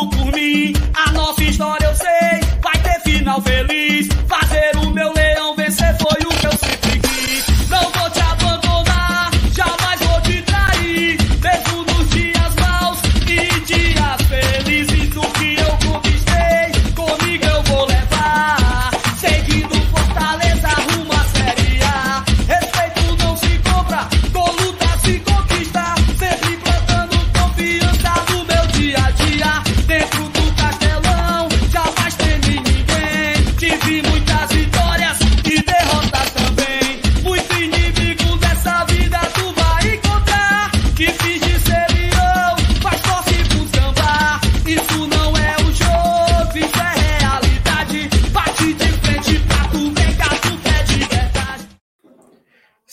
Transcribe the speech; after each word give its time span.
juro 0.00 0.08
por 0.08 0.32
mim, 0.32 0.72
a 0.94 1.12
nossa 1.12 1.42
história 1.42 1.86
eu 1.86 1.94
sei, 1.94 2.40
vai 2.62 2.78
ter 2.82 3.00
final 3.00 3.40
feliz. 3.42 4.08
Fazer 4.28 4.49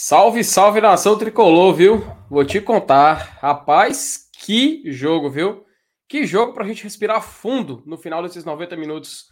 Salve, 0.10 0.42
salve 0.42 0.80
nação 0.80 1.18
tricolor, 1.18 1.74
viu? 1.74 2.02
Vou 2.30 2.46
te 2.46 2.62
contar. 2.62 3.38
Rapaz, 3.42 4.30
que 4.32 4.82
jogo, 4.86 5.30
viu? 5.30 5.66
Que 6.08 6.26
jogo 6.26 6.54
pra 6.54 6.64
gente 6.64 6.82
respirar 6.82 7.22
fundo 7.22 7.84
no 7.86 7.98
final 7.98 8.24
desses 8.24 8.46
90 8.46 8.78
minutos. 8.78 9.26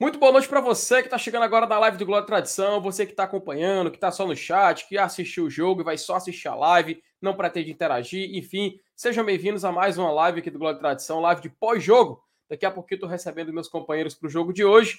Muito 0.00 0.18
boa 0.18 0.32
noite 0.32 0.48
pra 0.48 0.60
você 0.60 1.04
que 1.04 1.08
tá 1.08 1.16
chegando 1.16 1.44
agora 1.44 1.68
na 1.68 1.78
live 1.78 1.96
do 1.96 2.18
e 2.18 2.26
Tradição, 2.26 2.80
você 2.80 3.06
que 3.06 3.12
tá 3.12 3.22
acompanhando, 3.22 3.92
que 3.92 3.98
tá 3.98 4.10
só 4.10 4.26
no 4.26 4.34
chat, 4.34 4.88
que 4.88 4.98
assistiu 4.98 5.44
o 5.44 5.50
jogo 5.50 5.82
e 5.82 5.84
vai 5.84 5.96
só 5.96 6.16
assistir 6.16 6.48
a 6.48 6.54
live, 6.56 7.00
não 7.22 7.36
pretende 7.36 7.70
interagir, 7.70 8.36
enfim, 8.36 8.80
sejam 8.96 9.24
bem-vindos 9.24 9.64
a 9.64 9.70
mais 9.70 9.98
uma 9.98 10.10
live 10.10 10.40
aqui 10.40 10.50
do 10.50 10.68
e 10.68 10.74
Tradição, 10.80 11.20
live 11.20 11.42
de 11.42 11.48
pós-jogo. 11.48 12.20
Daqui 12.50 12.66
a 12.66 12.72
pouquinho 12.72 12.96
eu 12.96 13.02
tô 13.02 13.06
recebendo 13.06 13.52
meus 13.52 13.68
companheiros 13.68 14.16
pro 14.16 14.28
jogo 14.28 14.52
de 14.52 14.64
hoje. 14.64 14.98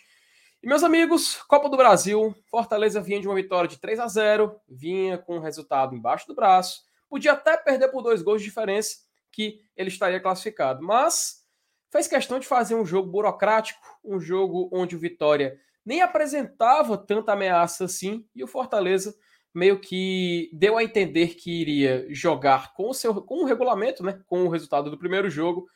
E 0.62 0.68
meus 0.68 0.84
amigos, 0.84 1.38
Copa 1.48 1.70
do 1.70 1.78
Brasil, 1.78 2.36
Fortaleza 2.52 3.00
vinha 3.00 3.22
de 3.22 3.28
uma 3.30 3.36
vitória 3.36 3.70
de 3.70 3.80
3 3.80 3.98
a 3.98 4.08
0, 4.10 4.60
vinha 4.68 5.18
com 5.18 5.38
o 5.38 5.40
resultado 5.40 5.96
embaixo 5.96 6.28
do 6.28 6.36
braço, 6.36 6.82
podia 7.08 7.32
até 7.32 7.56
perder 7.56 7.88
por 7.88 8.02
dois 8.02 8.22
gols 8.22 8.42
de 8.42 8.50
diferença, 8.50 8.98
que 9.32 9.62
ele 9.74 9.88
estaria 9.88 10.20
classificado, 10.20 10.84
mas 10.84 11.46
fez 11.90 12.08
questão 12.08 12.40
de 12.40 12.46
fazer 12.46 12.76
um 12.76 12.86
jogo 12.86 13.10
burocrático, 13.10 13.80
um 14.04 14.20
jogo 14.20 14.70
onde 14.74 14.98
o 14.98 15.00
Vitória 15.00 15.58
nem 15.86 16.02
apresentava 16.02 16.98
tanta 16.98 17.32
ameaça 17.32 17.86
assim, 17.86 18.28
e 18.36 18.44
o 18.44 18.48
Fortaleza 18.48 19.16
meio 19.54 19.80
que 19.80 20.50
deu 20.52 20.78
a 20.78 20.84
entender 20.84 21.36
que 21.36 21.52
iria 21.62 22.06
jogar 22.10 22.74
com 22.74 22.90
o 22.90 22.94
seu 22.94 23.16
com 23.22 23.44
o 23.44 23.46
regulamento, 23.46 24.04
né, 24.04 24.20
com 24.28 24.44
o 24.44 24.50
resultado 24.50 24.92
do 24.92 24.98
primeiro 24.98 25.30
jogo, 25.30 25.70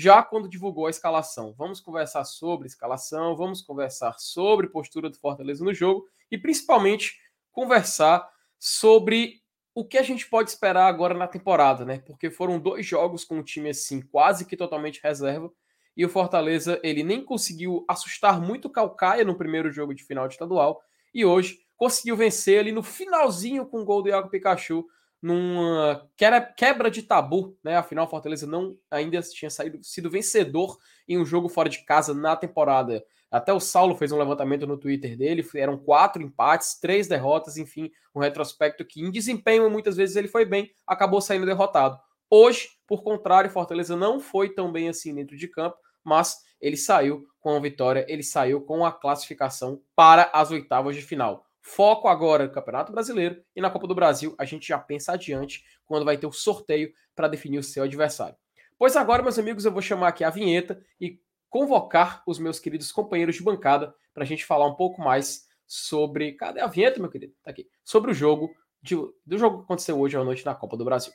já 0.00 0.22
quando 0.22 0.48
divulgou 0.48 0.86
a 0.86 0.90
escalação. 0.90 1.54
Vamos 1.58 1.78
conversar 1.78 2.24
sobre 2.24 2.66
escalação, 2.66 3.36
vamos 3.36 3.60
conversar 3.60 4.18
sobre 4.18 4.66
postura 4.66 5.10
do 5.10 5.18
Fortaleza 5.18 5.62
no 5.62 5.74
jogo 5.74 6.06
e 6.30 6.38
principalmente 6.38 7.18
conversar 7.52 8.26
sobre 8.58 9.42
o 9.74 9.84
que 9.84 9.98
a 9.98 10.02
gente 10.02 10.26
pode 10.26 10.48
esperar 10.48 10.86
agora 10.86 11.12
na 11.12 11.28
temporada, 11.28 11.84
né? 11.84 11.98
Porque 11.98 12.30
foram 12.30 12.58
dois 12.58 12.86
jogos 12.86 13.24
com 13.24 13.36
um 13.36 13.42
time 13.42 13.68
assim 13.68 14.00
quase 14.00 14.46
que 14.46 14.56
totalmente 14.56 15.02
reserva 15.02 15.52
e 15.94 16.02
o 16.02 16.08
Fortaleza 16.08 16.80
ele 16.82 17.02
nem 17.02 17.22
conseguiu 17.22 17.84
assustar 17.86 18.40
muito 18.40 18.68
o 18.68 18.70
Calcaia 18.70 19.22
no 19.22 19.36
primeiro 19.36 19.70
jogo 19.70 19.94
de 19.94 20.02
final 20.02 20.26
de 20.26 20.34
estadual 20.34 20.80
e 21.12 21.26
hoje 21.26 21.58
conseguiu 21.76 22.16
vencer 22.16 22.58
ali 22.58 22.72
no 22.72 22.82
finalzinho 22.82 23.66
com 23.66 23.82
o 23.82 23.84
gol 23.84 24.02
do 24.02 24.08
Iago 24.08 24.30
Pikachu 24.30 24.86
numa 25.22 26.08
quebra 26.56 26.90
de 26.90 27.02
tabu, 27.02 27.56
né? 27.62 27.76
Afinal, 27.76 28.08
Fortaleza 28.08 28.46
não 28.46 28.76
ainda 28.90 29.20
tinha 29.22 29.50
saído, 29.50 29.78
sido 29.82 30.10
vencedor 30.10 30.78
em 31.06 31.18
um 31.18 31.24
jogo 31.24 31.48
fora 31.48 31.68
de 31.68 31.84
casa 31.84 32.14
na 32.14 32.34
temporada. 32.36 33.04
Até 33.30 33.52
o 33.52 33.60
Saulo 33.60 33.94
fez 33.94 34.10
um 34.10 34.18
levantamento 34.18 34.66
no 34.66 34.76
Twitter 34.76 35.16
dele, 35.16 35.46
eram 35.54 35.78
quatro 35.78 36.20
empates, 36.20 36.80
três 36.80 37.06
derrotas, 37.06 37.56
enfim, 37.56 37.90
um 38.14 38.20
retrospecto 38.20 38.84
que 38.84 39.00
em 39.00 39.10
desempenho 39.10 39.70
muitas 39.70 39.96
vezes 39.96 40.16
ele 40.16 40.26
foi 40.26 40.44
bem, 40.44 40.70
acabou 40.86 41.20
saindo 41.20 41.46
derrotado. 41.46 41.96
Hoje, 42.28 42.68
por 42.86 43.02
contrário, 43.02 43.50
Fortaleza 43.50 43.96
não 43.96 44.18
foi 44.18 44.52
tão 44.52 44.72
bem 44.72 44.88
assim 44.88 45.14
dentro 45.14 45.36
de 45.36 45.46
campo, 45.46 45.76
mas 46.02 46.38
ele 46.60 46.76
saiu 46.76 47.24
com 47.38 47.54
a 47.54 47.60
vitória, 47.60 48.04
ele 48.08 48.22
saiu 48.22 48.60
com 48.62 48.84
a 48.84 48.92
classificação 48.92 49.80
para 49.94 50.30
as 50.32 50.50
oitavas 50.50 50.96
de 50.96 51.02
final. 51.02 51.46
Foco 51.62 52.08
agora 52.08 52.44
no 52.44 52.52
Campeonato 52.52 52.92
Brasileiro 52.92 53.42
e 53.54 53.60
na 53.60 53.70
Copa 53.70 53.86
do 53.86 53.94
Brasil, 53.94 54.34
a 54.38 54.44
gente 54.44 54.66
já 54.66 54.78
pensa 54.78 55.12
adiante 55.12 55.64
quando 55.84 56.04
vai 56.04 56.16
ter 56.16 56.26
o 56.26 56.32
sorteio 56.32 56.92
para 57.14 57.28
definir 57.28 57.58
o 57.58 57.62
seu 57.62 57.82
adversário. 57.84 58.36
Pois 58.78 58.96
agora, 58.96 59.22
meus 59.22 59.38
amigos, 59.38 59.64
eu 59.64 59.72
vou 59.72 59.82
chamar 59.82 60.08
aqui 60.08 60.24
a 60.24 60.30
vinheta 60.30 60.82
e 61.00 61.20
convocar 61.50 62.22
os 62.26 62.38
meus 62.38 62.58
queridos 62.58 62.90
companheiros 62.90 63.36
de 63.36 63.42
bancada 63.42 63.94
para 64.14 64.22
a 64.22 64.26
gente 64.26 64.44
falar 64.44 64.66
um 64.66 64.74
pouco 64.74 65.02
mais 65.02 65.46
sobre. 65.66 66.32
Cadê 66.32 66.60
a 66.60 66.66
vinheta, 66.66 66.98
meu 66.98 67.10
querido? 67.10 67.34
Tá 67.42 67.50
aqui. 67.50 67.68
Sobre 67.84 68.10
o 68.10 68.14
jogo 68.14 68.50
de... 68.82 68.96
do 68.96 69.36
jogo 69.36 69.58
que 69.58 69.64
aconteceu 69.64 69.98
hoje 70.00 70.16
à 70.16 70.24
noite 70.24 70.46
na 70.46 70.54
Copa 70.54 70.76
do 70.76 70.84
Brasil. 70.84 71.12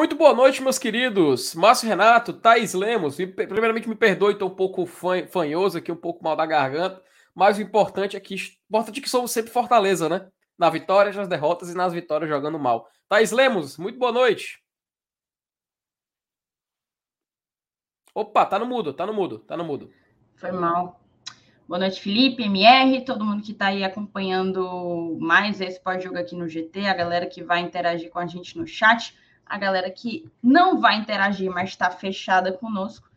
Muito 0.00 0.16
boa 0.16 0.32
noite, 0.32 0.62
meus 0.62 0.78
queridos. 0.78 1.54
Márcio 1.54 1.86
Renato, 1.86 2.32
Thaís 2.32 2.72
Lemos. 2.72 3.16
Primeiramente, 3.16 3.86
me 3.86 3.94
perdoe, 3.94 4.32
estou 4.32 4.48
um 4.48 4.54
pouco 4.54 4.86
fanhoso 4.86 5.76
aqui, 5.76 5.92
um 5.92 5.96
pouco 5.96 6.24
mal 6.24 6.34
da 6.34 6.46
garganta. 6.46 7.02
Mas 7.34 7.58
o 7.58 7.60
importante 7.60 8.16
é 8.16 8.20
que, 8.20 8.34
importante 8.34 8.98
é 8.98 9.02
que 9.02 9.10
somos 9.10 9.30
sempre 9.30 9.52
Fortaleza, 9.52 10.08
né? 10.08 10.26
Na 10.56 10.70
vitória, 10.70 11.12
nas 11.12 11.28
derrotas 11.28 11.68
e 11.68 11.74
nas 11.74 11.92
vitórias 11.92 12.30
jogando 12.30 12.58
mal. 12.58 12.88
Thaís 13.10 13.30
Lemos, 13.30 13.76
muito 13.76 13.98
boa 13.98 14.10
noite. 14.10 14.62
Opa, 18.14 18.46
tá 18.46 18.58
no 18.58 18.64
mudo, 18.64 18.94
tá 18.94 19.04
no 19.04 19.12
mudo, 19.12 19.40
tá 19.40 19.54
no 19.54 19.66
mudo. 19.66 19.92
Foi 20.34 20.50
mal. 20.50 20.98
Boa 21.68 21.78
noite, 21.78 22.00
Felipe, 22.00 22.42
MR, 22.42 23.04
todo 23.04 23.22
mundo 23.22 23.42
que 23.42 23.52
está 23.52 23.66
aí 23.66 23.84
acompanhando 23.84 25.18
mais 25.20 25.60
esse 25.60 25.78
pós-jogo 25.78 26.16
aqui 26.16 26.34
no 26.34 26.48
GT, 26.48 26.86
a 26.86 26.94
galera 26.94 27.26
que 27.26 27.44
vai 27.44 27.60
interagir 27.60 28.08
com 28.08 28.18
a 28.18 28.26
gente 28.26 28.56
no 28.56 28.66
chat 28.66 29.14
a 29.50 29.58
galera 29.58 29.90
que 29.90 30.30
não 30.40 30.80
vai 30.80 30.96
interagir, 30.96 31.50
mas 31.50 31.70
está 31.70 31.90
fechada 31.90 32.52
conosco. 32.52 33.10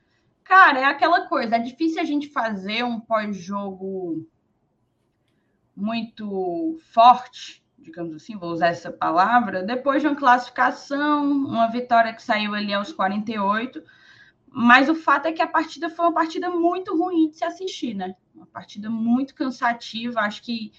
Cara, 0.43 0.79
é 0.79 0.83
aquela 0.83 1.27
coisa, 1.27 1.57
é 1.57 1.59
difícil 1.59 2.01
a 2.01 2.03
gente 2.03 2.27
fazer 2.27 2.83
um 2.83 2.99
pós-jogo 2.99 4.27
muito 5.75 6.75
forte, 6.91 7.63
digamos 7.77 8.15
assim, 8.15 8.35
vou 8.35 8.49
usar 8.49 8.69
essa 8.69 8.91
palavra, 8.91 9.61
depois 9.61 10.01
de 10.01 10.07
uma 10.07 10.15
classificação, 10.15 11.23
uma 11.23 11.67
vitória 11.67 12.13
que 12.13 12.23
saiu 12.23 12.55
ali 12.55 12.73
aos 12.73 12.91
48, 12.91 13.83
mas 14.47 14.89
o 14.89 14.95
fato 14.95 15.27
é 15.27 15.31
que 15.31 15.41
a 15.41 15.47
partida 15.47 15.87
foi 15.87 16.05
uma 16.05 16.13
partida 16.13 16.49
muito 16.49 16.97
ruim 16.97 17.29
de 17.29 17.37
se 17.37 17.45
assistir, 17.45 17.93
né? 17.93 18.15
Uma 18.33 18.47
partida 18.47 18.89
muito 18.89 19.35
cansativa, 19.35 20.21
acho 20.21 20.41
que 20.41 20.71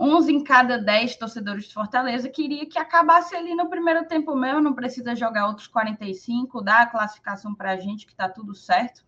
11 0.00 0.32
em 0.32 0.44
cada 0.44 0.78
10 0.78 1.16
torcedores 1.16 1.64
de 1.64 1.74
Fortaleza 1.74 2.28
queria 2.28 2.64
que 2.66 2.78
acabasse 2.78 3.34
ali 3.34 3.52
no 3.56 3.68
primeiro 3.68 4.06
tempo 4.06 4.36
mesmo, 4.36 4.60
não 4.60 4.72
precisa 4.72 5.16
jogar 5.16 5.48
outros 5.48 5.66
45, 5.66 6.62
dá 6.62 6.82
a 6.82 6.86
classificação 6.86 7.52
para 7.52 7.72
a 7.72 7.76
gente 7.76 8.06
que 8.06 8.12
está 8.12 8.28
tudo 8.28 8.54
certo. 8.54 9.04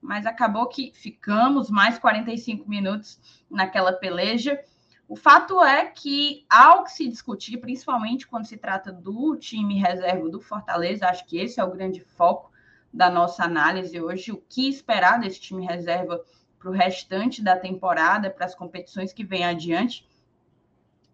Mas 0.00 0.24
acabou 0.24 0.66
que 0.68 0.90
ficamos 0.94 1.70
mais 1.70 1.98
45 1.98 2.68
minutos 2.68 3.20
naquela 3.50 3.92
peleja. 3.92 4.58
O 5.06 5.14
fato 5.14 5.62
é 5.62 5.84
que, 5.84 6.46
ao 6.48 6.84
que 6.84 6.92
se 6.92 7.06
discutir, 7.08 7.58
principalmente 7.58 8.26
quando 8.26 8.46
se 8.46 8.56
trata 8.56 8.90
do 8.90 9.36
time 9.36 9.78
reserva 9.78 10.30
do 10.30 10.40
Fortaleza, 10.40 11.08
acho 11.08 11.26
que 11.26 11.36
esse 11.36 11.60
é 11.60 11.64
o 11.64 11.70
grande 11.70 12.00
foco 12.00 12.50
da 12.92 13.10
nossa 13.10 13.44
análise 13.44 14.00
hoje, 14.00 14.32
o 14.32 14.42
que 14.48 14.68
esperar 14.68 15.20
desse 15.20 15.40
time 15.40 15.64
reserva 15.64 16.24
para 16.58 16.70
o 16.70 16.72
restante 16.72 17.42
da 17.42 17.56
temporada, 17.56 18.30
para 18.30 18.46
as 18.46 18.54
competições 18.54 19.12
que 19.12 19.24
vêm 19.24 19.44
adiante 19.44 20.10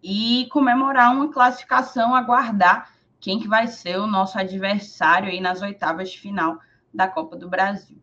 e 0.02 0.48
comemorar 0.50 1.12
uma 1.12 1.32
classificação, 1.32 2.14
aguardar 2.14 2.92
quem 3.20 3.38
que 3.38 3.48
vai 3.48 3.66
ser 3.66 3.98
o 3.98 4.06
nosso 4.06 4.38
adversário 4.38 5.28
aí 5.28 5.40
nas 5.40 5.60
oitavas 5.60 6.10
de 6.10 6.20
final 6.20 6.58
da 6.92 7.08
Copa 7.08 7.36
do 7.36 7.48
Brasil. 7.48 7.98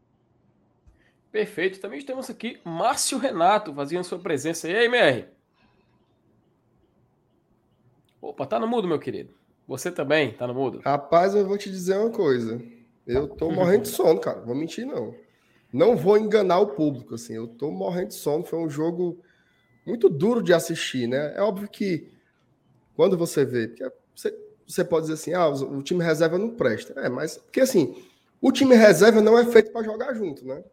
Perfeito. 1.31 1.79
Também 1.79 2.01
temos 2.01 2.29
aqui 2.29 2.59
Márcio 2.63 3.17
Renato 3.17 3.73
fazendo 3.73 4.03
sua 4.03 4.19
presença. 4.19 4.69
E 4.69 4.75
aí, 4.75 4.85
MR? 4.85 5.25
Opa, 8.21 8.45
tá 8.45 8.59
no 8.59 8.67
mudo, 8.67 8.87
meu 8.87 8.99
querido. 8.99 9.33
Você 9.67 9.91
também 9.91 10.31
tá 10.31 10.47
no 10.47 10.53
mudo? 10.53 10.79
Rapaz, 10.83 11.35
eu 11.35 11.45
vou 11.45 11.57
te 11.57 11.69
dizer 11.69 11.97
uma 11.97 12.09
coisa. 12.09 12.61
Eu 13.05 13.27
tô 13.27 13.51
morrendo 13.51 13.83
de 13.83 13.89
sono, 13.91 14.19
cara. 14.19 14.41
Vou 14.41 14.55
mentir, 14.55 14.85
não. 14.85 15.13
Não 15.73 15.97
vou 15.97 16.17
enganar 16.17 16.59
o 16.59 16.67
público, 16.67 17.15
assim. 17.15 17.33
Eu 17.33 17.47
tô 17.47 17.69
morrendo 17.69 18.09
de 18.09 18.15
sono. 18.15 18.45
Foi 18.45 18.59
um 18.59 18.69
jogo 18.69 19.21
muito 19.85 20.09
duro 20.09 20.41
de 20.41 20.53
assistir, 20.53 21.07
né? 21.07 21.33
É 21.35 21.41
óbvio 21.41 21.69
que 21.69 22.11
quando 22.95 23.17
você 23.17 23.45
vê, 23.45 23.73
você, 24.15 24.35
você 24.65 24.83
pode 24.83 25.07
dizer 25.07 25.13
assim, 25.13 25.33
ah, 25.33 25.47
o 25.47 25.83
time 25.83 26.03
reserva 26.03 26.37
não 26.37 26.49
presta. 26.49 26.99
É, 26.99 27.09
mas 27.09 27.37
porque 27.37 27.61
assim, 27.61 27.95
o 28.41 28.51
time 28.51 28.75
reserva 28.75 29.21
não 29.21 29.37
é 29.37 29.45
feito 29.45 29.71
para 29.71 29.83
jogar 29.83 30.13
junto, 30.13 30.45
né? 30.45 30.63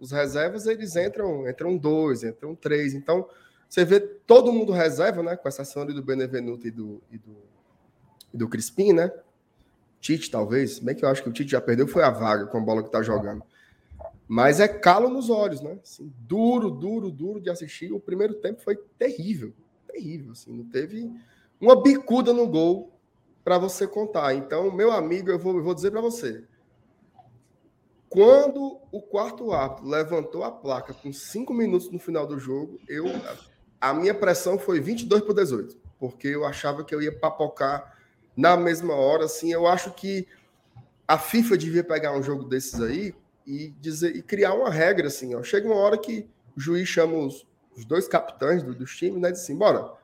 Os 0.00 0.10
reservas 0.12 0.66
eles 0.66 0.96
entram, 0.96 1.48
entram 1.48 1.76
dois, 1.76 2.22
entram 2.24 2.54
três. 2.54 2.94
Então 2.94 3.28
você 3.68 3.84
vê 3.84 4.00
todo 4.00 4.52
mundo 4.52 4.72
reserva, 4.72 5.22
né? 5.22 5.36
Com 5.36 5.48
exceção 5.48 5.84
do 5.84 6.02
Benevenuto 6.02 6.66
e 6.66 6.70
do, 6.70 7.02
e 7.10 7.18
do, 7.18 7.36
e 8.32 8.36
do 8.36 8.48
Crispim, 8.48 8.92
né? 8.92 9.12
Tite, 10.00 10.30
talvez. 10.30 10.78
Bem 10.78 10.94
que 10.94 11.04
eu 11.04 11.08
acho 11.08 11.22
que 11.22 11.28
o 11.28 11.32
Tite 11.32 11.50
já 11.50 11.60
perdeu, 11.60 11.86
foi 11.86 12.02
a 12.02 12.10
vaga 12.10 12.46
com 12.46 12.58
a 12.58 12.60
bola 12.60 12.82
que 12.82 12.90
tá 12.90 13.02
jogando. 13.02 13.42
Mas 14.28 14.60
é 14.60 14.68
calo 14.68 15.08
nos 15.08 15.30
olhos, 15.30 15.62
né? 15.62 15.78
Assim, 15.82 16.12
duro, 16.18 16.70
duro, 16.70 17.10
duro 17.10 17.40
de 17.40 17.48
assistir. 17.48 17.90
O 17.92 17.98
primeiro 17.98 18.34
tempo 18.34 18.60
foi 18.60 18.76
terrível. 18.98 19.54
Terrível, 19.90 20.32
assim. 20.32 20.52
Não 20.52 20.64
teve 20.64 21.10
uma 21.58 21.82
bicuda 21.82 22.34
no 22.34 22.46
gol 22.46 22.92
para 23.42 23.56
você 23.56 23.86
contar. 23.86 24.34
Então, 24.34 24.70
meu 24.70 24.92
amigo, 24.92 25.30
eu 25.30 25.38
vou, 25.38 25.56
eu 25.56 25.64
vou 25.64 25.74
dizer 25.74 25.90
para 25.90 26.02
você. 26.02 26.44
Quando 28.10 28.78
o 28.92 29.00
quarto 29.00 29.50
árbitro 29.52 29.88
levantou 29.88 30.44
a 30.44 30.52
placa 30.52 30.92
com 30.92 31.10
cinco 31.10 31.54
minutos 31.54 31.90
no 31.90 31.98
final 31.98 32.26
do 32.26 32.38
jogo, 32.38 32.78
eu 32.86 33.06
a 33.80 33.94
minha 33.94 34.14
pressão 34.14 34.58
foi 34.58 34.80
22 34.80 35.22
por 35.22 35.34
18, 35.34 35.76
porque 35.98 36.28
eu 36.28 36.44
achava 36.44 36.84
que 36.84 36.94
eu 36.94 37.00
ia 37.00 37.16
papocar 37.16 37.96
na 38.36 38.56
mesma 38.56 38.94
hora. 38.94 39.24
Assim, 39.24 39.52
eu 39.52 39.66
acho 39.66 39.92
que 39.92 40.26
a 41.06 41.16
FIFA 41.16 41.56
devia 41.56 41.84
pegar 41.84 42.12
um 42.12 42.22
jogo 42.22 42.44
desses 42.44 42.80
aí 42.80 43.14
e 43.48 43.70
dizer 43.80 44.14
e 44.14 44.20
criar 44.20 44.52
uma 44.52 44.70
regra 44.70 45.06
assim. 45.06 45.34
Ó. 45.34 45.42
Chega 45.42 45.66
uma 45.66 45.76
hora 45.76 45.96
que 45.96 46.28
o 46.54 46.60
juiz 46.60 46.86
chama 46.86 47.16
os, 47.16 47.46
os 47.74 47.86
dois 47.86 48.06
capitães 48.06 48.62
do, 48.62 48.74
dos 48.74 48.94
times, 48.94 49.18
né? 49.22 49.32
Diz 49.32 49.40
assim, 49.40 49.56
bora, 49.56 49.94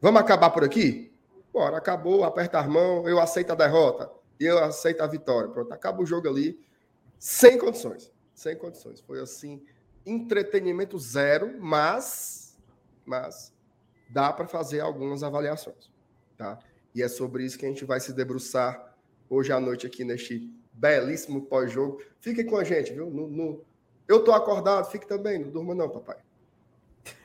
vamos 0.00 0.18
acabar 0.18 0.48
por 0.48 0.64
aqui? 0.64 1.12
Bora, 1.52 1.76
acabou, 1.76 2.24
aperta 2.24 2.58
as 2.58 2.66
mãos, 2.66 3.06
eu 3.06 3.20
aceito 3.20 3.50
a 3.50 3.54
derrota, 3.54 4.10
eu 4.38 4.58
aceito 4.64 5.02
a 5.02 5.06
vitória. 5.06 5.50
Pronto, 5.50 5.70
acaba 5.72 6.02
o 6.02 6.06
jogo 6.06 6.26
ali, 6.26 6.58
sem 7.18 7.58
condições, 7.58 8.10
sem 8.34 8.56
condições. 8.56 9.00
Foi 9.02 9.20
assim, 9.20 9.62
entretenimento 10.06 10.98
zero, 10.98 11.60
mas, 11.60 12.56
mas 13.04 13.52
dá 14.08 14.32
para 14.32 14.46
fazer 14.46 14.80
algumas 14.80 15.22
avaliações, 15.22 15.90
tá? 16.38 16.58
E 16.94 17.02
é 17.02 17.08
sobre 17.08 17.44
isso 17.44 17.58
que 17.58 17.66
a 17.66 17.68
gente 17.68 17.84
vai 17.84 18.00
se 18.00 18.14
debruçar 18.14 18.96
hoje 19.28 19.52
à 19.52 19.60
noite 19.60 19.86
aqui 19.86 20.02
neste 20.02 20.50
belíssimo 20.80 21.42
pós-jogo. 21.42 22.02
Fique 22.20 22.42
com 22.44 22.56
a 22.56 22.64
gente, 22.64 22.92
viu? 22.92 23.10
No, 23.10 23.28
no... 23.28 23.64
Eu 24.08 24.24
tô 24.24 24.32
acordado, 24.32 24.90
fique 24.90 25.06
também, 25.06 25.38
não 25.38 25.50
durma 25.50 25.74
não, 25.74 25.88
papai. 25.88 26.16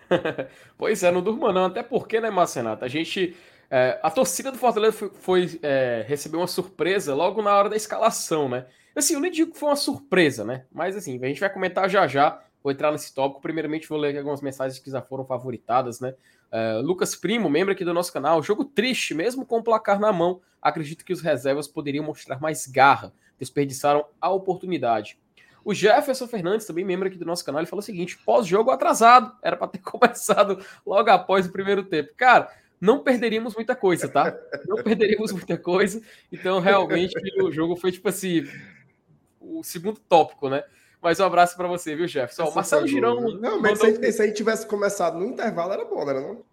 pois 0.77 1.01
é, 1.01 1.09
não 1.09 1.21
durma 1.21 1.51
não, 1.51 1.65
até 1.65 1.81
porque, 1.81 2.19
né, 2.19 2.29
Marcenato, 2.29 2.83
a 2.83 2.87
gente... 2.87 3.35
É, 3.71 3.99
a 4.03 4.11
torcida 4.11 4.51
do 4.51 4.59
Fortaleza 4.59 4.91
foi, 4.91 5.09
foi 5.09 5.59
é, 5.63 6.05
receber 6.07 6.37
uma 6.37 6.45
surpresa 6.45 7.15
logo 7.15 7.41
na 7.41 7.55
hora 7.55 7.67
da 7.67 7.75
escalação, 7.75 8.47
né? 8.47 8.67
Assim, 8.95 9.15
eu 9.15 9.19
nem 9.19 9.31
digo 9.31 9.51
que 9.51 9.57
foi 9.57 9.69
uma 9.69 9.75
surpresa, 9.75 10.45
né? 10.45 10.65
Mas 10.71 10.95
assim, 10.95 11.19
a 11.21 11.27
gente 11.27 11.39
vai 11.39 11.51
comentar 11.51 11.89
já 11.89 12.07
já, 12.07 12.41
vou 12.63 12.71
entrar 12.71 12.91
nesse 12.91 13.13
tópico. 13.13 13.41
Primeiramente, 13.41 13.89
vou 13.89 13.97
ler 13.97 14.15
algumas 14.17 14.39
mensagens 14.39 14.79
que 14.79 14.91
já 14.91 15.01
foram 15.01 15.25
favoritadas, 15.25 15.99
né? 15.99 16.13
Uh, 16.51 16.81
Lucas 16.81 17.15
Primo, 17.15 17.49
membro 17.49 17.73
aqui 17.73 17.83
do 17.83 17.93
nosso 17.93 18.13
canal, 18.13 18.41
jogo 18.41 18.63
triste, 18.63 19.13
mesmo 19.13 19.45
com 19.45 19.57
o 19.57 19.63
placar 19.63 19.99
na 19.99 20.13
mão. 20.13 20.39
Acredito 20.61 21.03
que 21.03 21.11
os 21.11 21.21
reservas 21.21 21.67
poderiam 21.67 22.05
mostrar 22.05 22.39
mais 22.39 22.67
garra, 22.67 23.11
desperdiçaram 23.39 24.05
a 24.19 24.29
oportunidade. 24.29 25.17
O 25.63 25.73
Jefferson 25.73 26.27
Fernandes, 26.27 26.67
também 26.67 26.85
membro 26.85 27.07
aqui 27.07 27.17
do 27.17 27.25
nosso 27.25 27.43
canal, 27.43 27.59
ele 27.59 27.69
falou 27.69 27.81
o 27.81 27.85
seguinte: 27.85 28.19
pós-jogo 28.23 28.69
atrasado, 28.69 29.35
era 29.41 29.57
para 29.57 29.67
ter 29.67 29.79
começado 29.83 30.63
logo 30.85 31.09
após 31.09 31.47
o 31.47 31.51
primeiro 31.51 31.83
tempo. 31.83 32.11
Cara, 32.15 32.51
não 32.79 32.99
perderíamos 32.99 33.55
muita 33.55 33.75
coisa, 33.75 34.07
tá? 34.07 34.37
Não 34.67 34.83
perderíamos 34.83 35.31
muita 35.31 35.57
coisa. 35.57 36.01
Então, 36.31 36.59
realmente, 36.59 37.15
o 37.41 37.51
jogo 37.51 37.75
foi 37.75 37.91
tipo 37.91 38.07
assim: 38.09 38.47
o 39.39 39.63
segundo 39.63 39.99
tópico, 40.07 40.49
né? 40.49 40.63
Mas 41.01 41.19
um 41.19 41.25
abraço 41.25 41.55
para 41.55 41.67
você, 41.67 41.95
viu, 41.95 42.07
Jefferson? 42.07 42.45
O 42.45 42.53
Marcelo 42.53 42.87
Girão. 42.87 43.21
Não, 43.39 43.59
mas 43.59 43.79
mandou... 43.79 44.03
se, 44.03 44.11
se 44.11 44.21
aí 44.21 44.33
tivesse 44.33 44.67
começado 44.67 45.17
no 45.17 45.25
intervalo, 45.25 45.73
era 45.73 45.85
bom, 45.85 46.01
era 46.07 46.21
não? 46.21 46.43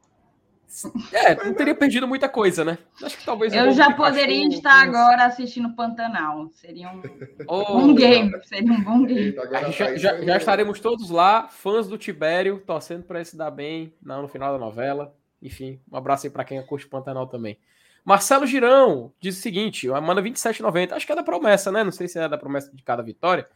É, 1.13 1.35
não 1.45 1.53
teria 1.53 1.75
perdido 1.75 2.09
muita 2.09 2.29
coisa, 2.29 2.65
né? 2.65 2.79
Acho 3.03 3.19
que 3.19 3.25
talvez. 3.25 3.53
Eu 3.53 3.73
já 3.73 3.93
poderia 3.93 4.49
estar 4.49 4.83
agora 4.83 5.27
assistindo 5.27 5.75
Pantanal. 5.75 6.49
Seria 6.55 6.89
um 6.89 7.03
oh, 7.47 7.65
bom 7.65 7.95
game. 7.95 8.33
Seria 8.45 8.73
um 8.73 8.83
bom 8.83 9.05
game. 9.05 9.35
Já, 9.77 9.97
já, 9.97 10.23
já, 10.23 10.37
estaremos 10.37 10.81
todos 10.81 11.11
lá, 11.11 11.49
fãs 11.49 11.89
do 11.89 11.99
Tibério, 11.99 12.63
torcendo 12.67 13.05
para 13.05 13.21
esse 13.21 13.37
dar 13.37 13.51
bem 13.51 13.95
no 14.03 14.29
final 14.29 14.53
da 14.53 14.59
novela. 14.59 15.15
Enfim, 15.43 15.79
um 15.91 15.97
abraço 15.97 16.27
aí 16.27 16.33
para 16.33 16.45
quem 16.45 16.65
curte 16.65 16.89
Pantanal 16.89 17.27
também. 17.27 17.59
Marcelo 18.05 18.47
Girão 18.47 19.13
diz 19.21 19.39
o 19.39 19.43
seguinte: 19.43 19.89
manda 19.89 20.23
27,90. 20.23 20.93
Acho 20.93 21.05
que 21.05 21.13
é 21.13 21.17
da 21.17 21.23
promessa, 21.23 21.71
né? 21.71 21.85
Não 21.85 21.93
sei 21.93 22.09
se 22.09 22.19
é 22.19 22.29
da 22.29 22.39
promessa 22.39 22.75
de 22.75 22.83
cada 22.83 23.03
vitória. 23.03 23.47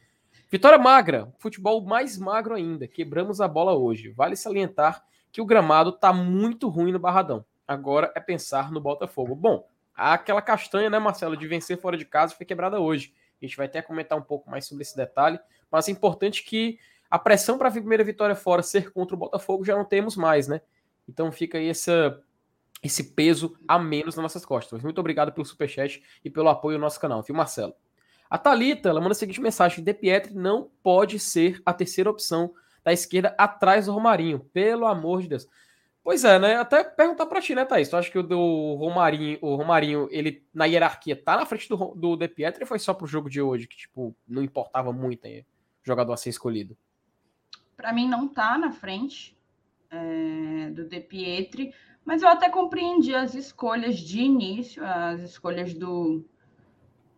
Vitória 0.50 0.78
magra, 0.78 1.32
futebol 1.38 1.84
mais 1.84 2.18
magro 2.18 2.54
ainda. 2.54 2.86
Quebramos 2.86 3.40
a 3.40 3.48
bola 3.48 3.74
hoje. 3.74 4.10
Vale 4.10 4.36
salientar 4.36 5.02
que 5.36 5.42
o 5.42 5.44
gramado 5.44 5.92
tá 5.92 6.14
muito 6.14 6.66
ruim 6.66 6.92
no 6.92 6.98
Barradão. 6.98 7.44
Agora 7.68 8.10
é 8.16 8.20
pensar 8.20 8.72
no 8.72 8.80
Botafogo. 8.80 9.34
Bom, 9.34 9.68
aquela 9.94 10.40
castanha, 10.40 10.88
né, 10.88 10.98
Marcelo, 10.98 11.36
de 11.36 11.46
vencer 11.46 11.78
fora 11.78 11.94
de 11.94 12.06
casa 12.06 12.34
foi 12.34 12.46
quebrada 12.46 12.80
hoje. 12.80 13.12
A 13.38 13.44
gente 13.44 13.54
vai 13.54 13.66
até 13.66 13.82
comentar 13.82 14.16
um 14.16 14.22
pouco 14.22 14.48
mais 14.48 14.64
sobre 14.64 14.80
esse 14.80 14.96
detalhe, 14.96 15.38
mas 15.70 15.88
é 15.88 15.92
importante 15.92 16.42
que 16.42 16.78
a 17.10 17.18
pressão 17.18 17.58
para 17.58 17.68
a 17.68 17.70
primeira 17.70 18.02
vitória 18.02 18.34
fora 18.34 18.62
ser 18.62 18.90
contra 18.90 19.14
o 19.14 19.18
Botafogo 19.18 19.62
já 19.62 19.76
não 19.76 19.84
temos 19.84 20.16
mais, 20.16 20.48
né? 20.48 20.62
Então 21.06 21.30
fica 21.30 21.58
aí 21.58 21.68
essa, 21.68 22.18
esse 22.82 23.12
peso 23.12 23.58
a 23.68 23.78
menos 23.78 24.16
nas 24.16 24.22
nossas 24.22 24.46
costas. 24.46 24.82
Muito 24.82 24.98
obrigado 24.98 25.32
pelo 25.32 25.44
superchat 25.44 26.02
e 26.24 26.30
pelo 26.30 26.48
apoio 26.48 26.76
ao 26.76 26.80
nosso 26.80 26.98
canal, 26.98 27.22
viu, 27.22 27.36
Marcelo? 27.36 27.74
A 28.30 28.38
Talita, 28.38 28.88
ela 28.88 29.02
manda 29.02 29.12
a 29.12 29.14
seguinte 29.14 29.42
mensagem: 29.42 29.84
De 29.84 29.92
Pietri 29.92 30.34
não 30.34 30.70
pode 30.82 31.18
ser 31.18 31.60
a 31.66 31.74
terceira 31.74 32.08
opção 32.08 32.54
da 32.86 32.92
esquerda 32.92 33.34
atrás 33.36 33.86
do 33.86 33.92
Romarinho, 33.92 34.38
pelo 34.52 34.86
amor 34.86 35.20
de 35.20 35.30
Deus. 35.30 35.48
Pois 36.04 36.22
é, 36.24 36.38
né? 36.38 36.54
Até 36.54 36.84
perguntar 36.84 37.26
para 37.26 37.40
ti, 37.40 37.52
né, 37.52 37.64
Thaís? 37.64 37.88
Tu 37.88 37.96
acha 37.96 38.08
que 38.08 38.16
o 38.16 38.22
do 38.22 38.76
Romarinho, 38.76 39.40
o 39.42 39.56
Romarinho, 39.56 40.06
ele 40.08 40.46
na 40.54 40.66
hierarquia 40.66 41.20
tá 41.20 41.36
na 41.36 41.44
frente 41.44 41.68
do, 41.68 41.76
do 41.96 42.16
De 42.16 42.32
ou 42.60 42.66
foi 42.66 42.78
só 42.78 42.94
pro 42.94 43.04
jogo 43.04 43.28
de 43.28 43.42
hoje 43.42 43.66
que, 43.66 43.76
tipo, 43.76 44.14
não 44.24 44.40
importava 44.40 44.92
muito 44.92 45.24
hein, 45.24 45.44
jogador 45.82 46.12
a 46.12 46.16
ser 46.16 46.30
escolhido? 46.30 46.78
Para 47.76 47.92
mim 47.92 48.08
não 48.08 48.28
tá 48.28 48.56
na 48.56 48.70
frente 48.70 49.36
é, 49.90 50.70
do 50.70 50.84
De 50.84 51.00
Pietri, 51.00 51.74
mas 52.04 52.22
eu 52.22 52.28
até 52.28 52.48
compreendi 52.48 53.16
as 53.16 53.34
escolhas 53.34 53.98
de 53.98 54.20
início, 54.20 54.80
as 54.86 55.22
escolhas 55.22 55.74
do, 55.74 56.24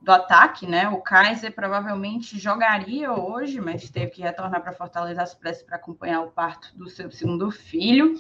do 0.00 0.12
ataque, 0.12 0.66
né? 0.66 0.88
O 0.88 1.00
Kaiser 1.00 1.54
provavelmente 1.54 2.38
jogaria 2.38 3.12
hoje, 3.12 3.60
mas 3.60 3.90
teve 3.90 4.12
que 4.12 4.22
retornar 4.22 4.62
para 4.62 4.72
Fortaleza 4.72 5.22
as 5.22 5.34
pressas 5.34 5.62
para 5.62 5.76
acompanhar 5.76 6.20
o 6.20 6.30
parto 6.30 6.76
do 6.76 6.88
seu 6.88 7.10
segundo 7.10 7.50
filho. 7.50 8.14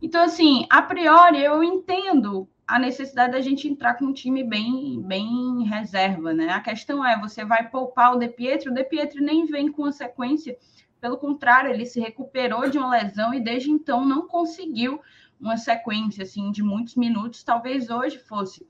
Então, 0.00 0.24
assim, 0.24 0.66
a 0.70 0.82
priori 0.82 1.40
eu 1.42 1.62
entendo 1.62 2.48
a 2.66 2.78
necessidade 2.78 3.32
da 3.32 3.40
gente 3.40 3.68
entrar 3.68 3.94
com 3.94 4.06
um 4.06 4.12
time 4.12 4.42
bem, 4.42 5.00
bem 5.02 5.64
reserva, 5.64 6.32
né? 6.32 6.48
A 6.48 6.60
questão 6.60 7.04
é, 7.04 7.20
você 7.20 7.44
vai 7.44 7.68
poupar 7.68 8.14
o 8.14 8.18
De 8.18 8.28
Pietro, 8.28 8.70
o 8.70 8.74
De 8.74 8.82
Pietro 8.82 9.22
nem 9.22 9.46
vem 9.46 9.70
com 9.70 9.84
a 9.84 9.92
sequência, 9.92 10.56
pelo 11.00 11.18
contrário, 11.18 11.70
ele 11.70 11.84
se 11.84 12.00
recuperou 12.00 12.70
de 12.70 12.78
uma 12.78 12.90
lesão 12.90 13.34
e 13.34 13.40
desde 13.40 13.70
então 13.70 14.04
não 14.04 14.26
conseguiu 14.26 15.00
uma 15.40 15.56
sequência 15.56 16.22
assim 16.22 16.52
de 16.52 16.62
muitos 16.62 16.94
minutos, 16.94 17.42
talvez 17.42 17.90
hoje 17.90 18.18
fosse 18.20 18.64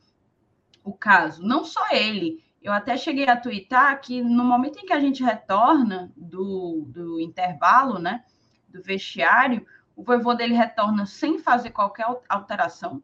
o 0.85 0.93
caso. 0.93 1.43
Não 1.43 1.65
só 1.65 1.81
ele. 1.91 2.43
Eu 2.63 2.73
até 2.73 2.97
cheguei 2.97 3.29
a 3.29 3.37
twittar 3.37 4.01
que 4.01 4.23
no 4.23 4.45
momento 4.45 4.79
em 4.79 4.87
que 4.87 4.93
a 4.93 5.01
gente 5.01 5.23
retorna 5.23 6.13
do, 6.17 6.85
do 6.87 7.21
intervalo, 7.21 7.99
né, 7.99 8.25
do 8.69 8.81
vestiário, 8.83 9.67
o 9.97 10.03
vovô 10.03 10.35
dele 10.35 10.55
retorna 10.55 11.05
sem 11.05 11.39
fazer 11.39 11.71
qualquer 11.71 12.07
alteração. 12.29 13.03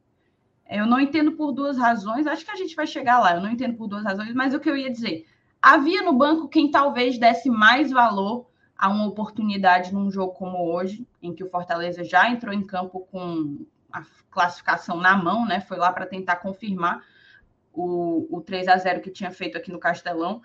Eu 0.68 0.86
não 0.86 1.00
entendo 1.00 1.32
por 1.32 1.52
duas 1.52 1.78
razões, 1.78 2.26
acho 2.26 2.44
que 2.44 2.50
a 2.50 2.56
gente 2.56 2.76
vai 2.76 2.86
chegar 2.86 3.18
lá. 3.18 3.34
Eu 3.34 3.40
não 3.40 3.50
entendo 3.50 3.76
por 3.76 3.88
duas 3.88 4.04
razões, 4.04 4.34
mas 4.34 4.54
o 4.54 4.60
que 4.60 4.68
eu 4.68 4.76
ia 4.76 4.90
dizer, 4.90 5.26
havia 5.60 6.02
no 6.02 6.12
banco 6.12 6.48
quem 6.48 6.70
talvez 6.70 7.18
desse 7.18 7.50
mais 7.50 7.90
valor 7.90 8.48
a 8.76 8.88
uma 8.88 9.06
oportunidade 9.06 9.92
num 9.92 10.10
jogo 10.10 10.34
como 10.34 10.72
hoje, 10.72 11.06
em 11.20 11.34
que 11.34 11.42
o 11.42 11.50
Fortaleza 11.50 12.04
já 12.04 12.30
entrou 12.30 12.54
em 12.54 12.64
campo 12.64 13.00
com 13.10 13.66
a 13.92 14.02
classificação 14.30 14.98
na 14.98 15.16
mão, 15.16 15.44
né? 15.44 15.60
Foi 15.60 15.78
lá 15.78 15.92
para 15.92 16.06
tentar 16.06 16.36
confirmar 16.36 17.02
o, 17.78 18.38
o 18.38 18.40
3 18.40 18.68
a 18.68 18.76
0 18.76 19.00
que 19.00 19.10
tinha 19.10 19.30
feito 19.30 19.56
aqui 19.56 19.70
no 19.70 19.78
Castelão, 19.78 20.42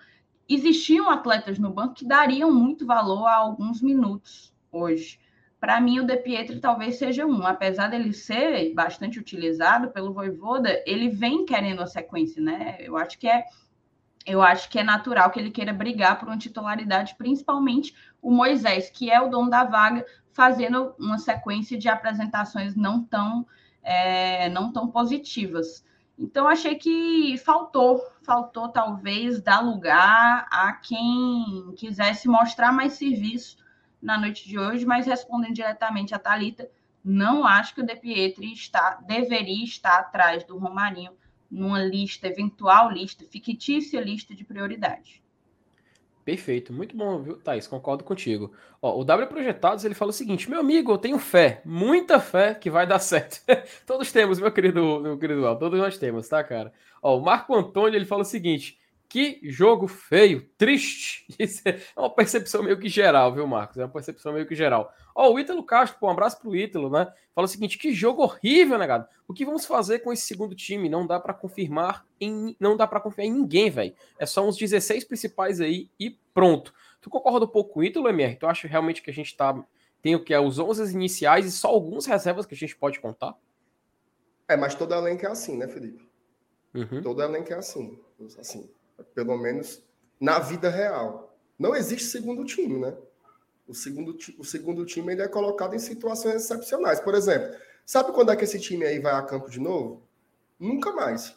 existiam 0.48 1.10
atletas 1.10 1.58
no 1.58 1.72
banco 1.72 1.94
que 1.94 2.06
dariam 2.06 2.52
muito 2.52 2.86
valor 2.86 3.26
a 3.26 3.34
alguns 3.34 3.82
minutos 3.82 4.54
hoje. 4.70 5.18
Para 5.58 5.80
mim, 5.80 5.98
o 5.98 6.06
De 6.06 6.16
Pietri 6.18 6.60
talvez 6.60 6.96
seja 6.96 7.26
um. 7.26 7.46
Apesar 7.46 7.88
dele 7.88 8.12
ser 8.12 8.72
bastante 8.74 9.18
utilizado 9.18 9.90
pelo 9.90 10.12
Voivoda, 10.12 10.82
ele 10.86 11.08
vem 11.08 11.44
querendo 11.44 11.82
a 11.82 11.86
sequência, 11.86 12.42
né? 12.42 12.76
Eu 12.80 12.96
acho 12.96 13.18
que 13.18 13.26
é 13.26 13.44
eu 14.26 14.40
acho 14.40 14.70
que 14.70 14.78
é 14.78 14.82
natural 14.82 15.30
que 15.30 15.38
ele 15.38 15.50
queira 15.50 15.72
brigar 15.72 16.18
por 16.18 16.28
uma 16.28 16.38
titularidade, 16.38 17.14
principalmente 17.14 17.94
o 18.22 18.30
Moisés, 18.30 18.88
que 18.88 19.10
é 19.10 19.20
o 19.20 19.28
dono 19.28 19.50
da 19.50 19.64
vaga, 19.64 20.04
fazendo 20.32 20.94
uma 20.98 21.18
sequência 21.18 21.76
de 21.76 21.90
apresentações 21.90 22.74
não 22.74 23.04
tão, 23.04 23.46
é, 23.82 24.48
não 24.48 24.72
tão 24.72 24.88
positivas. 24.88 25.84
Então, 26.16 26.46
achei 26.46 26.76
que 26.76 27.36
faltou, 27.38 28.00
faltou 28.22 28.68
talvez 28.68 29.42
dar 29.42 29.60
lugar 29.60 30.46
a 30.50 30.72
quem 30.74 31.74
quisesse 31.76 32.28
mostrar 32.28 32.72
mais 32.72 32.92
serviço 32.92 33.56
na 34.00 34.18
noite 34.18 34.48
de 34.48 34.58
hoje, 34.58 34.86
mas 34.86 35.06
respondendo 35.06 35.54
diretamente 35.54 36.14
a 36.14 36.18
Talita, 36.18 36.70
não 37.04 37.44
acho 37.44 37.74
que 37.74 37.80
o 37.80 37.86
De 37.86 37.96
Pietri 37.96 38.52
está, 38.52 38.96
deveria 39.06 39.64
estar 39.64 39.98
atrás 39.98 40.44
do 40.44 40.56
Romarinho 40.56 41.12
numa 41.50 41.82
lista, 41.82 42.28
eventual 42.28 42.90
lista, 42.90 43.24
fictícia 43.24 44.00
lista 44.00 44.34
de 44.34 44.44
prioridade. 44.44 45.23
Perfeito, 46.24 46.72
muito 46.72 46.96
bom, 46.96 47.22
viu, 47.22 47.36
Thaís? 47.36 47.66
Concordo 47.66 48.02
contigo. 48.02 48.50
Ó, 48.80 48.98
o 48.98 49.04
W 49.04 49.28
Projetados 49.28 49.84
ele 49.84 49.94
fala 49.94 50.10
o 50.10 50.14
seguinte: 50.14 50.48
meu 50.48 50.58
amigo, 50.60 50.92
eu 50.92 50.98
tenho 50.98 51.18
fé, 51.18 51.60
muita 51.66 52.18
fé 52.18 52.54
que 52.54 52.70
vai 52.70 52.86
dar 52.86 52.98
certo. 53.00 53.42
todos 53.86 54.10
temos, 54.10 54.40
meu 54.40 54.50
querido, 54.50 55.00
meu 55.00 55.18
querido 55.18 55.42
todos 55.58 55.78
nós 55.78 55.98
temos, 55.98 56.26
tá, 56.26 56.42
cara? 56.42 56.72
Ó, 57.02 57.18
o 57.18 57.22
Marco 57.22 57.54
Antônio 57.54 57.96
ele 57.96 58.06
fala 58.06 58.22
o 58.22 58.24
seguinte: 58.24 58.78
que 59.14 59.38
jogo 59.44 59.86
feio, 59.86 60.44
triste. 60.58 61.24
Isso 61.38 61.62
é 61.64 61.80
uma 61.96 62.10
percepção 62.10 62.64
meio 62.64 62.76
que 62.76 62.88
geral, 62.88 63.32
viu, 63.32 63.46
Marcos? 63.46 63.78
É 63.78 63.84
uma 63.84 63.88
percepção 63.88 64.32
meio 64.32 64.44
que 64.44 64.56
geral. 64.56 64.92
Ó, 65.14 65.32
o 65.32 65.38
Ítalo 65.38 65.62
Castro, 65.62 66.00
pô, 66.00 66.08
um 66.08 66.10
abraço 66.10 66.40
pro 66.40 66.56
Ítalo, 66.56 66.90
né? 66.90 67.06
Fala 67.32 67.44
o 67.44 67.48
seguinte: 67.48 67.78
que 67.78 67.92
jogo 67.94 68.24
horrível, 68.24 68.76
negado. 68.76 69.06
O 69.28 69.32
que 69.32 69.44
vamos 69.44 69.66
fazer 69.66 70.00
com 70.00 70.12
esse 70.12 70.26
segundo 70.26 70.52
time? 70.56 70.88
Não 70.88 71.06
dá 71.06 71.20
para 71.20 71.32
confirmar 71.32 72.04
em 72.20 72.56
não 72.58 72.76
dá 72.76 72.88
para 72.88 72.98
confiar 72.98 73.26
em 73.26 73.30
ninguém, 73.30 73.70
velho. 73.70 73.94
É 74.18 74.26
só 74.26 74.44
uns 74.44 74.56
16 74.56 75.04
principais 75.04 75.60
aí 75.60 75.88
e 75.96 76.18
pronto. 76.34 76.74
Tu 77.00 77.08
concorda 77.08 77.44
um 77.44 77.48
pouco 77.48 77.74
com 77.74 77.80
o 77.80 77.84
Ítalo, 77.84 78.08
MR? 78.08 78.34
Tu 78.34 78.48
acha 78.48 78.66
realmente 78.66 79.00
que 79.00 79.10
a 79.10 79.14
gente 79.14 79.36
tá 79.36 79.64
tem 80.02 80.16
o 80.16 80.24
que 80.24 80.34
é 80.34 80.40
os 80.40 80.58
11 80.58 80.92
iniciais 80.92 81.46
e 81.46 81.52
só 81.52 81.68
alguns 81.68 82.04
reservas 82.04 82.46
que 82.46 82.54
a 82.54 82.58
gente 82.58 82.74
pode 82.74 82.98
contar? 82.98 83.36
É, 84.48 84.56
mas 84.56 84.74
todo 84.74 84.92
elenco 84.92 85.24
é 85.24 85.30
assim, 85.30 85.56
né, 85.56 85.68
Felipe? 85.68 86.04
Uhum. 86.74 87.00
Todo 87.00 87.22
elenco 87.22 87.52
é 87.52 87.56
assim, 87.56 87.96
assim 88.40 88.68
pelo 89.14 89.36
menos 89.36 89.82
na 90.20 90.38
vida 90.38 90.68
real. 90.68 91.36
Não 91.58 91.74
existe 91.74 92.06
segundo 92.06 92.44
time, 92.44 92.78
né? 92.78 92.96
O 93.66 93.74
segundo, 93.74 94.16
o 94.38 94.44
segundo 94.44 94.84
time 94.84 95.12
ele 95.12 95.22
é 95.22 95.28
colocado 95.28 95.74
em 95.74 95.78
situações 95.78 96.36
excepcionais. 96.36 97.00
Por 97.00 97.14
exemplo, 97.14 97.56
sabe 97.84 98.12
quando 98.12 98.30
é 98.30 98.36
que 98.36 98.44
esse 98.44 98.60
time 98.60 98.84
aí 98.84 98.98
vai 98.98 99.14
a 99.14 99.22
campo 99.22 99.48
de 99.48 99.58
novo? 99.58 100.02
Nunca 100.58 100.92
mais. 100.92 101.34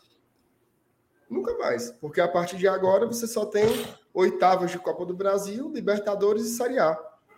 Nunca 1.29 1.57
mais. 1.57 1.91
Porque 1.91 2.21
a 2.21 2.27
partir 2.27 2.57
de 2.57 2.67
agora 2.67 3.05
você 3.05 3.27
só 3.27 3.45
tem 3.45 3.65
oitavas 4.13 4.71
de 4.71 4.79
Copa 4.79 5.05
do 5.05 5.13
Brasil, 5.13 5.71
Libertadores 5.71 6.45
e 6.45 6.55
Série 6.55 6.79
A. 6.79 6.97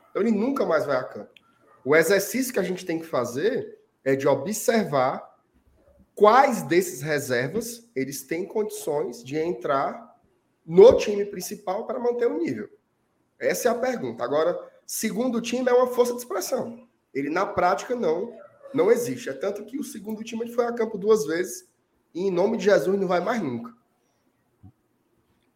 Então 0.09 0.21
ele 0.21 0.31
nunca 0.31 0.65
mais 0.65 0.85
vai 0.85 0.97
a 0.97 1.03
campo. 1.03 1.31
O 1.83 1.95
exercício 1.95 2.53
que 2.53 2.59
a 2.59 2.63
gente 2.63 2.85
tem 2.85 2.99
que 2.99 3.05
fazer 3.05 3.79
é 4.03 4.15
de 4.15 4.27
observar 4.27 5.37
quais 6.15 6.63
desses 6.63 7.01
reservas 7.01 7.87
eles 7.95 8.23
têm 8.23 8.45
condições 8.45 9.23
de 9.23 9.37
entrar 9.37 10.08
no 10.69 10.95
time 10.95 11.25
principal 11.25 11.87
para 11.87 11.99
manter 11.99 12.27
o 12.27 12.37
nível? 12.37 12.69
Essa 13.39 13.69
é 13.69 13.71
a 13.71 13.75
pergunta. 13.75 14.23
Agora, 14.23 14.55
segundo 14.85 15.41
time 15.41 15.67
é 15.67 15.73
uma 15.73 15.87
força 15.87 16.13
de 16.13 16.19
expressão. 16.19 16.87
Ele 17.11 17.31
na 17.31 17.43
prática 17.43 17.95
não 17.95 18.31
não 18.71 18.91
existe. 18.91 19.29
É 19.29 19.33
tanto 19.33 19.65
que 19.65 19.79
o 19.79 19.83
segundo 19.83 20.23
time 20.23 20.43
ele 20.43 20.53
foi 20.53 20.65
a 20.65 20.71
campo 20.71 20.95
duas 20.95 21.25
vezes 21.25 21.67
e 22.13 22.27
em 22.27 22.31
nome 22.31 22.57
de 22.57 22.65
Jesus 22.65 22.99
não 22.99 23.07
vai 23.07 23.19
mais 23.19 23.41
nunca. 23.41 23.73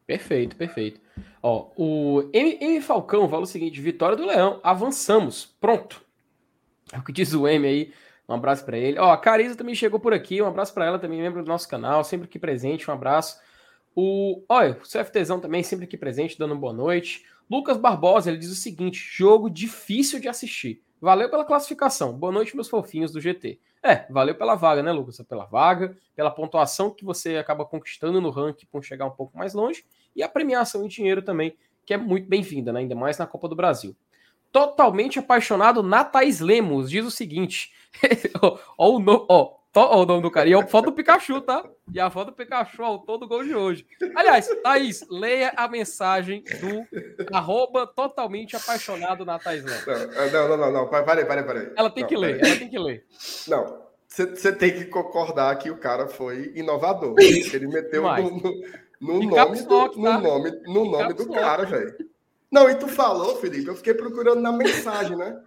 Perfeito, 0.07 0.55
perfeito. 0.55 0.99
Ó, 1.43 1.69
o 1.77 2.29
M, 2.33 2.57
M 2.59 2.81
Falcão 2.81 3.29
fala 3.29 3.43
o 3.43 3.47
seguinte: 3.47 3.79
vitória 3.79 4.17
do 4.17 4.25
Leão, 4.25 4.59
avançamos, 4.63 5.45
pronto. 5.61 6.03
É 6.91 6.97
o 6.97 7.03
que 7.03 7.11
diz 7.13 7.33
o 7.33 7.47
M 7.47 7.67
aí. 7.67 7.93
Um 8.27 8.33
abraço 8.33 8.65
para 8.65 8.77
ele. 8.77 8.97
Ó, 8.97 9.11
a 9.11 9.17
Carisa 9.17 9.55
também 9.55 9.75
chegou 9.75 9.99
por 9.99 10.11
aqui. 10.11 10.41
Um 10.41 10.47
abraço 10.47 10.73
para 10.73 10.85
ela 10.85 10.97
também, 10.97 11.21
membro 11.21 11.43
do 11.43 11.47
nosso 11.47 11.69
canal, 11.69 12.03
sempre 12.03 12.25
aqui 12.25 12.39
presente. 12.39 12.89
Um 12.89 12.93
abraço. 12.93 13.39
O, 13.95 14.43
olha, 14.49 14.71
o 14.71 14.81
CFTzão 14.81 15.39
também 15.39 15.61
sempre 15.63 15.85
aqui 15.85 15.97
presente, 15.97 16.37
dando 16.37 16.55
boa 16.55 16.73
noite. 16.73 17.25
Lucas 17.49 17.77
Barbosa, 17.77 18.29
ele 18.29 18.39
diz 18.39 18.51
o 18.51 18.55
seguinte: 18.55 18.97
jogo 18.97 19.49
difícil 19.49 20.19
de 20.19 20.27
assistir. 20.27 20.81
Valeu 20.99 21.29
pela 21.29 21.45
classificação. 21.45 22.13
Boa 22.13 22.31
noite, 22.31 22.55
meus 22.55 22.69
fofinhos 22.69 23.11
do 23.11 23.19
GT. 23.19 23.59
É, 23.83 24.05
valeu 24.09 24.33
pela 24.33 24.55
vaga, 24.55 24.81
né, 24.81 24.91
Lucas? 24.93 25.21
Pela 25.27 25.45
vaga, 25.45 25.97
pela 26.15 26.31
pontuação 26.31 26.89
que 26.89 27.03
você 27.03 27.35
acaba 27.35 27.65
conquistando 27.65 28.21
no 28.21 28.29
ranking 28.29 28.65
por 28.71 28.81
chegar 28.83 29.05
um 29.05 29.11
pouco 29.11 29.37
mais 29.37 29.53
longe 29.53 29.83
e 30.15 30.23
a 30.23 30.29
premiação 30.29 30.85
em 30.85 30.87
dinheiro 30.87 31.21
também, 31.21 31.57
que 31.85 31.93
é 31.93 31.97
muito 31.97 32.27
bem-vinda, 32.27 32.71
né? 32.71 32.79
ainda 32.79 32.95
mais 32.95 33.17
na 33.17 33.27
Copa 33.27 33.49
do 33.49 33.55
Brasil. 33.55 33.95
Totalmente 34.51 35.19
apaixonado 35.19 35.83
na 35.83 36.03
Thais 36.03 36.39
Lemos, 36.39 36.89
diz 36.89 37.05
o 37.05 37.11
seguinte: 37.11 37.73
ó, 38.41 38.57
ó, 38.77 39.25
ó, 39.27 39.55
o 39.75 40.05
nome 40.05 40.21
do 40.21 40.29
cara. 40.29 40.47
E 40.47 40.53
é 40.53 40.55
a 40.55 40.67
foto 40.67 40.85
do 40.85 40.91
Pikachu, 40.91 41.41
tá? 41.41 41.63
E 41.91 41.99
a 41.99 42.09
foto 42.09 42.27
do 42.27 42.33
Pikachu, 42.33 42.83
autor 42.83 43.17
do 43.17 43.27
gol 43.27 43.43
de 43.43 43.55
hoje. 43.55 43.85
Aliás, 44.15 44.47
Thaís, 44.63 45.05
leia 45.09 45.51
a 45.55 45.67
mensagem 45.67 46.43
do 46.43 47.35
arroba 47.35 47.87
totalmente 47.87 48.55
apaixonado 48.55 49.25
na 49.25 49.39
Thaís 49.39 49.63
Não, 49.63 50.47
não, 50.49 50.57
não, 50.57 50.71
não. 50.71 50.87
Peraí, 50.89 51.25
peraí, 51.25 51.43
peraí. 51.43 51.71
Ela 51.75 51.89
tem 51.89 52.03
não, 52.03 52.09
que 52.09 52.15
ler, 52.15 52.39
ela 52.45 52.55
tem 52.55 52.69
que 52.69 52.79
ler. 52.79 53.05
Não, 53.47 53.83
você 54.07 54.51
tem 54.51 54.71
que 54.71 54.85
concordar 54.85 55.57
que 55.57 55.71
o 55.71 55.77
cara 55.77 56.07
foi 56.07 56.51
inovador. 56.55 57.15
Ele 57.19 57.67
meteu 57.67 58.03
no, 58.03 58.29
no, 58.29 59.19
no 59.19 59.23
nome, 59.23 59.61
do, 59.63 59.87
no 59.95 60.03
tá? 60.03 60.19
nome, 60.19 60.51
no 60.67 60.85
nome 60.85 61.13
do 61.13 61.29
cara, 61.31 61.65
velho. 61.65 61.95
Não, 62.51 62.69
e 62.69 62.75
tu 62.75 62.87
falou, 62.87 63.37
Felipe, 63.37 63.67
eu 63.67 63.75
fiquei 63.75 63.95
procurando 63.95 64.39
na 64.39 64.51
mensagem, 64.51 65.17
né? 65.17 65.41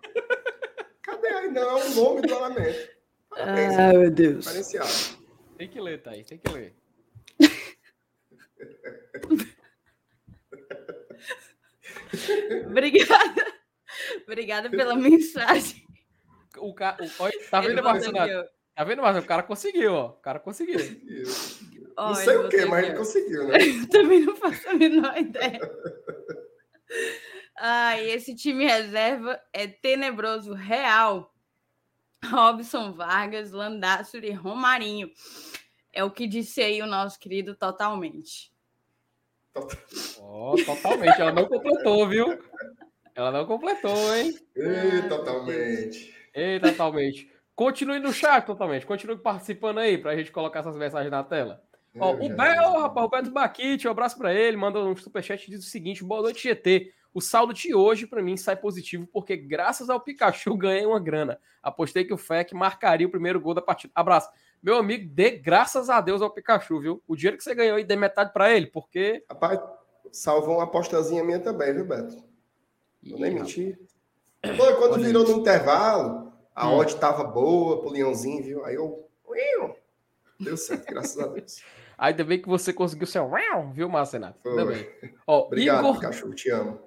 Cadê 1.00 1.28
aí? 1.28 1.52
Não, 1.52 1.76
o 1.76 1.94
nome 1.94 2.22
do 2.22 2.34
elemento. 2.34 2.95
Ah, 3.36 3.92
meu 3.92 4.10
Deus. 4.10 4.46
Tem 5.58 5.68
que 5.68 5.80
ler, 5.80 6.02
Thaís, 6.02 6.26
tem 6.26 6.38
que 6.38 6.48
ler. 6.50 6.74
Obrigada. 12.66 13.56
Obrigada 14.26 14.70
pela 14.70 14.96
mensagem. 14.96 15.86
O 16.58 16.74
cara, 16.74 16.96
o, 17.04 17.50
tá 17.50 17.60
vendo, 17.60 17.82
Marcelo? 17.82 18.16
Tá 18.74 18.84
vendo, 18.84 19.02
Marcelo? 19.02 19.24
O 19.24 19.28
cara 19.28 19.42
conseguiu, 19.42 19.92
ó. 19.92 20.06
O 20.08 20.20
cara 20.20 20.38
conseguiu. 20.40 20.78
não 21.96 22.14
sei 22.14 22.36
o 22.36 22.48
que, 22.48 22.64
mas 22.64 22.86
ele 22.86 22.96
conseguiu, 22.96 23.48
né? 23.48 23.58
Eu 23.60 23.88
também 23.88 24.20
não 24.20 24.36
faço 24.36 24.68
a 24.68 24.74
menor 24.74 25.16
ideia. 25.18 25.60
Ai, 27.58 28.10
esse 28.10 28.34
time 28.34 28.66
reserva 28.66 29.40
é 29.52 29.66
tenebroso, 29.66 30.52
real. 30.52 31.34
Robson 32.30 32.92
Vargas, 32.92 33.52
Landácio 33.52 34.24
e 34.24 34.30
Romarinho. 34.32 35.10
É 35.92 36.04
o 36.04 36.10
que 36.10 36.26
disse 36.26 36.60
aí 36.60 36.82
o 36.82 36.86
nosso 36.86 37.18
querido 37.18 37.54
totalmente. 37.54 38.52
Oh, 40.20 40.54
totalmente. 40.64 41.20
Ela 41.20 41.32
não 41.32 41.46
completou, 41.46 42.08
viu? 42.08 42.38
Ela 43.14 43.30
não 43.30 43.46
completou, 43.46 44.14
hein? 44.14 44.34
Ei, 44.54 45.08
totalmente. 45.08 46.14
Ei, 46.34 46.60
totalmente. 46.60 47.32
Continue 47.54 47.98
no 47.98 48.12
chat, 48.12 48.44
totalmente. 48.44 48.84
Continue 48.84 49.16
participando 49.16 49.78
aí 49.78 49.96
pra 49.96 50.14
gente 50.14 50.30
colocar 50.30 50.60
essas 50.60 50.76
mensagens 50.76 51.10
na 51.10 51.24
tela. 51.24 51.62
Ó, 51.98 52.12
o 52.12 52.28
Bel, 52.28 52.80
rapaz, 52.80 53.06
o 53.06 53.08
Beto 53.08 53.30
Baquite, 53.30 53.88
um 53.88 53.90
abraço 53.90 54.18
para 54.18 54.34
ele, 54.34 54.56
manda 54.56 54.78
um 54.78 54.94
superchat 54.94 55.46
e 55.46 55.50
diz 55.50 55.64
o 55.64 55.70
seguinte: 55.70 56.04
boa 56.04 56.20
noite, 56.20 56.42
GT. 56.42 56.92
O 57.16 57.20
saldo 57.22 57.54
de 57.54 57.74
hoje, 57.74 58.06
para 58.06 58.22
mim, 58.22 58.36
sai 58.36 58.56
positivo, 58.56 59.08
porque 59.10 59.38
graças 59.38 59.88
ao 59.88 59.98
Pikachu 59.98 60.52
ganhei 60.54 60.84
uma 60.84 61.00
grana. 61.00 61.40
Apostei 61.62 62.04
que 62.04 62.12
o 62.12 62.18
FEC 62.18 62.54
marcaria 62.54 63.06
o 63.06 63.10
primeiro 63.10 63.40
gol 63.40 63.54
da 63.54 63.62
partida. 63.62 63.90
Abraço. 63.96 64.28
Meu 64.62 64.76
amigo, 64.76 65.08
dê 65.14 65.30
graças 65.30 65.88
a 65.88 65.98
Deus 66.02 66.20
ao 66.20 66.28
Pikachu, 66.28 66.78
viu? 66.78 67.02
O 67.08 67.16
dinheiro 67.16 67.38
que 67.38 67.42
você 67.42 67.54
ganhou 67.54 67.78
aí, 67.78 67.84
dê 67.84 67.96
metade 67.96 68.34
para 68.34 68.52
ele, 68.52 68.66
porque. 68.66 69.24
Rapaz, 69.30 69.58
salvou 70.12 70.56
uma 70.56 70.64
apostazinha 70.64 71.24
minha 71.24 71.40
também, 71.40 71.72
viu, 71.72 71.86
Beto? 71.86 72.22
Vou 73.02 73.18
nem 73.18 73.32
mentir. 73.32 73.80
Foi 74.54 74.76
quando 74.76 75.02
virou 75.02 75.24
no 75.24 75.40
intervalo, 75.40 76.34
a 76.54 76.68
hum. 76.68 76.74
odd 76.74 76.96
tava 76.96 77.24
boa 77.24 77.80
pro 77.80 77.92
Leãozinho, 77.92 78.44
viu? 78.44 78.64
Aí 78.66 78.74
eu. 78.74 79.08
Deu 80.38 80.58
certo, 80.58 80.84
graças 80.92 81.18
a 81.18 81.28
Deus. 81.28 81.62
Ainda 81.96 82.24
bem 82.24 82.42
que 82.42 82.48
você 82.48 82.74
conseguiu 82.74 83.06
ser 83.06 83.22
viu, 83.72 83.88
Marcenato? 83.88 84.46
Ainda 84.46 84.66
bem. 84.66 84.86
Ó, 85.26 85.46
Obrigado, 85.46 85.80
Igor... 85.80 85.94
Pikachu, 85.94 86.34
te 86.34 86.50
amo. 86.50 86.85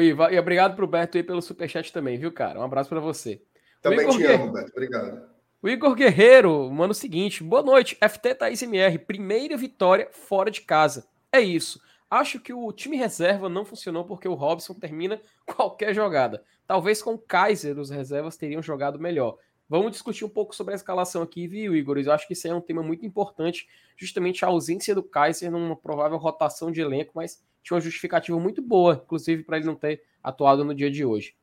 E 0.00 0.38
obrigado 0.38 0.76
pro 0.76 0.86
Beto 0.86 1.16
aí 1.16 1.22
pelo 1.22 1.42
superchat 1.42 1.92
também, 1.92 2.18
viu, 2.18 2.32
cara? 2.32 2.58
Um 2.58 2.62
abraço 2.62 2.88
para 2.88 3.00
você. 3.00 3.42
Também 3.80 4.08
te 4.08 4.24
amo, 4.24 4.52
Beto. 4.52 4.70
Obrigado. 4.72 5.34
O 5.62 5.68
Igor 5.68 5.94
Guerreiro 5.94 6.70
manda 6.70 6.92
o 6.92 6.94
seguinte: 6.94 7.42
boa 7.42 7.62
noite, 7.62 7.96
FT 7.96 8.34
Thaís 8.34 8.62
MR, 8.62 8.98
primeira 8.98 9.56
vitória 9.56 10.08
fora 10.10 10.50
de 10.50 10.60
casa. 10.60 11.06
É 11.32 11.40
isso. 11.40 11.80
Acho 12.10 12.38
que 12.38 12.52
o 12.52 12.70
time 12.70 12.96
reserva 12.96 13.48
não 13.48 13.64
funcionou 13.64 14.04
porque 14.04 14.28
o 14.28 14.34
Robson 14.34 14.74
termina 14.74 15.20
qualquer 15.44 15.94
jogada. 15.94 16.44
Talvez 16.66 17.02
com 17.02 17.14
o 17.14 17.18
Kaiser 17.18 17.78
os 17.78 17.90
reservas 17.90 18.36
teriam 18.36 18.62
jogado 18.62 19.00
melhor. 19.00 19.36
Vamos 19.68 19.92
discutir 19.92 20.24
um 20.24 20.28
pouco 20.28 20.54
sobre 20.54 20.74
a 20.74 20.76
escalação 20.76 21.22
aqui, 21.22 21.46
viu, 21.46 21.74
Igor? 21.74 21.98
Eu 21.98 22.12
acho 22.12 22.26
que 22.26 22.34
isso 22.34 22.46
é 22.46 22.54
um 22.54 22.60
tema 22.60 22.82
muito 22.82 23.06
importante, 23.06 23.66
justamente 23.96 24.44
a 24.44 24.48
ausência 24.48 24.94
do 24.94 25.02
Kaiser 25.02 25.50
numa 25.50 25.74
provável 25.74 26.18
rotação 26.18 26.70
de 26.70 26.80
elenco, 26.80 27.12
mas 27.14 27.42
tinha 27.62 27.74
uma 27.74 27.80
justificativa 27.80 28.38
muito 28.38 28.60
boa, 28.60 29.00
inclusive 29.04 29.42
para 29.42 29.56
ele 29.56 29.66
não 29.66 29.74
ter 29.74 30.02
atuado 30.22 30.64
no 30.64 30.74
dia 30.74 30.90
de 30.90 31.04
hoje. 31.04 31.34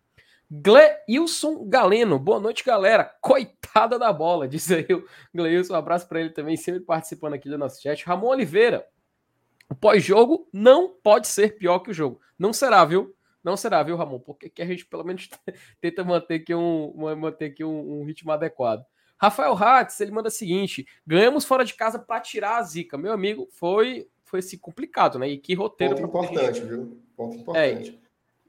Gleilson 0.53 1.65
Galeno, 1.65 2.19
boa 2.19 2.39
noite, 2.39 2.63
galera. 2.63 3.05
Coitada 3.21 3.97
da 3.97 4.11
bola, 4.11 4.45
diz 4.49 4.69
aí 4.69 4.85
o 4.93 5.07
Gleilson. 5.33 5.73
Um 5.73 5.77
abraço 5.77 6.07
para 6.07 6.19
ele 6.19 6.29
também, 6.29 6.57
sempre 6.57 6.81
participando 6.81 7.33
aqui 7.33 7.49
do 7.49 7.57
nosso 7.57 7.81
chat. 7.81 8.05
Ramon 8.05 8.27
Oliveira, 8.27 8.85
o 9.69 9.73
pós-jogo 9.73 10.49
não 10.51 10.89
pode 10.89 11.27
ser 11.27 11.57
pior 11.57 11.79
que 11.79 11.91
o 11.91 11.93
jogo. 11.93 12.19
Não 12.37 12.51
será, 12.51 12.83
viu? 12.83 13.15
Não 13.43 13.57
será, 13.57 13.81
viu, 13.83 13.95
Ramon? 13.95 14.19
Porque 14.19 14.61
a 14.61 14.65
gente 14.65 14.85
pelo 14.85 15.03
menos 15.03 15.29
tenta 15.81 16.03
manter 16.03 16.35
aqui 16.35 16.53
um, 16.53 16.93
manter 17.17 17.45
aqui 17.45 17.63
um, 17.63 18.01
um 18.01 18.03
ritmo 18.03 18.31
adequado. 18.31 18.85
Rafael 19.17 19.53
Hatz, 19.55 19.99
ele 20.01 20.11
manda 20.11 20.29
o 20.29 20.31
seguinte: 20.31 20.85
ganhamos 21.05 21.45
fora 21.45 21.63
de 21.63 21.73
casa 21.73 21.99
para 21.99 22.19
tirar 22.19 22.57
a 22.57 22.63
zica. 22.63 22.97
Meu 22.97 23.13
amigo, 23.13 23.47
foi 23.51 24.07
foi 24.31 24.39
assim, 24.39 24.57
complicado, 24.57 25.19
né? 25.19 25.27
E 25.27 25.37
que 25.37 25.53
roteiro. 25.53 25.95
Ponto 25.95 26.07
importante, 26.07 26.59
gente... 26.59 26.67
viu? 26.67 27.01
Ponto 27.17 27.35
importante. 27.35 28.01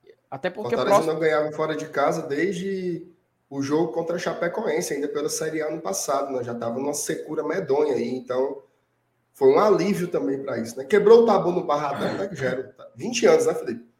É, 0.06 0.14
até 0.30 0.48
porque 0.48 0.76
Fortaleza 0.76 0.94
próximo... 0.94 1.12
não 1.12 1.20
ganhava 1.20 1.50
fora 1.52 1.76
de 1.76 1.86
casa 1.88 2.22
desde 2.22 3.04
o 3.50 3.60
jogo 3.60 3.92
contra 3.92 4.14
a 4.14 4.18
Chapecoense, 4.18 4.94
ainda 4.94 5.08
pela 5.08 5.28
Série 5.28 5.60
A 5.60 5.70
no 5.70 5.82
passado, 5.82 6.32
né? 6.32 6.44
Já 6.44 6.52
estava 6.52 6.78
numa 6.78 6.94
secura 6.94 7.42
medonha 7.42 7.94
aí, 7.94 8.14
então 8.14 8.62
foi 9.34 9.52
um 9.52 9.58
alívio 9.58 10.06
também 10.06 10.40
para 10.42 10.58
isso, 10.58 10.78
né? 10.78 10.84
Quebrou 10.84 11.22
o 11.22 11.26
tabu 11.26 11.50
no 11.50 11.64
Barradão, 11.64 12.14
né? 12.14 12.28
Que 12.28 12.36
já 12.36 12.50
era 12.50 12.74
20 12.94 13.26
anos, 13.26 13.46
né, 13.46 13.54
Felipe? 13.54 13.91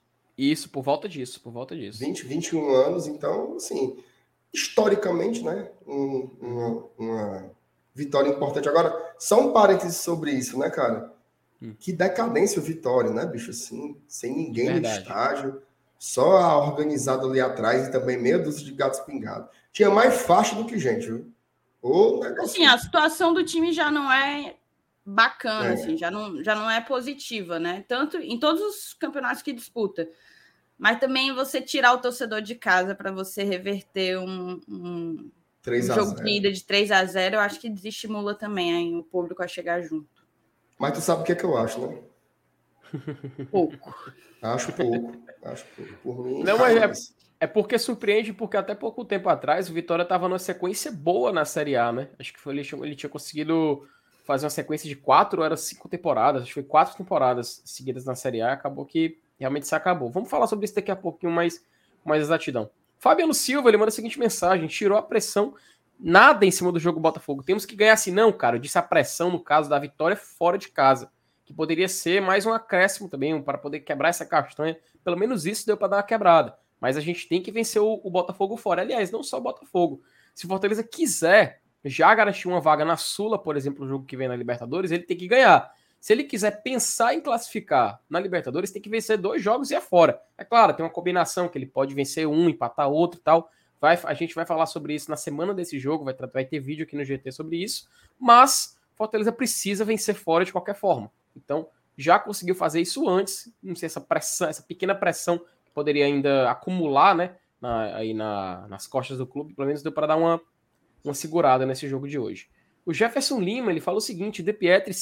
Isso, 0.51 0.69
por 0.71 0.83
volta 0.83 1.09
disso, 1.09 1.41
por 1.41 1.53
volta 1.53 1.77
disso. 1.77 2.01
20, 2.01 2.27
21 2.27 2.75
anos, 2.75 3.07
então, 3.07 3.55
assim, 3.55 3.97
historicamente, 4.53 5.41
né? 5.41 5.71
Um, 5.87 6.29
uma, 6.41 6.85
uma 6.99 7.51
vitória 7.95 8.29
importante. 8.29 8.69
Agora, 8.69 8.93
só 9.17 9.41
um 9.41 9.53
parênteses 9.53 9.99
sobre 9.99 10.33
isso, 10.33 10.59
né, 10.59 10.69
cara? 10.69 11.13
Hum. 11.63 11.75
Que 11.79 11.93
decadência 11.93 12.61
o 12.61 12.65
Vitória, 12.65 13.13
né, 13.13 13.25
bicho? 13.25 13.51
Assim, 13.51 13.97
sem 14.09 14.35
ninguém 14.35 14.67
Verdade. 14.67 14.97
no 14.97 15.03
estágio, 15.03 15.63
só 15.97 16.39
a 16.39 16.59
organizada 16.59 17.25
ali 17.25 17.41
atrás 17.41 17.87
e 17.87 17.93
também 17.93 18.19
meia 18.19 18.39
dúzia 18.41 18.65
de 18.65 18.73
gatos 18.73 18.99
pingados. 18.99 19.49
Tinha 19.73 19.91
mais 19.91 20.23
faixa 20.23 20.57
do 20.57 20.65
que 20.65 20.77
gente, 20.77 21.07
viu? 21.07 21.33
O 21.81 22.19
negócio... 22.19 22.43
Assim, 22.43 22.67
a 22.67 22.77
situação 22.79 23.33
do 23.33 23.45
time 23.45 23.73
já 23.73 23.93
não 23.93 24.11
é 24.13 24.57
bacana, 25.07 25.69
é. 25.69 25.73
assim, 25.75 25.97
já 25.97 26.11
não, 26.11 26.43
já 26.43 26.57
não 26.57 26.69
é 26.69 26.81
positiva, 26.81 27.61
né? 27.61 27.85
Tanto 27.87 28.17
em 28.17 28.39
todos 28.41 28.61
os 28.61 28.93
campeonatos 28.95 29.43
que 29.43 29.53
disputa. 29.53 30.09
Mas 30.83 30.99
também 30.99 31.33
você 31.33 31.61
tirar 31.61 31.93
o 31.93 31.99
torcedor 31.99 32.43
de 32.43 32.57
casa 32.57 32.93
para 32.93 33.13
você 33.13 33.45
reverter 33.45 34.19
um, 34.19 34.61
um, 34.69 35.31
um 35.65 35.81
jogo 35.81 36.17
de 36.17 36.29
ida 36.29 36.51
de 36.51 36.65
3 36.65 36.91
a 36.91 37.05
0 37.05 37.37
eu 37.37 37.41
acho 37.41 37.61
que 37.61 37.71
desestimula 37.71 38.35
também 38.35 38.73
hein, 38.73 38.97
o 38.97 39.05
público 39.05 39.45
a 39.45 39.47
chegar 39.47 39.81
junto. 39.81 40.27
Mas 40.77 40.95
tu 40.95 41.01
sabe 41.01 41.23
o 41.23 41.25
que 41.25 41.31
é 41.31 41.35
que 41.37 41.45
eu 41.45 41.57
acho, 41.57 41.87
né? 41.87 41.99
Pouco. 43.49 43.95
Acho 44.43 44.73
pouco. 44.73 45.23
Acho 45.45 45.65
pouco. 45.77 45.93
Por 46.03 46.27
mim, 46.27 46.43
não, 46.43 46.59
mas 46.59 46.77
é, 47.41 47.45
é 47.45 47.47
porque 47.47 47.79
surpreende, 47.79 48.33
porque 48.33 48.57
até 48.57 48.75
pouco 48.75 49.05
tempo 49.05 49.29
atrás 49.29 49.71
o 49.71 49.73
Vitória 49.73 50.03
estava 50.03 50.29
numa 50.29 50.41
sequência 50.41 50.91
boa 50.91 51.31
na 51.31 51.45
Série 51.45 51.77
A, 51.77 51.93
né? 51.93 52.09
Acho 52.19 52.33
que 52.33 52.41
foi, 52.41 52.59
ele, 52.59 52.69
ele 52.83 52.97
tinha 52.97 53.09
conseguido 53.09 53.89
fazer 54.25 54.47
uma 54.47 54.51
sequência 54.51 54.89
de 54.89 54.97
quatro 54.97 55.39
ou 55.39 55.47
era 55.47 55.57
cinco 55.57 55.89
temporadas, 55.89 56.43
acho 56.43 56.49
que 56.49 56.55
foi 56.55 56.65
quatro 56.65 56.97
temporadas 56.97 57.63
seguidas 57.65 58.05
na 58.05 58.17
Série 58.17 58.43
A, 58.43 58.53
acabou 58.53 58.85
que 58.85 59.22
realmente 59.43 59.67
se 59.67 59.75
acabou. 59.75 60.11
Vamos 60.11 60.31
falar 60.31 60.47
sobre 60.47 60.65
isso 60.65 60.75
daqui 60.75 60.91
a 60.91 60.97
pouquinho 60.97 61.33
mais, 61.33 61.65
mais 62.05 62.23
exatidão. 62.23 62.71
Fabiano 62.99 63.35
Silva, 63.35 63.69
ele 63.69 63.77
manda 63.77 63.89
a 63.89 63.93
seguinte 63.93 64.19
mensagem, 64.19 64.69
tirou 64.69 64.97
a 64.97 65.03
pressão 65.03 65.55
nada 65.99 66.47
em 66.47 66.51
cima 66.51 66.73
do 66.73 66.79
jogo 66.79 67.01
Botafogo. 67.01 67.43
Temos 67.43 67.67
que 67.67 67.77
ganhar 67.77 67.95
assim. 67.95 68.11
Não, 68.11 68.33
cara, 68.33 68.57
eu 68.57 68.61
disse 68.61 68.79
a 68.79 68.83
pressão 68.83 69.31
no 69.31 69.41
caso 69.41 69.69
da 69.69 69.79
vitória 69.79 70.17
fora 70.17 70.57
de 70.57 70.69
casa. 70.69 71.11
Que 71.45 71.53
poderia 71.53 71.89
ser 71.89 72.23
mais 72.23 72.47
um 72.47 72.53
acréscimo 72.53 73.09
também, 73.09 73.41
para 73.43 73.59
poder 73.59 73.81
quebrar 73.81 74.09
essa 74.09 74.25
castanha. 74.25 74.79
Pelo 75.03 75.19
menos 75.19 75.45
isso 75.45 75.67
deu 75.67 75.77
para 75.77 75.89
dar 75.89 75.97
uma 75.97 76.03
quebrada. 76.03 76.57
Mas 76.81 76.97
a 76.97 77.01
gente 77.01 77.29
tem 77.29 77.43
que 77.43 77.51
vencer 77.51 77.83
o, 77.83 78.01
o, 78.03 78.11
Botafogo 78.11 78.57
fora. 78.57 78.83
Aliás, 78.83 79.11
não 79.11 79.23
só 79.23 79.39
o 79.39 79.41
Botafogo. 79.41 80.03
Se 80.35 80.45
o 80.45 80.49
Fortaleza 80.49 80.83
quiser 80.83 81.61
já 81.85 82.15
garantir 82.15 82.49
uma 82.49 82.61
vaga 82.61 82.85
na 82.85 82.97
Sula, 82.97 83.39
por 83.39 83.57
exemplo, 83.57 83.85
o 83.85 83.89
jogo 83.89 84.05
que 84.05 84.17
vem 84.17 84.29
na 84.29 84.37
Libertadores, 84.37 84.91
ele 84.91 85.03
tem 85.03 85.17
que 85.17 85.27
ganhar. 85.27 85.73
Se 86.03 86.13
ele 86.13 86.25
quiser 86.25 86.65
pensar 86.65 87.15
em 87.15 87.21
classificar 87.21 88.03
na 88.11 88.19
Libertadores, 88.19 88.73
tem 88.73 88.83
que 88.83 88.89
vencer 88.89 89.17
dois 89.17 89.41
jogos 89.41 89.71
e 89.71 89.77
é 89.77 89.81
fora. 89.81 90.21
É 90.37 90.43
claro, 90.43 90.75
tem 90.75 90.85
uma 90.85 90.91
combinação 90.91 91.49
que 91.49 91.57
ele 91.57 91.65
pode 91.65 91.95
vencer 91.95 92.27
um, 92.27 92.49
empatar 92.49 92.91
outro 92.91 93.21
e 93.21 93.23
tal. 93.23 93.49
Vai, 93.81 93.97
a 94.03 94.13
gente 94.13 94.35
vai 94.35 94.45
falar 94.45 94.67
sobre 94.67 94.97
isso 94.97 95.09
na 95.09 95.17
semana 95.17 95.55
desse 95.55 95.79
jogo, 95.79 96.05
vai, 96.05 96.13
vai 96.13 96.45
ter 96.45 96.59
vídeo 96.59 96.83
aqui 96.83 96.97
no 96.97 97.05
GT 97.05 97.31
sobre 97.31 97.63
isso, 97.63 97.89
mas 98.19 98.77
Fortaleza 98.97 99.31
precisa 99.31 99.85
vencer 99.85 100.17
fora 100.17 100.45
de 100.45 100.51
qualquer 100.51 100.75
forma. 100.75 101.09
Então, 101.37 101.69
já 101.97 102.19
conseguiu 102.19 102.57
fazer 102.57 102.81
isso 102.81 103.09
antes, 103.09 103.55
não 103.63 103.77
sei, 103.77 103.87
essa 103.87 104.01
pressão, 104.01 104.49
essa 104.49 104.63
pequena 104.65 104.97
pressão 104.97 105.39
que 105.39 105.71
poderia 105.73 106.05
ainda 106.05 106.51
acumular, 106.51 107.15
né, 107.15 107.37
na, 107.61 107.97
aí 107.97 108.13
na, 108.13 108.67
nas 108.67 108.89
costas 108.89 109.19
do 109.19 109.27
clube, 109.27 109.55
pelo 109.55 109.69
menos 109.69 109.85
deu 109.85 109.93
para 109.93 110.09
dar 110.09 110.17
uma, 110.17 110.41
uma 111.05 111.15
segurada 111.15 111.65
nesse 111.65 111.87
jogo 111.87 112.09
de 112.09 112.19
hoje. 112.19 112.51
O 112.85 112.93
Jefferson 112.93 113.39
Lima, 113.39 113.71
ele 113.71 113.81
fala 113.81 113.99
o 113.99 114.01
seguinte, 114.01 114.43
De 114.43 114.53
Pietri, 114.53 114.93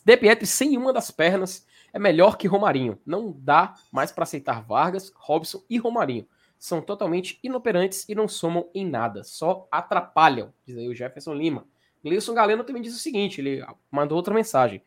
De 0.00 0.16
Pietri 0.16 0.46
sem 0.46 0.76
uma 0.76 0.92
das 0.92 1.10
pernas 1.10 1.66
é 1.92 1.98
melhor 1.98 2.36
que 2.36 2.48
Romarinho. 2.48 2.98
Não 3.04 3.32
dá 3.36 3.74
mais 3.90 4.10
para 4.10 4.24
aceitar 4.24 4.62
Vargas, 4.62 5.12
Robson 5.14 5.62
e 5.68 5.78
Romarinho 5.78 6.26
são 6.62 6.80
totalmente 6.80 7.40
inoperantes 7.42 8.08
e 8.08 8.14
não 8.14 8.28
somam 8.28 8.70
em 8.72 8.88
nada, 8.88 9.24
só 9.24 9.66
atrapalham, 9.68 10.54
diz 10.64 10.78
aí 10.78 10.86
o 10.86 10.94
Jefferson 10.94 11.34
Lima. 11.34 11.66
Gleison 12.04 12.32
Galeno 12.34 12.62
também 12.62 12.80
diz 12.80 12.94
o 12.94 13.00
seguinte, 13.00 13.40
ele 13.40 13.66
mandou 13.90 14.14
outra 14.14 14.32
mensagem. 14.32 14.80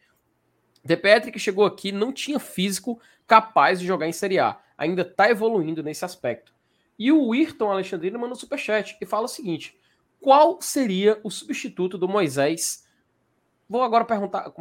De 0.82 0.96
Petri 0.96 1.34
que 1.34 1.38
chegou 1.38 1.66
aqui 1.66 1.92
não 1.92 2.14
tinha 2.14 2.40
físico 2.40 2.98
capaz 3.28 3.78
de 3.78 3.86
jogar 3.86 4.08
em 4.08 4.14
Série 4.14 4.40
A, 4.40 4.58
ainda 4.78 5.02
está 5.02 5.30
evoluindo 5.30 5.84
nesse 5.84 6.06
aspecto. 6.06 6.54
E 6.98 7.12
o 7.12 7.34
Ayrton 7.34 7.70
Alexandrino 7.70 8.18
manda 8.18 8.32
um 8.32 8.38
superchat 8.38 8.98
e 9.02 9.06
fala 9.06 9.26
o 9.26 9.28
seguinte, 9.28 9.78
qual 10.22 10.62
seria 10.62 11.20
o 11.26 11.30
substituto 11.30 11.98
do 11.98 12.08
Moisés? 12.08 12.85
Vou 13.68 13.82
agora 13.82 14.06
perguntar, 14.06 14.52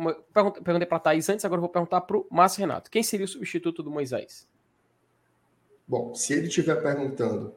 perguntei 0.62 0.86
para 0.86 0.96
a 0.96 1.00
Thaís 1.00 1.28
antes, 1.28 1.44
agora 1.44 1.60
vou 1.60 1.68
perguntar 1.68 2.00
para 2.00 2.16
o 2.16 2.26
Márcio 2.30 2.60
Renato. 2.60 2.90
Quem 2.90 3.02
seria 3.02 3.26
o 3.26 3.28
substituto 3.28 3.82
do 3.82 3.90
Moisés? 3.90 4.48
Bom, 5.86 6.14
se 6.14 6.32
ele 6.32 6.48
estiver 6.48 6.76
perguntando 6.82 7.54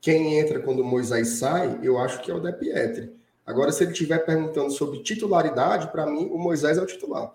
quem 0.00 0.38
entra 0.38 0.60
quando 0.60 0.80
o 0.80 0.84
Moisés 0.84 1.38
sai, 1.38 1.80
eu 1.82 1.98
acho 1.98 2.20
que 2.20 2.30
é 2.30 2.34
o 2.34 2.40
De 2.40 2.52
Pietri. 2.52 3.10
Agora, 3.46 3.72
se 3.72 3.84
ele 3.84 3.92
estiver 3.92 4.18
perguntando 4.18 4.70
sobre 4.70 5.02
titularidade, 5.02 5.90
para 5.90 6.04
mim, 6.04 6.28
o 6.30 6.38
Moisés 6.38 6.76
é 6.76 6.82
o 6.82 6.86
titular. 6.86 7.34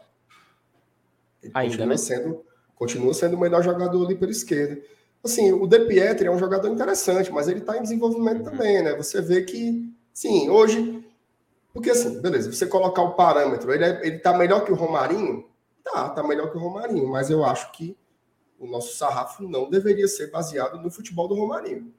Ele 1.41 1.51
Ainda, 1.55 1.69
continua, 1.69 1.87
né? 1.87 1.97
sendo, 1.97 2.45
continua 2.75 3.13
sendo 3.13 3.35
o 3.35 3.39
melhor 3.39 3.63
jogador 3.63 4.05
ali 4.05 4.15
pela 4.15 4.31
esquerda. 4.31 4.79
Assim, 5.23 5.51
o 5.51 5.65
De 5.65 5.79
Pietri 5.79 6.27
é 6.27 6.31
um 6.31 6.37
jogador 6.37 6.69
interessante, 6.69 7.31
mas 7.31 7.47
ele 7.47 7.59
está 7.59 7.75
em 7.77 7.81
desenvolvimento 7.81 8.37
uhum. 8.39 8.51
também, 8.51 8.83
né? 8.83 8.95
Você 8.95 9.19
vê 9.19 9.41
que, 9.41 9.91
sim, 10.13 10.47
hoje. 10.49 11.03
Porque 11.77 11.91
assim, 11.91 12.19
beleza, 12.19 12.51
você 12.51 12.65
colocar 12.65 13.03
o 13.03 13.13
parâmetro, 13.13 13.71
ele, 13.71 13.85
é, 13.85 14.07
ele 14.07 14.17
tá 14.17 14.35
melhor 14.35 14.65
que 14.65 14.71
o 14.71 14.75
Romarinho? 14.75 15.47
Tá, 15.83 16.09
tá 16.09 16.23
melhor 16.23 16.49
que 16.49 16.57
o 16.57 16.59
Romarinho, 16.59 17.07
mas 17.07 17.29
eu 17.29 17.45
acho 17.45 17.71
que 17.71 17.95
o 18.57 18.65
nosso 18.65 18.97
sarrafo 18.97 19.47
não 19.47 19.69
deveria 19.69 20.07
ser 20.07 20.31
baseado 20.31 20.81
no 20.81 20.89
futebol 20.89 21.27
do 21.27 21.35
Romarinho. 21.35 21.93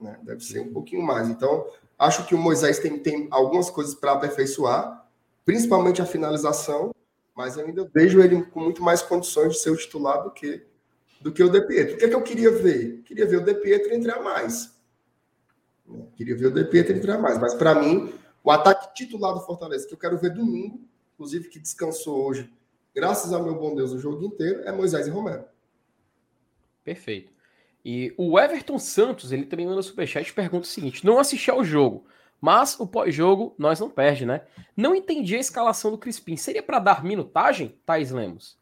Né? 0.00 0.18
Deve 0.24 0.42
ser 0.42 0.58
um 0.58 0.72
pouquinho 0.72 1.02
mais. 1.02 1.28
Então, 1.28 1.68
acho 1.96 2.26
que 2.26 2.34
o 2.34 2.38
Moisés 2.38 2.80
tem, 2.80 2.98
tem 2.98 3.28
algumas 3.30 3.70
coisas 3.70 3.94
para 3.94 4.10
aperfeiçoar, 4.10 5.08
principalmente 5.44 6.02
a 6.02 6.04
finalização, 6.04 6.90
mas 7.32 7.56
eu 7.56 7.64
ainda 7.64 7.88
vejo 7.94 8.20
ele 8.20 8.42
com 8.42 8.58
muito 8.58 8.82
mais 8.82 9.02
condições 9.02 9.52
de 9.52 9.60
ser 9.60 9.70
o 9.70 9.76
titular 9.76 10.24
do 10.24 10.32
que, 10.32 10.66
do 11.20 11.30
que 11.30 11.44
o 11.44 11.48
De 11.48 11.60
Pietro. 11.60 11.94
O 11.94 11.98
que, 11.98 12.06
é 12.06 12.08
que 12.08 12.14
eu 12.16 12.22
queria 12.22 12.50
ver? 12.50 13.02
Queria 13.04 13.24
ver 13.24 13.36
o 13.36 13.44
De 13.44 13.54
Pietro 13.54 13.94
entrar 13.94 14.20
mais. 14.20 14.74
Queria 16.16 16.36
ver 16.36 16.46
o 16.46 16.50
De 16.50 16.64
Pietro 16.64 16.96
entrar 16.96 17.18
mais. 17.18 17.38
Mas, 17.38 17.54
para 17.54 17.72
mim, 17.76 18.12
o 18.46 18.50
ataque 18.52 18.94
titular 18.94 19.34
do 19.34 19.40
Fortaleza, 19.40 19.88
que 19.88 19.92
eu 19.92 19.98
quero 19.98 20.16
ver 20.16 20.30
domingo, 20.30 20.80
inclusive 21.14 21.48
que 21.48 21.58
descansou 21.58 22.24
hoje, 22.24 22.48
graças 22.94 23.32
ao 23.32 23.42
meu 23.42 23.56
bom 23.56 23.74
Deus 23.74 23.90
o 23.90 23.98
jogo 23.98 24.24
inteiro, 24.24 24.60
é 24.60 24.70
Moisés 24.70 25.08
e 25.08 25.10
Romero. 25.10 25.44
Perfeito. 26.84 27.32
E 27.84 28.14
o 28.16 28.38
Everton 28.38 28.78
Santos, 28.78 29.32
ele 29.32 29.46
também 29.46 29.66
manda 29.66 29.82
superchat 29.82 30.30
e 30.30 30.32
pergunta 30.32 30.62
o 30.62 30.70
seguinte: 30.70 31.04
não 31.04 31.18
assisti 31.18 31.50
ao 31.50 31.64
jogo, 31.64 32.06
mas 32.40 32.78
o 32.78 32.86
pós-jogo 32.86 33.52
nós 33.58 33.80
não 33.80 33.90
perde, 33.90 34.24
né? 34.24 34.42
Não 34.76 34.94
entendi 34.94 35.34
a 35.34 35.40
escalação 35.40 35.90
do 35.90 35.98
Crispim. 35.98 36.36
Seria 36.36 36.62
para 36.62 36.78
dar 36.78 37.02
minutagem, 37.02 37.76
Thais 37.84 38.12
Lemos? 38.12 38.56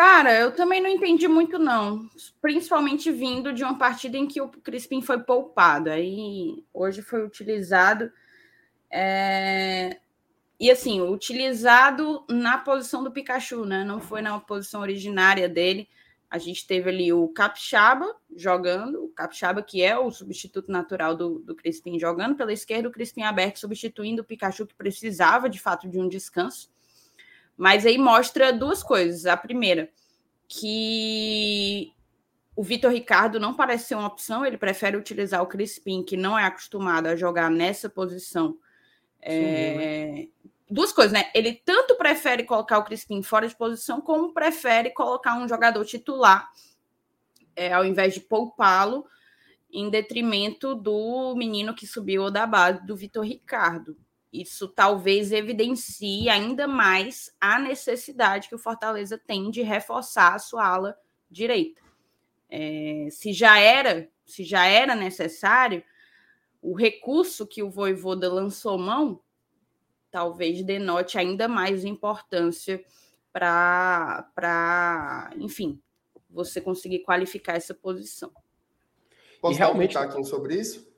Cara, 0.00 0.32
eu 0.32 0.50
também 0.50 0.80
não 0.80 0.88
entendi 0.88 1.28
muito, 1.28 1.58
não. 1.58 2.08
Principalmente 2.40 3.12
vindo 3.12 3.52
de 3.52 3.62
uma 3.62 3.76
partida 3.76 4.16
em 4.16 4.26
que 4.26 4.40
o 4.40 4.48
Crispim 4.48 5.02
foi 5.02 5.18
poupado. 5.22 5.90
Aí 5.90 6.64
hoje 6.72 7.02
foi 7.02 7.22
utilizado. 7.22 8.10
É... 8.90 10.00
E 10.58 10.70
assim, 10.70 11.02
utilizado 11.02 12.24
na 12.30 12.56
posição 12.56 13.04
do 13.04 13.12
Pikachu, 13.12 13.66
né? 13.66 13.84
Não 13.84 14.00
foi 14.00 14.22
na 14.22 14.40
posição 14.40 14.80
originária 14.80 15.46
dele 15.46 15.86
A 16.30 16.38
gente 16.38 16.66
teve 16.66 16.88
ali 16.88 17.12
o 17.12 17.28
Capixaba 17.28 18.06
jogando, 18.34 19.04
o 19.04 19.08
Capixaba 19.10 19.62
que 19.62 19.82
é 19.82 19.98
o 19.98 20.10
substituto 20.10 20.72
natural 20.72 21.14
do, 21.14 21.40
do 21.40 21.54
Crispim 21.54 21.98
jogando 21.98 22.36
pela 22.36 22.54
esquerda, 22.54 22.88
o 22.88 22.92
Crispim 22.92 23.20
aberto 23.22 23.58
substituindo 23.58 24.22
o 24.22 24.24
Pikachu 24.24 24.66
que 24.66 24.74
precisava 24.74 25.50
de 25.50 25.60
fato 25.60 25.86
de 25.86 26.00
um 26.00 26.08
descanso. 26.08 26.70
Mas 27.60 27.84
aí 27.84 27.98
mostra 27.98 28.54
duas 28.54 28.82
coisas. 28.82 29.26
A 29.26 29.36
primeira, 29.36 29.90
que 30.48 31.92
o 32.56 32.62
Vitor 32.62 32.90
Ricardo 32.90 33.38
não 33.38 33.52
parece 33.52 33.88
ser 33.88 33.96
uma 33.96 34.06
opção, 34.06 34.46
ele 34.46 34.56
prefere 34.56 34.96
utilizar 34.96 35.42
o 35.42 35.46
Crispim, 35.46 36.02
que 36.02 36.16
não 36.16 36.38
é 36.38 36.44
acostumado 36.46 37.08
a 37.08 37.16
jogar 37.16 37.50
nessa 37.50 37.86
posição. 37.86 38.56
É... 39.20 40.26
Duas 40.70 40.90
coisas, 40.90 41.12
né? 41.12 41.30
Ele 41.34 41.52
tanto 41.52 41.96
prefere 41.96 42.44
colocar 42.44 42.78
o 42.78 42.84
Crispim 42.84 43.22
fora 43.22 43.46
de 43.46 43.54
posição, 43.54 44.00
como 44.00 44.32
prefere 44.32 44.88
colocar 44.88 45.36
um 45.36 45.46
jogador 45.46 45.84
titular, 45.84 46.50
é, 47.54 47.74
ao 47.74 47.84
invés 47.84 48.14
de 48.14 48.20
poupá-lo, 48.20 49.04
em 49.70 49.90
detrimento 49.90 50.74
do 50.74 51.34
menino 51.36 51.74
que 51.74 51.86
subiu 51.86 52.30
da 52.30 52.46
base, 52.46 52.86
do 52.86 52.96
Vitor 52.96 53.22
Ricardo. 53.22 53.98
Isso 54.32 54.68
talvez 54.68 55.32
evidencie 55.32 56.28
ainda 56.28 56.68
mais 56.68 57.34
a 57.40 57.58
necessidade 57.58 58.48
que 58.48 58.54
o 58.54 58.58
Fortaleza 58.58 59.18
tem 59.18 59.50
de 59.50 59.62
reforçar 59.62 60.34
a 60.34 60.38
sua 60.38 60.64
ala 60.64 60.96
direita. 61.28 61.80
É, 62.48 63.08
se 63.10 63.32
já 63.32 63.58
era, 63.58 64.08
se 64.24 64.44
já 64.44 64.66
era 64.66 64.94
necessário, 64.94 65.82
o 66.62 66.74
recurso 66.74 67.46
que 67.46 67.62
o 67.62 67.70
Voivoda 67.70 68.32
lançou 68.32 68.78
mão 68.78 69.20
talvez 70.10 70.62
denote 70.64 71.18
ainda 71.18 71.46
mais 71.48 71.84
importância 71.84 72.84
para, 73.32 74.30
enfim, 75.36 75.80
você 76.28 76.60
conseguir 76.60 77.00
qualificar 77.00 77.54
essa 77.54 77.74
posição. 77.74 78.32
Posso 79.40 79.54
e 79.54 79.58
realmente 79.58 79.96
um 79.96 80.00
aqui 80.00 80.24
sobre 80.24 80.56
isso? 80.56 80.92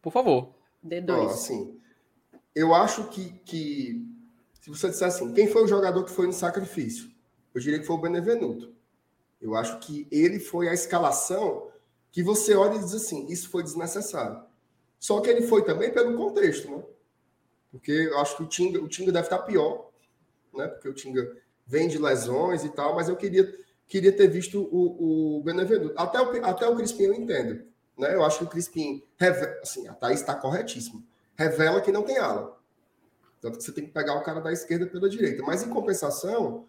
Por 0.00 0.12
favor. 0.12 0.54
D2. 0.84 1.18
Oh, 1.18 1.26
assim, 1.26 1.79
eu 2.54 2.74
acho 2.74 3.08
que, 3.08 3.30
que 3.44 4.06
se 4.60 4.70
você 4.70 4.88
disser 4.88 5.08
assim, 5.08 5.32
quem 5.32 5.48
foi 5.48 5.64
o 5.64 5.68
jogador 5.68 6.04
que 6.04 6.10
foi 6.10 6.26
no 6.26 6.32
sacrifício? 6.32 7.10
Eu 7.54 7.60
diria 7.60 7.78
que 7.78 7.86
foi 7.86 7.96
o 7.96 8.00
Benevenuto. 8.00 8.72
Eu 9.40 9.56
acho 9.56 9.78
que 9.80 10.06
ele 10.10 10.38
foi 10.38 10.68
a 10.68 10.74
escalação 10.74 11.70
que 12.12 12.22
você 12.22 12.54
olha 12.54 12.74
e 12.76 12.78
diz 12.78 12.94
assim: 12.94 13.26
isso 13.28 13.48
foi 13.48 13.62
desnecessário. 13.62 14.42
Só 14.98 15.20
que 15.20 15.30
ele 15.30 15.46
foi 15.46 15.64
também 15.64 15.90
pelo 15.90 16.16
contexto, 16.16 16.70
né? 16.70 16.84
Porque 17.70 17.90
eu 17.90 18.18
acho 18.18 18.36
que 18.36 18.42
o 18.42 18.46
Tinga, 18.46 18.82
o 18.82 18.88
Tinga 18.88 19.12
deve 19.12 19.26
estar 19.26 19.38
pior, 19.40 19.90
né? 20.54 20.68
Porque 20.68 20.88
o 20.88 20.94
Tinga 20.94 21.36
vem 21.66 21.88
de 21.88 21.98
lesões 21.98 22.64
e 22.64 22.68
tal, 22.68 22.94
mas 22.96 23.08
eu 23.08 23.16
queria, 23.16 23.50
queria 23.86 24.12
ter 24.12 24.28
visto 24.28 24.60
o, 24.60 25.38
o 25.38 25.42
Benevenuto. 25.42 25.94
Até 25.96 26.20
o, 26.20 26.44
até 26.44 26.68
o 26.68 26.76
Crispim 26.76 27.04
eu 27.04 27.14
entendo. 27.14 27.64
Né? 27.96 28.14
Eu 28.14 28.24
acho 28.24 28.38
que 28.38 28.44
o 28.44 28.48
Crispim, 28.48 29.02
assim, 29.62 29.86
a 29.86 29.94
Thaís 29.94 30.20
está 30.20 30.34
corretíssima, 30.34 31.02
revela 31.40 31.80
que 31.80 31.90
não 31.90 32.02
tem 32.02 32.18
ala. 32.18 32.54
Tanto 33.40 33.56
que 33.56 33.64
você 33.64 33.72
tem 33.72 33.86
que 33.86 33.90
pegar 33.90 34.14
o 34.14 34.22
cara 34.22 34.40
da 34.40 34.52
esquerda 34.52 34.86
pela 34.86 35.08
direita. 35.08 35.42
Mas 35.42 35.62
em 35.62 35.70
compensação, 35.70 36.66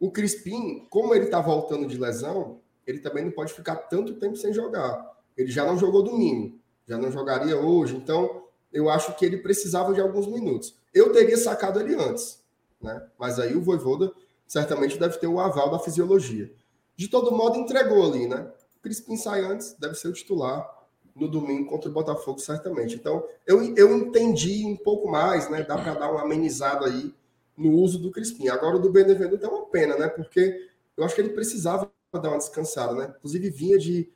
o 0.00 0.10
Crispim, 0.10 0.86
como 0.88 1.14
ele 1.14 1.26
está 1.26 1.38
voltando 1.38 1.86
de 1.86 1.98
lesão, 1.98 2.60
ele 2.86 2.98
também 3.00 3.26
não 3.26 3.30
pode 3.30 3.52
ficar 3.52 3.76
tanto 3.76 4.14
tempo 4.14 4.34
sem 4.34 4.54
jogar. 4.54 5.14
Ele 5.36 5.50
já 5.50 5.66
não 5.66 5.78
jogou 5.78 6.02
domingo, 6.02 6.58
já 6.86 6.96
não 6.96 7.12
jogaria 7.12 7.58
hoje, 7.58 7.94
então 7.94 8.44
eu 8.72 8.88
acho 8.88 9.14
que 9.16 9.26
ele 9.26 9.36
precisava 9.36 9.92
de 9.92 10.00
alguns 10.00 10.26
minutos. 10.26 10.74
Eu 10.94 11.12
teria 11.12 11.36
sacado 11.36 11.78
ele 11.78 11.94
antes, 11.94 12.42
né? 12.80 13.06
Mas 13.18 13.38
aí 13.38 13.54
o 13.54 13.60
Voivoda 13.60 14.10
certamente 14.46 14.98
deve 14.98 15.18
ter 15.18 15.26
o 15.26 15.38
aval 15.38 15.70
da 15.70 15.78
fisiologia. 15.78 16.50
De 16.96 17.08
todo 17.08 17.32
modo, 17.32 17.58
entregou 17.58 18.10
ali, 18.10 18.26
né? 18.26 18.50
O 18.78 18.80
Crispim 18.80 19.18
sai 19.18 19.44
antes, 19.44 19.74
deve 19.78 19.94
ser 19.94 20.08
o 20.08 20.12
titular 20.14 20.75
no 21.18 21.28
domingo 21.28 21.68
contra 21.68 21.88
o 21.88 21.92
Botafogo, 21.92 22.38
certamente. 22.38 22.94
Então, 22.94 23.26
eu, 23.46 23.74
eu 23.74 23.96
entendi 23.96 24.64
um 24.66 24.76
pouco 24.76 25.08
mais, 25.10 25.48
né? 25.48 25.62
Dá 25.62 25.76
para 25.78 25.94
dar 25.94 26.10
uma 26.10 26.22
amenizada 26.22 26.86
aí 26.86 27.12
no 27.56 27.72
uso 27.72 27.98
do 27.98 28.10
Crispim. 28.10 28.48
Agora 28.48 28.76
o 28.76 28.78
do 28.78 28.92
Benevenuto 28.92 29.44
é 29.44 29.48
uma 29.48 29.64
pena, 29.66 29.96
né? 29.96 30.08
Porque 30.08 30.68
eu 30.96 31.04
acho 31.04 31.14
que 31.14 31.22
ele 31.22 31.30
precisava 31.30 31.90
dar 32.12 32.28
uma 32.28 32.38
descansada, 32.38 32.94
né? 32.94 33.14
Inclusive 33.16 33.50
vinha 33.50 33.78
de 33.78 34.10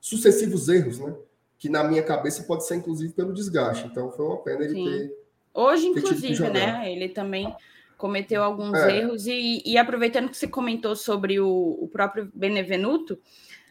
sucessivos 0.00 0.68
erros, 0.68 0.98
né? 1.00 1.14
Que 1.58 1.68
na 1.68 1.82
minha 1.82 2.02
cabeça 2.02 2.44
pode 2.44 2.66
ser 2.66 2.76
inclusive 2.76 3.12
pelo 3.12 3.32
desgaste. 3.32 3.86
Então 3.86 4.12
foi 4.12 4.24
uma 4.24 4.38
pena 4.38 4.64
ele 4.64 4.74
Sim. 4.74 4.84
ter. 4.84 5.24
Hoje, 5.52 5.92
ter 5.92 6.00
inclusive, 6.00 6.50
né? 6.50 6.90
Ele 6.90 7.08
também 7.08 7.52
cometeu 7.96 8.42
alguns 8.42 8.74
é. 8.74 8.98
erros. 8.98 9.26
E, 9.26 9.62
e, 9.64 9.76
aproveitando 9.76 10.28
que 10.28 10.36
você 10.36 10.46
comentou 10.46 10.94
sobre 10.94 11.40
o, 11.40 11.78
o 11.80 11.88
próprio 11.88 12.30
Benevenuto, 12.34 13.18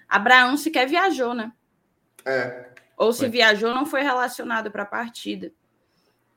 Abraão 0.08 0.58
sequer 0.58 0.88
viajou, 0.88 1.34
né? 1.34 1.52
É. 2.26 2.73
Ou 2.98 3.12
se 3.12 3.28
viajou, 3.28 3.74
não 3.74 3.86
foi 3.86 4.02
relacionado 4.02 4.72
para 4.72 4.84
a 4.84 4.88
partida. 4.88 5.52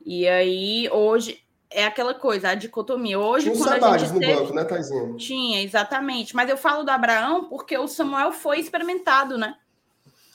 E 0.05 0.27
aí, 0.27 0.89
hoje, 0.91 1.43
é 1.69 1.85
aquela 1.85 2.13
coisa, 2.13 2.49
a 2.49 2.55
dicotomia. 2.55 3.19
Hoje, 3.19 3.51
Tinha 3.51 3.63
quando 3.63 3.83
a 3.83 3.97
gente 3.97 4.13
no 4.13 4.19
teve... 4.19 4.33
banco, 4.33 4.53
né, 4.53 4.63
Taizinho? 4.63 5.17
Tinha, 5.17 5.61
exatamente. 5.61 6.35
Mas 6.35 6.49
eu 6.49 6.57
falo 6.57 6.83
do 6.83 6.89
Abraão 6.89 7.45
porque 7.45 7.77
o 7.77 7.87
Samuel 7.87 8.31
foi 8.31 8.59
experimentado, 8.59 9.37
né? 9.37 9.55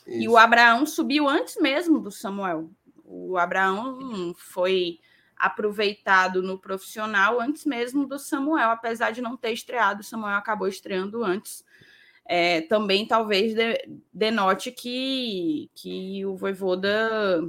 Isso. 0.07 0.21
E 0.21 0.29
o 0.29 0.37
Abraão 0.37 0.85
subiu 0.85 1.27
antes 1.27 1.57
mesmo 1.57 1.99
do 1.99 2.11
Samuel. 2.11 2.69
O 3.03 3.37
Abraão 3.37 4.33
foi 4.37 4.99
aproveitado 5.35 6.41
no 6.41 6.57
profissional 6.57 7.39
antes 7.41 7.65
mesmo 7.65 8.05
do 8.05 8.17
Samuel, 8.17 8.69
apesar 8.69 9.11
de 9.11 9.21
não 9.21 9.35
ter 9.35 9.51
estreado, 9.51 10.01
o 10.01 10.03
Samuel 10.03 10.35
acabou 10.35 10.67
estreando 10.67 11.23
antes. 11.23 11.65
É, 12.25 12.61
também 12.61 13.05
talvez 13.05 13.53
de, 13.53 13.85
denote 14.13 14.71
que, 14.71 15.69
que 15.75 16.25
o 16.25 16.35
Voivoda 16.35 17.43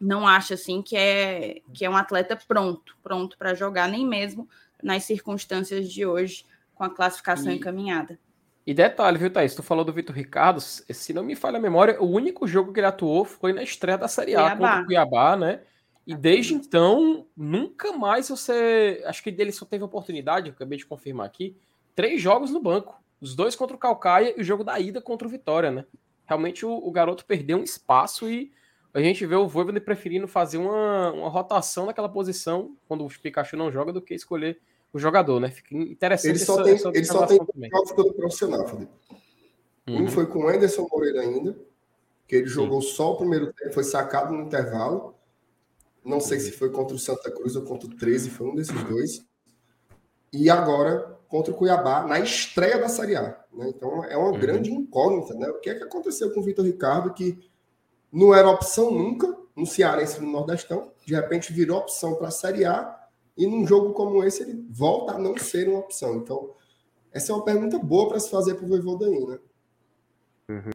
não 0.00 0.26
acha 0.26 0.54
assim 0.54 0.82
que 0.82 0.96
é 0.96 1.60
que 1.74 1.84
é 1.84 1.90
um 1.90 1.96
atleta 1.96 2.36
pronto, 2.48 2.96
pronto 3.02 3.36
para 3.36 3.54
jogar 3.54 3.88
nem 3.88 4.06
mesmo 4.06 4.48
nas 4.82 5.04
circunstâncias 5.04 5.92
de 5.92 6.04
hoje 6.06 6.44
com 6.74 6.82
a 6.82 6.90
classificação 6.90 7.52
e, 7.52 7.56
encaminhada. 7.56 8.18
E 8.66 8.72
detalhe, 8.72 9.18
viu, 9.18 9.30
Thaís? 9.30 9.54
Tu 9.54 9.62
falou 9.62 9.84
do 9.84 9.92
Vitor 9.92 10.14
Ricardo, 10.14 10.60
se 10.60 11.12
não 11.12 11.22
me 11.22 11.36
falha 11.36 11.58
a 11.58 11.60
memória, 11.60 12.00
o 12.00 12.06
único 12.06 12.46
jogo 12.46 12.72
que 12.72 12.80
ele 12.80 12.86
atuou 12.86 13.24
foi 13.24 13.52
na 13.52 13.62
estreia 13.62 13.98
da 13.98 14.08
Série 14.08 14.34
A 14.34 14.42
Cuiabá. 14.42 14.56
contra 14.56 14.82
o 14.82 14.86
Cuiabá, 14.86 15.36
né? 15.36 15.60
E 16.06 16.14
desde 16.14 16.54
então, 16.54 17.26
nunca 17.36 17.92
mais 17.92 18.28
você. 18.28 19.02
Acho 19.06 19.22
que 19.22 19.30
dele 19.30 19.52
só 19.52 19.64
teve 19.64 19.84
oportunidade, 19.84 20.50
acabei 20.50 20.78
de 20.78 20.86
confirmar 20.86 21.26
aqui. 21.26 21.56
Três 21.94 22.20
jogos 22.20 22.50
no 22.50 22.60
banco. 22.60 23.00
Os 23.22 23.36
dois 23.36 23.54
contra 23.54 23.76
o 23.76 23.78
Calcaia 23.78 24.34
e 24.36 24.40
o 24.40 24.44
jogo 24.44 24.64
da 24.64 24.80
ida 24.80 25.00
contra 25.00 25.28
o 25.28 25.30
Vitória, 25.30 25.70
né? 25.70 25.86
Realmente 26.26 26.66
o, 26.66 26.72
o 26.72 26.90
garoto 26.90 27.24
perdeu 27.24 27.56
um 27.56 27.62
espaço 27.62 28.28
e 28.28 28.52
a 28.92 29.00
gente 29.00 29.24
vê 29.24 29.36
o 29.36 29.46
Voivoda 29.46 29.80
preferindo 29.80 30.26
fazer 30.26 30.58
uma, 30.58 31.12
uma 31.12 31.28
rotação 31.28 31.86
naquela 31.86 32.08
posição 32.08 32.76
quando 32.88 33.06
o 33.06 33.08
Pikachu 33.08 33.56
não 33.56 33.70
joga 33.70 33.92
do 33.92 34.02
que 34.02 34.12
escolher 34.12 34.60
o 34.92 34.98
jogador, 34.98 35.38
né? 35.38 35.50
Fica 35.50 35.72
interessante. 35.76 36.30
Ele 36.30 36.38
só 36.40 36.60
essa, 36.66 36.90
tem, 36.90 36.98
ele 36.98 37.04
só 37.06 37.26
tem 37.26 37.38
jogos 37.70 37.92
pelo 37.92 38.12
profissional, 38.12 38.66
Felipe. 38.66 38.92
Uhum. 39.86 40.02
Um 40.02 40.08
foi 40.08 40.26
com 40.26 40.40
o 40.40 40.48
Anderson 40.48 40.88
Moreira 40.90 41.20
ainda, 41.20 41.56
que 42.26 42.34
ele 42.34 42.48
Sim. 42.48 42.54
jogou 42.54 42.82
só 42.82 43.12
o 43.12 43.16
primeiro 43.18 43.52
tempo, 43.52 43.72
foi 43.72 43.84
sacado 43.84 44.34
no 44.34 44.42
intervalo. 44.42 45.14
Não 46.04 46.20
sei 46.20 46.38
uhum. 46.38 46.44
se 46.44 46.50
foi 46.50 46.70
contra 46.70 46.96
o 46.96 46.98
Santa 46.98 47.30
Cruz 47.30 47.54
ou 47.54 47.62
contra 47.62 47.88
o 47.88 47.94
13, 47.94 48.30
foi 48.30 48.48
um 48.48 48.54
desses 48.56 48.82
dois. 48.84 49.24
E 50.32 50.50
agora 50.50 51.18
contra 51.32 51.50
o 51.50 51.56
Cuiabá, 51.56 52.06
na 52.06 52.20
estreia 52.20 52.78
da 52.78 52.90
Série 52.90 53.16
A. 53.16 53.34
Né? 53.54 53.70
Então 53.70 54.04
é 54.04 54.14
uma 54.18 54.32
uhum. 54.32 54.38
grande 54.38 54.70
incógnita, 54.70 55.32
né? 55.32 55.48
O 55.48 55.60
que 55.60 55.70
é 55.70 55.74
que 55.74 55.82
aconteceu 55.82 56.30
com 56.30 56.40
o 56.40 56.42
Vitor 56.42 56.62
Ricardo, 56.62 57.14
que 57.14 57.38
não 58.12 58.34
era 58.34 58.50
opção 58.50 58.90
nunca 58.90 59.34
no 59.56 59.64
Cearense 59.64 60.20
no 60.20 60.30
Nordestão, 60.30 60.92
de 61.06 61.14
repente 61.14 61.50
virou 61.50 61.78
opção 61.78 62.16
para 62.16 62.28
a 62.28 62.30
Série 62.30 62.66
A, 62.66 63.00
e 63.34 63.46
num 63.46 63.66
jogo 63.66 63.94
como 63.94 64.22
esse 64.22 64.42
ele 64.42 64.62
volta 64.68 65.14
a 65.14 65.18
não 65.18 65.34
ser 65.38 65.70
uma 65.70 65.78
opção. 65.78 66.16
Então, 66.16 66.50
essa 67.10 67.32
é 67.32 67.34
uma 67.34 67.44
pergunta 67.46 67.78
boa 67.78 68.10
para 68.10 68.20
se 68.20 68.30
fazer 68.30 68.54
para 68.56 68.66
o 68.66 68.68
Voivodaí, 68.68 69.26
né? 69.26 69.38
Uhum. 70.50 70.70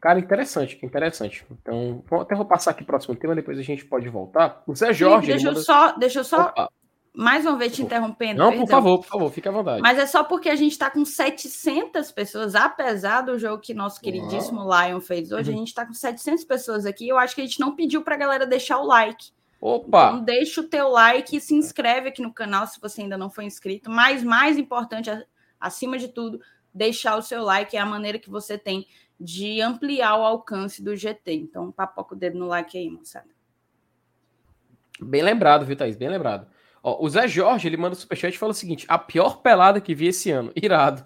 Cara, 0.00 0.18
interessante, 0.18 0.76
interessante. 0.84 1.46
Então, 1.52 2.02
até 2.20 2.34
vou 2.34 2.44
passar 2.44 2.72
aqui 2.72 2.82
o 2.82 2.86
próximo 2.86 3.14
tema, 3.14 3.36
depois 3.36 3.60
a 3.60 3.62
gente 3.62 3.84
pode 3.84 4.08
voltar. 4.08 4.60
O 4.66 4.74
Zé 4.74 4.92
Jorge. 4.92 5.26
Sim, 5.26 5.32
deixa, 5.34 5.48
eu 5.50 5.56
só, 5.56 5.96
deixa 5.96 6.18
eu 6.18 6.24
só 6.24 6.48
Opa 6.48 6.68
mais 7.14 7.46
uma 7.46 7.56
vez 7.56 7.74
te 7.74 7.82
interrompendo. 7.82 8.40
Não, 8.40 8.48
perdão. 8.48 8.66
por 8.66 8.70
favor, 8.70 8.98
por 8.98 9.06
favor, 9.06 9.30
fique 9.30 9.48
à 9.48 9.52
vontade. 9.52 9.80
Mas 9.80 9.98
é 9.98 10.06
só 10.06 10.24
porque 10.24 10.48
a 10.48 10.56
gente 10.56 10.72
está 10.72 10.90
com 10.90 11.04
700 11.04 12.10
pessoas, 12.10 12.56
apesar 12.56 13.22
do 13.22 13.38
jogo 13.38 13.62
que 13.62 13.72
nosso 13.72 14.00
queridíssimo 14.00 14.64
Uau. 14.64 14.88
Lion 14.88 15.00
fez 15.00 15.30
hoje, 15.30 15.50
uhum. 15.50 15.56
a 15.56 15.58
gente 15.60 15.68
está 15.68 15.86
com 15.86 15.92
700 15.92 16.44
pessoas 16.44 16.84
aqui. 16.84 17.08
Eu 17.08 17.16
acho 17.16 17.34
que 17.34 17.40
a 17.40 17.44
gente 17.44 17.60
não 17.60 17.76
pediu 17.76 18.02
para 18.02 18.16
a 18.16 18.18
galera 18.18 18.46
deixar 18.46 18.78
o 18.78 18.86
like. 18.86 19.30
Opa! 19.60 20.08
Então 20.08 20.24
deixa 20.24 20.60
o 20.60 20.64
teu 20.64 20.88
like 20.88 21.36
e 21.36 21.40
se 21.40 21.54
inscreve 21.54 22.08
aqui 22.08 22.20
no 22.20 22.34
canal 22.34 22.66
se 22.66 22.80
você 22.80 23.02
ainda 23.02 23.16
não 23.16 23.30
foi 23.30 23.44
inscrito. 23.44 23.88
Mas 23.88 24.24
mais 24.24 24.58
importante, 24.58 25.08
acima 25.60 25.96
de 25.96 26.08
tudo, 26.08 26.40
deixar 26.74 27.16
o 27.16 27.22
seu 27.22 27.42
like 27.44 27.76
é 27.76 27.80
a 27.80 27.86
maneira 27.86 28.18
que 28.18 28.28
você 28.28 28.58
tem 28.58 28.86
de 29.18 29.60
ampliar 29.60 30.18
o 30.18 30.24
alcance 30.24 30.82
do 30.82 30.96
GT. 30.96 31.32
Então, 31.32 31.70
papoca 31.70 32.14
o 32.14 32.18
dedo 32.18 32.38
no 32.38 32.46
like 32.46 32.76
aí, 32.76 32.90
moçada. 32.90 33.28
Bem 35.00 35.22
lembrado, 35.22 35.64
viu, 35.64 35.76
Thaís? 35.76 35.96
Bem 35.96 36.08
lembrado. 36.08 36.46
Ó, 36.86 37.02
o 37.02 37.08
Zé 37.08 37.26
Jorge, 37.26 37.66
ele 37.66 37.78
manda 37.78 37.94
superchat 37.94 38.34
e 38.34 38.38
fala 38.38 38.52
o 38.52 38.54
seguinte: 38.54 38.84
a 38.86 38.98
pior 38.98 39.40
pelada 39.40 39.80
que 39.80 39.94
vi 39.94 40.08
esse 40.08 40.30
ano. 40.30 40.52
Irado. 40.54 41.02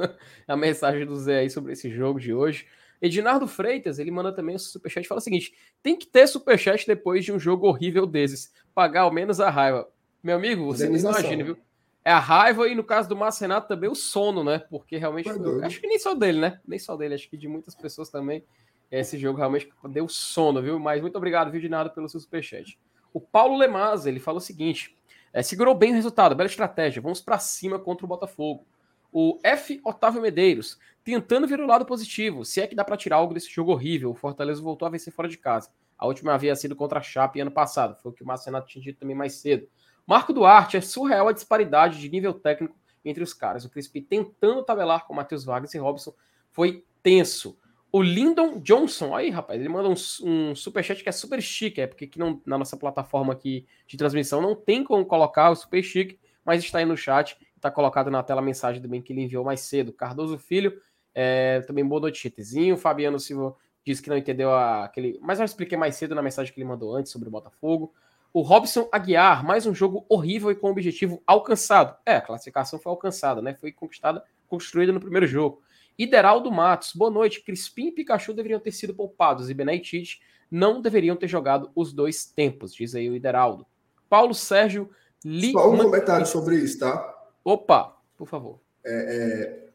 a 0.47 0.57
mensagem 0.57 1.07
do 1.07 1.15
Zé 1.15 1.39
aí 1.39 1.51
sobre 1.51 1.73
esse 1.73 1.89
jogo 1.89 2.19
de 2.19 2.35
hoje. 2.35 2.67
Edinardo 3.01 3.47
Freitas, 3.47 4.01
ele 4.01 4.11
manda 4.11 4.33
também 4.33 4.57
o 4.57 4.59
superchat 4.59 5.05
e 5.05 5.09
fala 5.09 5.21
o 5.21 5.23
seguinte: 5.23 5.55
tem 5.81 5.97
que 5.97 6.05
ter 6.05 6.27
superchat 6.27 6.85
depois 6.85 7.25
de 7.25 7.33
um 7.33 7.39
jogo 7.39 7.69
horrível 7.69 8.07
desses. 8.07 8.53
Pagar 8.75 9.03
ao 9.03 9.13
menos 9.13 9.39
a 9.39 9.49
raiva. 9.51 9.89
Meu 10.21 10.35
amigo, 10.35 10.67
você 10.67 10.89
não 10.89 10.97
imagina, 10.99 11.45
viu? 11.45 11.57
É 12.05 12.11
a 12.11 12.19
raiva 12.19 12.67
e 12.67 12.75
no 12.75 12.83
caso 12.83 13.09
do 13.09 13.15
Márcio 13.15 13.43
Renato 13.43 13.69
também 13.69 13.89
o 13.89 13.95
sono, 13.95 14.43
né? 14.43 14.59
Porque 14.69 14.97
realmente. 14.97 15.33
Foi, 15.33 15.65
acho 15.65 15.81
que 15.81 15.87
nem 15.87 15.99
só 16.01 16.13
dele, 16.13 16.41
né? 16.41 16.61
Nem 16.67 16.79
só 16.81 16.97
dele, 16.97 17.15
acho 17.15 17.31
que 17.31 17.37
de 17.37 17.47
muitas 17.47 17.77
pessoas 17.77 18.09
também. 18.09 18.45
Esse 18.91 19.17
jogo 19.17 19.39
realmente 19.39 19.71
deu 19.91 20.09
sono, 20.09 20.61
viu? 20.61 20.81
Mas 20.81 21.01
muito 21.01 21.17
obrigado, 21.17 21.53
viu, 21.53 21.61
de 21.61 21.69
nada, 21.69 21.89
pelo 21.89 22.09
seu 22.09 22.19
superchat. 22.19 22.77
O 23.13 23.21
Paulo 23.21 23.57
Lemaz, 23.57 24.07
ele 24.07 24.19
fala 24.19 24.39
o 24.39 24.41
seguinte: 24.41 24.98
é, 25.33 25.43
segurou 25.43 25.75
bem 25.75 25.93
o 25.93 25.95
resultado, 25.95 26.35
bela 26.35 26.49
estratégia. 26.49 27.03
Vamos 27.03 27.21
para 27.21 27.39
cima 27.39 27.79
contra 27.79 28.05
o 28.05 28.09
Botafogo. 28.09 28.67
O 29.13 29.39
F. 29.43 29.81
Otávio 29.85 30.21
Medeiros, 30.21 30.79
tentando 31.03 31.47
ver 31.47 31.61
o 31.61 31.67
lado 31.67 31.87
positivo. 31.87 32.45
Se 32.45 32.61
é 32.61 32.67
que 32.67 32.75
dá 32.75 32.85
para 32.85 32.97
tirar 32.97 33.17
algo 33.17 33.33
desse 33.33 33.51
jogo 33.51 33.73
horrível, 33.73 34.11
o 34.11 34.15
Fortaleza 34.15 34.61
voltou 34.61 34.87
a 34.87 34.91
vencer 34.91 35.13
fora 35.13 35.29
de 35.29 35.39
casa. 35.39 35.71
A 35.97 36.07
última 36.07 36.35
havia 36.35 36.55
sido 36.55 36.77
contra 36.77 36.99
a 36.99 37.03
Chape 37.03 37.41
ano 37.41 37.51
passado. 37.51 37.97
Foi 38.01 38.13
o 38.13 38.15
que 38.15 38.23
o 38.23 38.27
Márcio 38.27 38.47
Renato 38.47 38.69
tinha 38.69 38.83
dito 38.83 39.01
também 39.01 39.17
mais 39.17 39.35
cedo. 39.35 39.67
Marco 40.07 40.33
Duarte, 40.33 40.77
é 40.77 40.81
surreal 40.81 41.29
a 41.29 41.33
disparidade 41.33 42.01
de 42.01 42.09
nível 42.09 42.33
técnico 42.33 42.77
entre 43.05 43.23
os 43.23 43.35
caras. 43.35 43.65
O 43.65 43.71
Crispi 43.71 44.01
tentando 44.01 44.63
tabelar 44.63 45.07
com 45.07 45.15
Matheus 45.15 45.45
Vargas 45.45 45.75
e 45.75 45.79
Robson 45.79 46.15
foi 46.51 46.85
tenso. 47.03 47.59
O 47.91 48.03
Lyndon 48.03 48.61
Johnson, 48.61 49.15
aí 49.15 49.31
rapaz, 49.31 49.59
ele 49.59 49.69
manda 49.69 49.89
um, 49.89 49.95
um 50.23 50.55
superchat 50.55 51.03
que 51.03 51.09
é 51.09 51.13
super 51.13 51.41
chique, 51.41 51.81
é 51.81 51.87
porque 51.87 52.05
aqui 52.05 52.19
não, 52.19 52.41
na 52.45 52.59
nossa 52.59 52.77
plataforma 52.77 53.33
aqui 53.33 53.67
de 53.87 53.97
transmissão 53.97 54.43
não 54.43 54.55
tem 54.55 54.85
como 54.85 55.07
colocar 55.07 55.51
o 55.51 55.57
super 55.57 55.83
chique, 55.83 56.19
mas 56.45 56.63
está 56.63 56.79
aí 56.79 56.85
no 56.85 56.97
chat, 56.97 57.39
está 57.57 57.71
colocado 57.71 58.11
na 58.11 58.23
tela 58.23 58.41
a 58.41 58.45
mensagem 58.45 58.83
também 58.83 59.01
que 59.01 59.13
ele 59.13 59.23
enviou 59.23 59.45
mais 59.45 59.61
cedo. 59.61 59.93
Cardoso 59.93 60.37
Filho, 60.39 60.79
é, 61.15 61.63
também 61.63 61.85
boa 61.85 62.03
noite, 62.03 62.19
Chetezinho. 62.19 62.77
Fabiano 62.77 63.19
Silva 63.19 63.57
disse 63.85 64.03
que 64.03 64.11
não 64.11 64.17
entendeu 64.17 64.53
a, 64.53 64.85
aquele. 64.85 65.19
Mas 65.21 65.39
eu 65.39 65.45
expliquei 65.45 65.77
mais 65.77 65.97
cedo 65.97 66.15
na 66.15 66.23
mensagem 66.23 66.53
que 66.53 66.61
ele 66.61 66.69
mandou 66.69 66.95
antes 66.95 67.11
sobre 67.11 67.29
o 67.29 67.31
Botafogo. 67.31 67.93
O 68.33 68.43
Robson 68.43 68.89
Aguiar, 68.93 69.45
mais 69.45 69.67
um 69.67 69.75
jogo 69.75 70.05
horrível 70.09 70.51
e 70.51 70.55
com 70.55 70.71
objetivo 70.71 71.23
alcançado. 71.27 71.97
É, 72.05 72.17
a 72.17 72.21
classificação 72.21 72.79
foi 72.79 72.91
alcançada, 72.91 73.41
né? 73.41 73.55
Foi 73.55 73.73
conquistada, 73.73 74.23
construída 74.47 74.93
no 74.93 75.01
primeiro 75.01 75.27
jogo. 75.27 75.63
Ideraldo 75.99 76.51
Matos, 76.53 76.93
boa 76.95 77.11
noite. 77.11 77.43
Crispim 77.43 77.89
e 77.89 77.93
Pikachu 77.93 78.33
deveriam 78.33 78.61
ter 78.61 78.71
sido 78.71 78.95
poupados 78.95 79.51
e 79.51 79.55
Bené 79.55 79.75
e 79.75 79.81
Tite 79.81 80.21
não 80.49 80.81
deveriam 80.81 81.17
ter 81.17 81.27
jogado 81.27 81.71
os 81.75 81.93
dois 81.93 82.25
tempos, 82.25 82.73
diz 82.73 82.95
aí 82.95 83.11
o 83.11 83.17
Ideraldo. 83.17 83.67
Paulo 84.09 84.33
Sérgio 84.33 84.89
Li... 85.25 85.51
Só 85.53 85.71
um 85.71 85.77
comentário 85.77 86.25
sobre 86.25 86.57
isso, 86.57 86.79
tá? 86.79 87.29
Opa, 87.45 87.97
por 88.17 88.29
favor. 88.29 88.61
É, 88.85 88.93
é, 88.93 89.69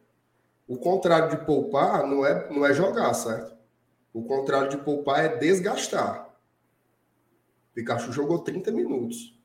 o 0.66 0.78
contrário 0.78 1.30
de 1.30 1.46
poupar 1.46 2.08
não 2.08 2.26
é, 2.26 2.50
não 2.50 2.66
é 2.66 2.74
jogar, 2.74 3.14
certo? 3.14 3.54
O 4.14 4.24
contrário 4.24 4.70
de 4.70 4.78
poupar 4.78 5.26
é 5.26 5.38
desgastar. 5.38 6.30
Pikachu 7.74 8.14
jogou 8.14 8.40
30 8.40 8.72
minutos. 8.72 9.38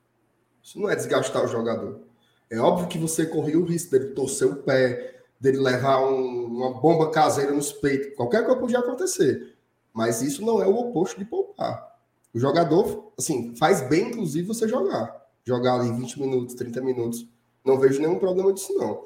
Isso 0.63 0.79
não 0.79 0.89
é 0.89 0.95
desgastar 0.95 1.43
o 1.43 1.47
jogador. 1.47 2.01
É 2.49 2.57
óbvio 2.57 2.87
que 2.87 2.97
você 2.97 3.25
corria 3.25 3.59
o 3.59 3.65
risco 3.65 3.91
dele 3.91 4.13
torcer 4.13 4.47
o 4.47 4.63
pé, 4.63 5.18
dele 5.39 5.57
levar 5.57 6.01
um, 6.03 6.45
uma 6.45 6.73
bomba 6.73 7.09
caseira 7.09 7.51
nos 7.51 7.71
peitos, 7.71 8.15
qualquer 8.15 8.43
coisa 8.45 8.59
podia 8.59 8.79
acontecer. 8.79 9.55
Mas 9.93 10.21
isso 10.21 10.45
não 10.45 10.61
é 10.61 10.67
o 10.67 10.77
oposto 10.77 11.17
de 11.17 11.25
poupar. 11.25 11.89
O 12.33 12.39
jogador, 12.39 13.11
assim, 13.17 13.55
faz 13.55 13.81
bem, 13.81 14.09
inclusive, 14.09 14.47
você 14.47 14.67
jogar. 14.67 15.15
Jogar 15.43 15.75
ali 15.75 15.91
20 15.91 16.19
minutos, 16.19 16.55
30 16.55 16.81
minutos. 16.81 17.27
Não 17.65 17.79
vejo 17.79 18.01
nenhum 18.01 18.19
problema 18.19 18.53
disso, 18.53 18.73
não. 18.77 19.05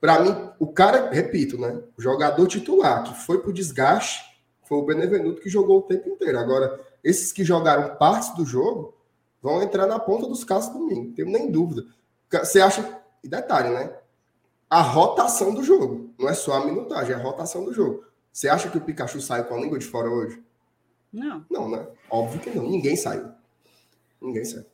Para 0.00 0.20
mim, 0.20 0.50
o 0.58 0.66
cara, 0.66 1.10
repito, 1.10 1.58
né? 1.58 1.80
O 1.96 2.02
jogador 2.02 2.46
titular 2.46 3.04
que 3.04 3.14
foi 3.24 3.40
pro 3.40 3.52
desgaste 3.52 4.22
foi 4.64 4.78
o 4.78 4.84
Benevenuto 4.84 5.40
que 5.40 5.48
jogou 5.48 5.78
o 5.78 5.82
tempo 5.82 6.08
inteiro. 6.08 6.38
Agora, 6.38 6.78
esses 7.02 7.32
que 7.32 7.42
jogaram 7.42 7.96
partes 7.96 8.34
do 8.34 8.44
jogo 8.44 8.94
vão 9.42 9.62
entrar 9.62 9.86
na 9.86 9.98
ponta 9.98 10.26
dos 10.26 10.44
casos 10.44 10.72
domingo, 10.72 11.06
não 11.06 11.12
tenho 11.12 11.30
nem 11.30 11.50
dúvida. 11.50 11.84
Você 12.30 12.60
acha. 12.60 12.96
E 13.24 13.28
detalhe, 13.28 13.70
né? 13.70 13.97
A 14.68 14.82
rotação 14.82 15.54
do 15.54 15.62
jogo. 15.62 16.14
Não 16.18 16.28
é 16.28 16.34
só 16.34 16.54
a 16.54 16.64
minutagem, 16.64 17.12
é 17.12 17.16
a 17.16 17.22
rotação 17.22 17.64
do 17.64 17.72
jogo. 17.72 18.04
Você 18.32 18.48
acha 18.48 18.68
que 18.70 18.78
o 18.78 18.80
Pikachu 18.80 19.20
saiu 19.20 19.44
com 19.44 19.54
a 19.54 19.60
língua 19.60 19.78
de 19.78 19.86
fora 19.86 20.08
hoje? 20.08 20.42
Não. 21.12 21.44
Não, 21.50 21.70
né? 21.70 21.86
Óbvio 22.10 22.40
que 22.40 22.50
não. 22.50 22.68
Ninguém 22.68 22.96
saiu. 22.96 23.30
Ninguém 24.20 24.44
saiu. 24.44 24.66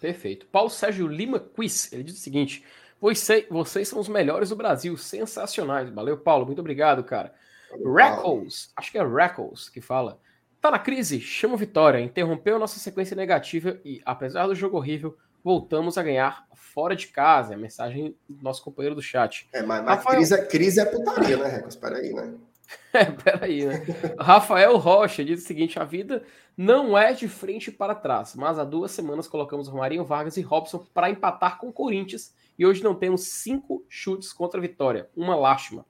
Perfeito. 0.00 0.46
Paulo 0.46 0.70
Sérgio 0.70 1.06
Lima 1.06 1.38
Quiz, 1.38 1.92
ele 1.92 2.02
diz 2.02 2.16
o 2.16 2.20
seguinte: 2.20 2.64
vocês, 3.00 3.46
vocês 3.48 3.88
são 3.88 3.98
os 3.98 4.08
melhores 4.08 4.48
do 4.48 4.56
Brasil, 4.56 4.96
sensacionais. 4.96 5.90
Valeu, 5.90 6.18
Paulo, 6.18 6.46
muito 6.46 6.60
obrigado, 6.60 7.04
cara. 7.04 7.34
Reckles, 7.70 8.72
acho 8.74 8.90
que 8.90 8.98
é 8.98 9.06
Reckles 9.06 9.68
que 9.68 9.80
fala. 9.80 10.20
Tá 10.60 10.70
na 10.70 10.78
crise, 10.78 11.20
chama 11.20 11.56
vitória, 11.56 12.00
interrompeu 12.00 12.56
a 12.56 12.58
nossa 12.58 12.78
sequência 12.78 13.16
negativa 13.16 13.80
e, 13.84 14.02
apesar 14.04 14.46
do 14.46 14.54
jogo 14.54 14.76
horrível, 14.76 15.16
voltamos 15.42 15.98
a 15.98 16.02
ganhar 16.02 16.46
fora 16.54 16.94
de 16.94 17.08
casa. 17.08 17.52
É 17.52 17.56
a 17.56 17.58
mensagem 17.58 18.16
do 18.28 18.42
nosso 18.42 18.62
companheiro 18.62 18.94
do 18.94 19.02
chat. 19.02 19.48
É, 19.52 19.62
mas, 19.62 19.84
mas 19.84 19.96
Rafael... 19.96 20.16
crise, 20.16 20.34
é, 20.34 20.44
crise 20.46 20.80
é 20.80 20.84
putaria, 20.84 21.36
né, 21.36 21.48
Recos? 21.48 21.76
Peraí, 21.76 22.12
né? 22.12 22.34
É, 22.92 23.04
peraí, 23.04 23.66
né? 23.66 23.84
Rafael 24.18 24.76
Rocha 24.76 25.24
diz 25.24 25.42
o 25.42 25.46
seguinte: 25.46 25.80
a 25.80 25.84
vida 25.84 26.22
não 26.56 26.96
é 26.96 27.12
de 27.12 27.26
frente 27.26 27.72
para 27.72 27.96
trás, 27.96 28.36
mas 28.36 28.60
há 28.60 28.64
duas 28.64 28.92
semanas 28.92 29.26
colocamos 29.26 29.66
Romarinho 29.66 30.04
Vargas 30.04 30.36
e 30.36 30.40
Robson 30.40 30.86
para 30.94 31.10
empatar 31.10 31.58
com 31.58 31.68
o 31.68 31.72
Corinthians 31.72 32.32
e 32.58 32.66
hoje 32.66 32.84
não 32.84 32.94
temos 32.94 33.24
cinco 33.24 33.84
chutes 33.88 34.32
contra 34.32 34.58
a 34.58 34.60
vitória. 34.60 35.08
Uma 35.16 35.34
lástima. 35.34 35.84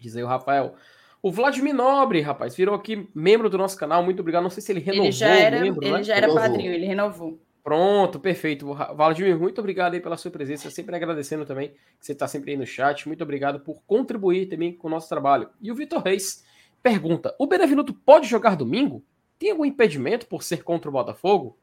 Diz 0.00 0.16
aí 0.16 0.22
o 0.22 0.26
Rafael. 0.26 0.74
O 1.22 1.30
Vladimir 1.30 1.74
Nobre, 1.74 2.20
rapaz, 2.20 2.54
virou 2.54 2.74
aqui 2.74 3.08
membro 3.14 3.50
do 3.50 3.58
nosso 3.58 3.76
canal. 3.76 4.02
Muito 4.02 4.20
obrigado. 4.20 4.42
Não 4.42 4.50
sei 4.50 4.62
se 4.62 4.72
ele 4.72 4.80
renovou. 4.80 5.04
Ele 5.04 5.12
já 5.12 5.28
era, 5.28 5.60
membro, 5.60 5.84
ele 5.84 5.96
né? 5.98 6.02
já 6.02 6.14
era 6.14 6.32
padrinho, 6.32 6.72
ele 6.72 6.86
renovou. 6.86 7.38
Pronto, 7.66 8.20
perfeito. 8.20 8.64
Vladimir, 8.94 9.36
muito 9.36 9.58
obrigado 9.58 9.94
aí 9.94 10.00
pela 10.00 10.16
sua 10.16 10.30
presença. 10.30 10.70
Sempre 10.70 10.94
agradecendo 10.94 11.44
também 11.44 11.70
que 11.70 12.06
você 12.06 12.12
está 12.12 12.28
sempre 12.28 12.52
aí 12.52 12.56
no 12.56 12.64
chat. 12.64 13.08
Muito 13.08 13.24
obrigado 13.24 13.58
por 13.58 13.82
contribuir 13.82 14.46
também 14.46 14.72
com 14.72 14.86
o 14.86 14.90
nosso 14.90 15.08
trabalho. 15.08 15.50
E 15.60 15.72
o 15.72 15.74
Vitor 15.74 16.00
Reis 16.00 16.44
pergunta: 16.80 17.34
o 17.40 17.44
Benevenuto 17.44 17.92
pode 17.92 18.28
jogar 18.28 18.54
domingo? 18.54 19.04
Tem 19.36 19.50
algum 19.50 19.64
impedimento 19.64 20.26
por 20.26 20.44
ser 20.44 20.62
contra 20.62 20.88
o 20.88 20.92
Botafogo? 20.92 21.58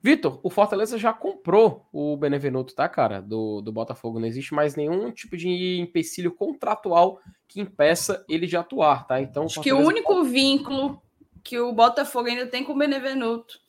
Vitor, 0.00 0.38
o 0.44 0.48
Fortaleza 0.48 0.96
já 0.96 1.12
comprou 1.12 1.88
o 1.92 2.16
Benevenuto, 2.16 2.72
tá, 2.72 2.88
cara? 2.88 3.20
Do, 3.20 3.60
do 3.62 3.72
Botafogo. 3.72 4.20
Não 4.20 4.28
existe 4.28 4.54
mais 4.54 4.76
nenhum 4.76 5.10
tipo 5.10 5.36
de 5.36 5.80
empecilho 5.80 6.30
contratual 6.30 7.18
que 7.48 7.60
impeça 7.60 8.24
ele 8.28 8.46
de 8.46 8.56
atuar, 8.56 9.08
tá? 9.08 9.20
Então. 9.20 9.46
Acho 9.46 9.60
que 9.60 9.72
o 9.72 9.80
único 9.80 10.14
pode... 10.14 10.28
vínculo 10.28 11.02
que 11.42 11.58
o 11.58 11.72
Botafogo 11.72 12.28
ainda 12.28 12.46
tem 12.46 12.62
com 12.62 12.74
o 12.74 12.78
Benevenuto 12.78 13.60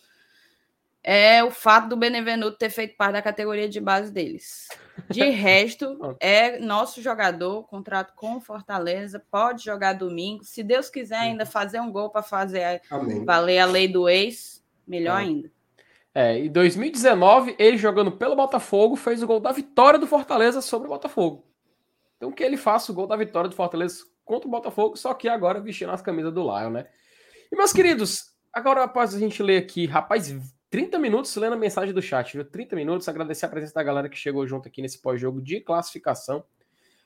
é 1.03 1.43
o 1.43 1.51
fato 1.51 1.89
do 1.89 1.97
Benevenuto 1.97 2.57
ter 2.57 2.69
feito 2.69 2.95
parte 2.95 3.13
da 3.13 3.21
categoria 3.21 3.67
de 3.67 3.81
base 3.81 4.11
deles. 4.11 4.69
De 5.09 5.23
resto, 5.29 6.15
é 6.19 6.59
nosso 6.59 7.01
jogador, 7.01 7.63
contrato 7.63 8.13
com 8.15 8.39
Fortaleza, 8.39 9.21
pode 9.29 9.65
jogar 9.65 9.93
domingo. 9.93 10.45
Se 10.45 10.63
Deus 10.63 10.89
quiser 10.89 11.17
ainda 11.17 11.45
fazer 11.45 11.81
um 11.81 11.91
gol 11.91 12.09
para 12.09 12.23
fazer 12.23 12.81
Amém. 12.89 13.25
valer 13.25 13.59
a 13.59 13.65
lei 13.65 13.87
do 13.87 14.07
ex, 14.07 14.63
melhor 14.87 15.19
é. 15.19 15.23
ainda. 15.23 15.51
É, 16.15 16.37
em 16.37 16.49
2019, 16.49 17.55
ele 17.59 17.77
jogando 17.77 18.11
pelo 18.11 18.35
Botafogo, 18.35 18.95
fez 18.95 19.21
o 19.21 19.27
gol 19.27 19.39
da 19.39 19.51
vitória 19.51 19.99
do 19.99 20.07
Fortaleza 20.07 20.61
sobre 20.61 20.87
o 20.87 20.91
Botafogo. 20.91 21.43
Então 22.15 22.31
que 22.31 22.43
ele 22.43 22.55
faça 22.55 22.91
o 22.91 22.95
gol 22.95 23.07
da 23.07 23.17
vitória 23.17 23.49
do 23.49 23.55
Fortaleza 23.55 24.05
contra 24.23 24.47
o 24.47 24.51
Botafogo, 24.51 24.95
só 24.95 25.13
que 25.13 25.27
agora 25.27 25.59
vestindo 25.59 25.91
as 25.91 26.01
camisas 26.01 26.33
do 26.33 26.43
Lion, 26.43 26.69
né? 26.69 26.87
E 27.51 27.55
meus 27.57 27.73
queridos, 27.73 28.31
agora 28.53 28.83
após 28.83 29.13
a 29.13 29.19
gente 29.19 29.43
ler 29.43 29.57
aqui, 29.57 29.85
rapaz, 29.85 30.33
30 30.73 30.97
minutos 30.97 31.35
lendo 31.35 31.53
a 31.53 31.55
mensagem 31.55 31.93
do 31.93 32.01
chat, 32.01 32.33
viu? 32.33 32.43
30 32.43 32.75
minutos, 32.75 33.07
agradecer 33.07 33.45
a 33.45 33.49
presença 33.49 33.75
da 33.75 33.83
galera 33.83 34.09
que 34.09 34.17
chegou 34.17 34.47
junto 34.47 34.67
aqui 34.67 34.81
nesse 34.81 34.99
pós-jogo 34.99 35.39
de 35.39 35.61
classificação. 35.61 36.43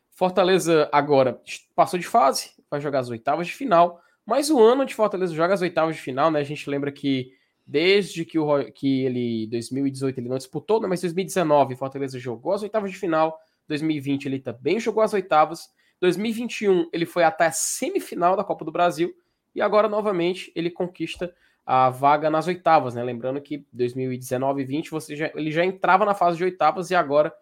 Fortaleza 0.10 0.88
agora 0.90 1.42
passou 1.76 2.00
de 2.00 2.08
fase, 2.08 2.52
vai 2.72 2.80
jogar 2.80 3.00
as 3.00 3.10
oitavas 3.10 3.46
de 3.46 3.52
final, 3.52 4.00
mas 4.26 4.50
o 4.50 4.58
ano 4.58 4.86
de 4.86 4.96
Fortaleza 4.96 5.36
joga 5.36 5.54
as 5.54 5.62
oitavas 5.62 5.98
de 5.98 6.02
final, 6.02 6.32
né? 6.32 6.40
A 6.40 6.46
gente 6.46 6.70
lembra 6.70 6.94
que 6.94 7.34
desde 7.66 8.24
que, 8.24 8.40
o, 8.40 8.72
que 8.72 9.04
ele, 9.04 9.48
2018, 9.48 10.18
ele 10.18 10.30
não 10.30 10.38
disputou, 10.38 10.80
né? 10.80 10.88
mas 10.88 11.02
2019, 11.02 11.76
Fortaleza 11.76 12.18
jogou 12.18 12.54
as 12.54 12.64
oitavas 12.64 12.90
de 12.90 12.98
final, 12.98 13.38
2020 13.68 14.28
ele 14.28 14.40
também 14.40 14.80
jogou 14.80 15.04
as 15.04 15.14
oitavas, 15.14 15.68
2021 16.00 16.88
ele 16.94 17.06
foi 17.06 17.26
até 17.26 17.48
a 17.48 17.52
semifinal 17.52 18.38
da 18.38 18.46
Copa 18.46 18.64
do 18.64 18.72
Brasil, 18.72 19.14
e 19.54 19.62
agora 19.62 19.90
novamente 19.90 20.54
ele 20.56 20.72
conquista 20.72 21.36
a 21.68 21.90
vaga 21.90 22.30
nas 22.30 22.48
oitavas, 22.48 22.96
né? 22.96 23.04
Lembrando 23.04 23.42
que 23.42 23.68
2019 23.74 24.62
e 24.62 24.66
20 24.66 24.90
você 24.90 25.18
já, 25.18 25.30
ele 25.36 25.52
já 25.52 25.66
entrava 25.66 26.06
na 26.06 26.14
fase 26.14 26.38
de 26.38 26.46
oitavas 26.46 26.90
e 26.90 26.96
agora 26.96 27.34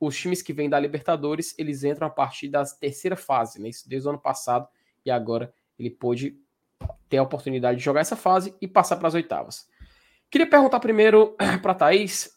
os 0.00 0.16
times 0.18 0.42
que 0.42 0.52
vêm 0.52 0.68
da 0.68 0.80
Libertadores, 0.80 1.54
eles 1.56 1.84
entram 1.84 2.08
a 2.08 2.10
partir 2.10 2.48
da 2.48 2.64
terceira 2.64 3.16
fase, 3.16 3.62
né? 3.62 3.68
Isso 3.68 3.88
desde 3.88 4.08
o 4.08 4.10
ano 4.10 4.18
passado 4.18 4.66
e 5.06 5.12
agora 5.12 5.54
ele 5.78 5.90
pôde 5.90 6.36
ter 7.08 7.18
a 7.18 7.22
oportunidade 7.22 7.78
de 7.78 7.84
jogar 7.84 8.00
essa 8.00 8.16
fase 8.16 8.52
e 8.60 8.66
passar 8.66 8.96
para 8.96 9.06
as 9.06 9.14
oitavas. 9.14 9.68
Queria 10.28 10.48
perguntar 10.48 10.80
primeiro 10.80 11.36
para 11.62 11.72
Thaís 11.72 12.36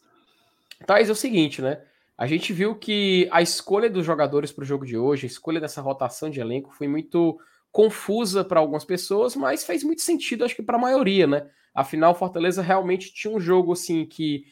Thais, 0.86 1.08
é 1.08 1.12
o 1.12 1.16
seguinte, 1.16 1.60
né? 1.60 1.82
A 2.16 2.26
gente 2.28 2.52
viu 2.52 2.76
que 2.76 3.28
a 3.32 3.42
escolha 3.42 3.90
dos 3.90 4.06
jogadores 4.06 4.52
para 4.52 4.62
o 4.62 4.66
jogo 4.66 4.86
de 4.86 4.96
hoje, 4.96 5.26
a 5.26 5.30
escolha 5.30 5.60
dessa 5.60 5.80
rotação 5.80 6.30
de 6.30 6.40
elenco 6.40 6.72
foi 6.72 6.86
muito 6.86 7.40
confusa 7.72 8.44
para 8.44 8.60
algumas 8.60 8.84
pessoas, 8.84 9.34
mas 9.34 9.64
fez 9.64 9.82
muito 9.82 10.02
sentido, 10.02 10.44
acho 10.44 10.54
que 10.54 10.62
para 10.62 10.76
a 10.76 10.80
maioria, 10.80 11.26
né? 11.26 11.50
Afinal, 11.74 12.14
Fortaleza 12.14 12.60
realmente 12.60 13.12
tinha 13.12 13.34
um 13.34 13.40
jogo 13.40 13.72
assim 13.72 14.04
que. 14.04 14.44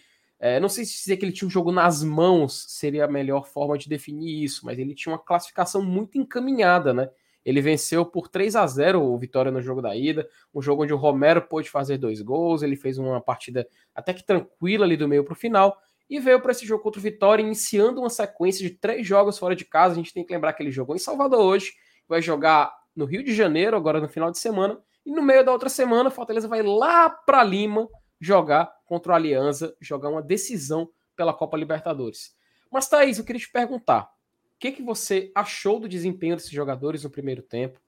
É, 0.42 0.58
não 0.58 0.70
sei 0.70 0.86
se 0.86 0.96
dizer 0.96 1.18
que 1.18 1.24
ele 1.26 1.32
tinha 1.32 1.46
um 1.46 1.50
jogo 1.50 1.70
nas 1.70 2.02
mãos 2.02 2.64
seria 2.66 3.04
a 3.04 3.08
melhor 3.08 3.46
forma 3.46 3.76
de 3.76 3.90
definir 3.90 4.42
isso, 4.42 4.64
mas 4.64 4.78
ele 4.78 4.94
tinha 4.94 5.12
uma 5.12 5.18
classificação 5.18 5.84
muito 5.84 6.16
encaminhada, 6.16 6.94
né? 6.94 7.10
Ele 7.44 7.60
venceu 7.60 8.06
por 8.06 8.26
3 8.26 8.56
a 8.56 8.66
0 8.66 9.02
o 9.02 9.18
Vitória 9.18 9.52
no 9.52 9.60
jogo 9.60 9.82
da 9.82 9.94
ida, 9.94 10.26
um 10.54 10.62
jogo 10.62 10.84
onde 10.84 10.94
o 10.94 10.96
Romero 10.96 11.42
pôde 11.42 11.68
fazer 11.68 11.98
dois 11.98 12.22
gols, 12.22 12.62
ele 12.62 12.74
fez 12.74 12.96
uma 12.96 13.20
partida 13.20 13.68
até 13.94 14.14
que 14.14 14.24
tranquila 14.24 14.86
ali 14.86 14.96
do 14.96 15.06
meio 15.06 15.24
para 15.24 15.32
o 15.32 15.36
final, 15.36 15.76
e 16.08 16.18
veio 16.18 16.40
para 16.40 16.52
esse 16.52 16.66
jogo 16.66 16.82
contra 16.82 16.98
o 16.98 17.02
Vitória, 17.02 17.42
iniciando 17.42 18.00
uma 18.00 18.10
sequência 18.10 18.66
de 18.66 18.74
três 18.74 19.06
jogos 19.06 19.38
fora 19.38 19.54
de 19.54 19.66
casa. 19.66 19.92
A 19.92 19.96
gente 19.96 20.12
tem 20.12 20.24
que 20.24 20.32
lembrar 20.32 20.54
que 20.54 20.62
ele 20.62 20.70
jogou 20.70 20.96
em 20.96 20.98
Salvador 20.98 21.40
hoje, 21.40 21.74
vai 22.08 22.22
jogar 22.22 22.79
no 23.00 23.06
Rio 23.06 23.24
de 23.24 23.34
Janeiro, 23.34 23.76
agora 23.76 23.98
no 23.98 24.08
final 24.08 24.30
de 24.30 24.38
semana, 24.38 24.78
e 25.04 25.10
no 25.10 25.22
meio 25.22 25.42
da 25.42 25.50
outra 25.50 25.70
semana, 25.70 26.10
Fortaleza 26.10 26.46
vai 26.46 26.62
lá 26.62 27.08
para 27.08 27.42
Lima 27.42 27.88
jogar 28.20 28.70
contra 28.84 29.12
o 29.12 29.14
Aliança, 29.14 29.74
jogar 29.80 30.10
uma 30.10 30.20
decisão 30.20 30.90
pela 31.16 31.32
Copa 31.32 31.56
Libertadores. 31.56 32.36
Mas, 32.70 32.88
Thaís, 32.88 33.18
eu 33.18 33.24
queria 33.24 33.40
te 33.40 33.50
perguntar: 33.50 34.02
o 34.02 34.58
que, 34.58 34.70
que 34.70 34.82
você 34.82 35.32
achou 35.34 35.80
do 35.80 35.88
desempenho 35.88 36.36
desses 36.36 36.50
jogadores 36.50 37.02
no 37.02 37.10
primeiro 37.10 37.40
tempo? 37.40 37.80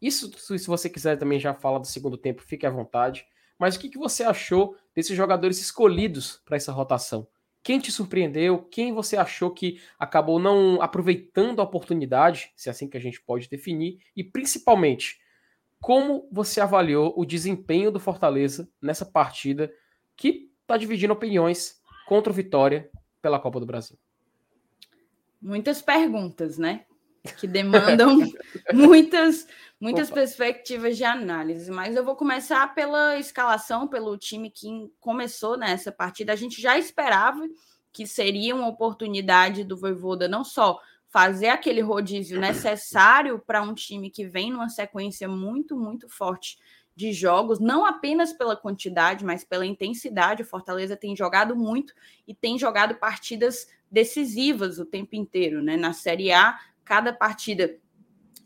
Isso, 0.00 0.30
se 0.38 0.66
você 0.66 0.90
quiser 0.90 1.16
também 1.16 1.40
já 1.40 1.54
falar 1.54 1.78
do 1.78 1.86
segundo 1.86 2.18
tempo, 2.18 2.42
fique 2.42 2.66
à 2.66 2.70
vontade. 2.70 3.26
Mas 3.58 3.74
o 3.74 3.80
que, 3.80 3.88
que 3.88 3.98
você 3.98 4.22
achou 4.22 4.76
desses 4.94 5.16
jogadores 5.16 5.58
escolhidos 5.58 6.40
para 6.44 6.56
essa 6.56 6.70
rotação? 6.70 7.26
Quem 7.68 7.78
te 7.78 7.92
surpreendeu? 7.92 8.62
Quem 8.62 8.94
você 8.94 9.14
achou 9.14 9.50
que 9.50 9.78
acabou 9.98 10.38
não 10.38 10.80
aproveitando 10.80 11.60
a 11.60 11.64
oportunidade, 11.64 12.50
se 12.56 12.70
é 12.70 12.72
assim 12.72 12.88
que 12.88 12.96
a 12.96 13.00
gente 13.00 13.20
pode 13.20 13.46
definir? 13.46 13.98
E 14.16 14.24
principalmente, 14.24 15.20
como 15.78 16.26
você 16.32 16.62
avaliou 16.62 17.12
o 17.14 17.26
desempenho 17.26 17.90
do 17.90 18.00
Fortaleza 18.00 18.66
nessa 18.80 19.04
partida 19.04 19.70
que 20.16 20.50
está 20.62 20.78
dividindo 20.78 21.12
opiniões 21.12 21.78
contra 22.06 22.32
o 22.32 22.34
Vitória 22.34 22.88
pela 23.20 23.38
Copa 23.38 23.60
do 23.60 23.66
Brasil? 23.66 23.98
Muitas 25.38 25.82
perguntas, 25.82 26.56
né? 26.56 26.86
Que 27.38 27.46
demandam 27.46 28.18
muitas, 28.72 29.46
muitas 29.80 30.10
perspectivas 30.10 30.96
de 30.96 31.04
análise. 31.04 31.70
Mas 31.70 31.96
eu 31.96 32.04
vou 32.04 32.16
começar 32.16 32.74
pela 32.74 33.18
escalação, 33.18 33.86
pelo 33.88 34.16
time 34.16 34.50
que 34.50 34.90
começou 35.00 35.56
nessa 35.56 35.90
partida. 35.92 36.32
A 36.32 36.36
gente 36.36 36.60
já 36.60 36.78
esperava 36.78 37.46
que 37.92 38.06
seria 38.06 38.54
uma 38.54 38.68
oportunidade 38.68 39.64
do 39.64 39.76
Voivoda 39.76 40.28
não 40.28 40.44
só 40.44 40.78
fazer 41.08 41.48
aquele 41.48 41.80
rodízio 41.80 42.38
necessário 42.40 43.38
para 43.38 43.62
um 43.62 43.74
time 43.74 44.10
que 44.10 44.26
vem 44.26 44.50
numa 44.52 44.68
sequência 44.68 45.28
muito, 45.28 45.76
muito 45.76 46.08
forte 46.08 46.58
de 46.98 47.12
jogos, 47.12 47.60
não 47.60 47.86
apenas 47.86 48.32
pela 48.32 48.56
quantidade, 48.56 49.24
mas 49.24 49.44
pela 49.44 49.64
intensidade. 49.64 50.42
O 50.42 50.46
Fortaleza 50.46 50.96
tem 50.96 51.14
jogado 51.14 51.54
muito 51.54 51.94
e 52.26 52.34
tem 52.34 52.58
jogado 52.58 52.96
partidas 52.96 53.68
decisivas 53.88 54.80
o 54.80 54.84
tempo 54.84 55.14
inteiro, 55.14 55.62
né? 55.62 55.76
Na 55.76 55.92
Série 55.92 56.32
A, 56.32 56.58
cada 56.88 57.12
partida 57.12 57.78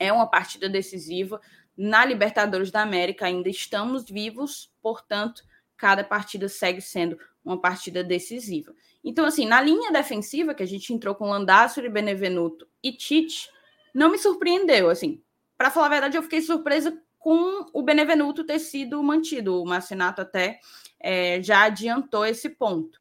é 0.00 0.12
uma 0.12 0.26
partida 0.26 0.68
decisiva. 0.68 1.40
Na 1.76 2.04
Libertadores 2.04 2.72
da 2.72 2.82
América 2.82 3.26
ainda 3.26 3.48
estamos 3.48 4.04
vivos, 4.04 4.68
portanto, 4.82 5.44
cada 5.76 6.02
partida 6.02 6.48
segue 6.48 6.80
sendo 6.80 7.16
uma 7.44 7.60
partida 7.60 8.02
decisiva. 8.02 8.74
Então, 9.04 9.24
assim, 9.24 9.46
na 9.46 9.60
linha 9.60 9.92
defensiva, 9.92 10.54
que 10.54 10.62
a 10.62 10.66
gente 10.66 10.92
entrou 10.92 11.14
com 11.14 11.30
Landácio, 11.30 11.88
Benevenuto 11.88 12.66
e 12.82 12.90
Tite, 12.92 13.48
não 13.94 14.10
me 14.10 14.18
surpreendeu, 14.18 14.90
assim. 14.90 15.22
Para 15.56 15.70
falar 15.70 15.86
a 15.86 15.90
verdade, 15.90 16.16
eu 16.16 16.22
fiquei 16.24 16.40
surpresa 16.40 17.00
com 17.16 17.66
o 17.72 17.82
Benevenuto 17.82 18.42
ter 18.42 18.58
sido 18.58 19.00
mantido. 19.04 19.62
O 19.62 19.64
Marcinato 19.64 20.20
até 20.20 20.58
é, 20.98 21.40
já 21.40 21.62
adiantou 21.62 22.26
esse 22.26 22.48
ponto. 22.48 23.00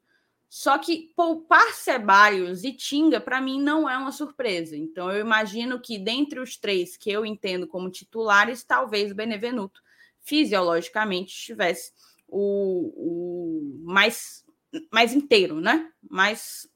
Só 0.54 0.78
que 0.78 1.14
poupar 1.16 1.72
Ceballos 1.72 2.66
e 2.66 2.74
Tinga, 2.74 3.22
para 3.22 3.40
mim, 3.40 3.58
não 3.62 3.90
é 3.90 3.98
uma 3.98 4.12
surpresa. 4.12 4.76
Então, 4.76 5.10
eu 5.10 5.22
imagino 5.22 5.80
que 5.80 5.98
dentre 5.98 6.42
os 6.42 6.58
três 6.58 6.98
que 6.98 7.10
eu 7.10 7.26
entendo 7.26 7.66
como 7.66 7.90
titulares, 7.90 8.62
talvez 8.62 9.14
o 9.14 9.16
Benevenuto 9.16 9.82
fisiologicamente 10.20 11.34
estivesse 11.34 11.94
o, 12.28 12.92
o 12.98 13.82
mais 13.86 14.46
mais 14.92 15.14
inteiro, 15.14 15.62
né? 15.62 15.90
Mais 16.10 16.70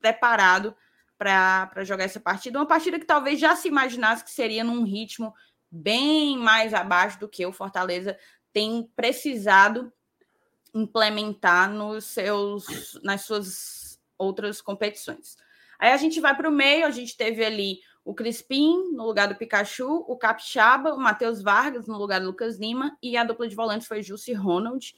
preparado 0.00 0.74
para 1.16 1.84
jogar 1.84 2.02
essa 2.02 2.18
partida. 2.18 2.58
Uma 2.58 2.66
partida 2.66 2.98
que 2.98 3.06
talvez 3.06 3.38
já 3.38 3.54
se 3.54 3.68
imaginasse 3.68 4.24
que 4.24 4.30
seria 4.32 4.64
num 4.64 4.82
ritmo 4.82 5.32
bem 5.70 6.36
mais 6.36 6.74
abaixo 6.74 7.20
do 7.20 7.28
que 7.28 7.46
o 7.46 7.52
Fortaleza 7.52 8.18
tem 8.52 8.90
precisado 8.96 9.92
implementar 10.74 11.70
nos 11.70 12.04
seus, 12.04 12.98
nas 13.02 13.22
suas 13.22 13.98
outras 14.16 14.60
competições. 14.60 15.36
Aí 15.78 15.92
a 15.92 15.96
gente 15.96 16.20
vai 16.20 16.36
para 16.36 16.48
o 16.48 16.52
meio, 16.52 16.86
a 16.86 16.90
gente 16.90 17.16
teve 17.16 17.44
ali 17.44 17.78
o 18.04 18.14
Crispim 18.14 18.90
no 18.92 19.04
lugar 19.04 19.28
do 19.28 19.34
Pikachu, 19.34 20.04
o 20.08 20.16
Capixaba, 20.16 20.94
o 20.94 20.98
Matheus 20.98 21.42
Vargas 21.42 21.86
no 21.86 21.98
lugar 21.98 22.20
do 22.20 22.26
Lucas 22.26 22.58
Lima 22.58 22.96
e 23.02 23.16
a 23.16 23.22
dupla 23.22 23.46
de 23.46 23.54
volantes 23.54 23.86
foi 23.86 24.02
Jussi 24.02 24.32
Ronald. 24.32 24.94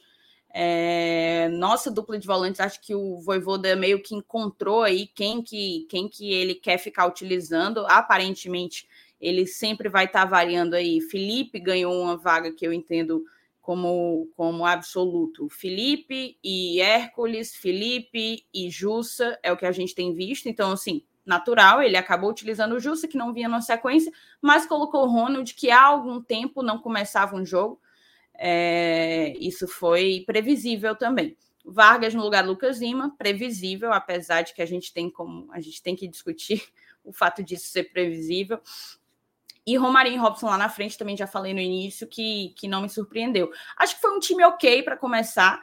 É, 0.53 1.49
nossa 1.49 1.89
dupla 1.89 2.17
de 2.17 2.27
volantes, 2.27 2.59
acho 2.59 2.81
que 2.81 2.95
o 2.95 3.21
Voivoda 3.21 3.75
meio 3.75 4.01
que 4.01 4.15
encontrou 4.15 4.83
aí 4.83 5.07
quem 5.07 5.41
que, 5.41 5.85
quem 5.89 6.09
que 6.09 6.31
ele 6.33 6.55
quer 6.55 6.77
ficar 6.77 7.05
utilizando. 7.05 7.85
Aparentemente, 7.87 8.87
ele 9.19 9.45
sempre 9.45 9.87
vai 9.87 10.05
estar 10.05 10.21
tá 10.21 10.25
variando 10.25 10.75
aí. 10.75 10.99
Felipe 10.99 11.59
ganhou 11.59 12.01
uma 12.01 12.17
vaga 12.17 12.51
que 12.51 12.65
eu 12.65 12.73
entendo 12.73 13.23
como, 13.61 14.29
como 14.35 14.65
absoluto. 14.65 15.47
Felipe 15.49 16.37
e 16.43 16.81
Hércules, 16.81 17.55
Felipe 17.55 18.45
e 18.53 18.69
Jussa 18.69 19.39
é 19.43 19.51
o 19.51 19.57
que 19.57 19.65
a 19.65 19.71
gente 19.71 19.93
tem 19.93 20.13
visto. 20.13 20.49
Então, 20.49 20.71
assim, 20.71 21.03
natural, 21.25 21.81
ele 21.81 21.95
acabou 21.95 22.29
utilizando 22.29 22.73
o 22.73 22.79
Jussa, 22.79 23.07
que 23.07 23.17
não 23.17 23.33
vinha 23.33 23.47
na 23.47 23.61
sequência, 23.61 24.11
mas 24.41 24.65
colocou 24.65 25.03
o 25.03 25.11
Ronald, 25.11 25.53
que 25.53 25.69
há 25.69 25.83
algum 25.83 26.21
tempo 26.21 26.63
não 26.63 26.79
começava 26.79 27.35
um 27.35 27.45
jogo. 27.45 27.79
É, 28.33 29.33
isso 29.39 29.67
foi 29.67 30.23
previsível 30.25 30.95
também. 30.95 31.37
Vargas 31.63 32.15
no 32.15 32.23
lugar 32.23 32.43
do 32.43 32.49
Lucas 32.49 32.81
Lima, 32.81 33.15
previsível, 33.15 33.93
apesar 33.93 34.41
de 34.41 34.53
que 34.55 34.63
a 34.63 34.65
gente 34.65 34.91
tem 34.91 35.11
como 35.11 35.47
a 35.53 35.61
gente 35.61 35.81
tem 35.83 35.95
que 35.95 36.07
discutir 36.07 36.63
o 37.05 37.13
fato 37.13 37.43
disso 37.43 37.67
ser 37.67 37.91
previsível. 37.93 38.59
E 39.65 39.77
Romarinho 39.77 40.15
e 40.15 40.19
Robson 40.19 40.47
lá 40.47 40.57
na 40.57 40.69
frente, 40.69 40.97
também 40.97 41.15
já 41.15 41.27
falei 41.27 41.53
no 41.53 41.59
início 41.59 42.07
que, 42.07 42.53
que 42.57 42.67
não 42.67 42.81
me 42.81 42.89
surpreendeu. 42.89 43.51
Acho 43.77 43.95
que 43.95 44.01
foi 44.01 44.11
um 44.15 44.19
time 44.19 44.43
ok 44.43 44.81
para 44.83 44.97
começar. 44.97 45.61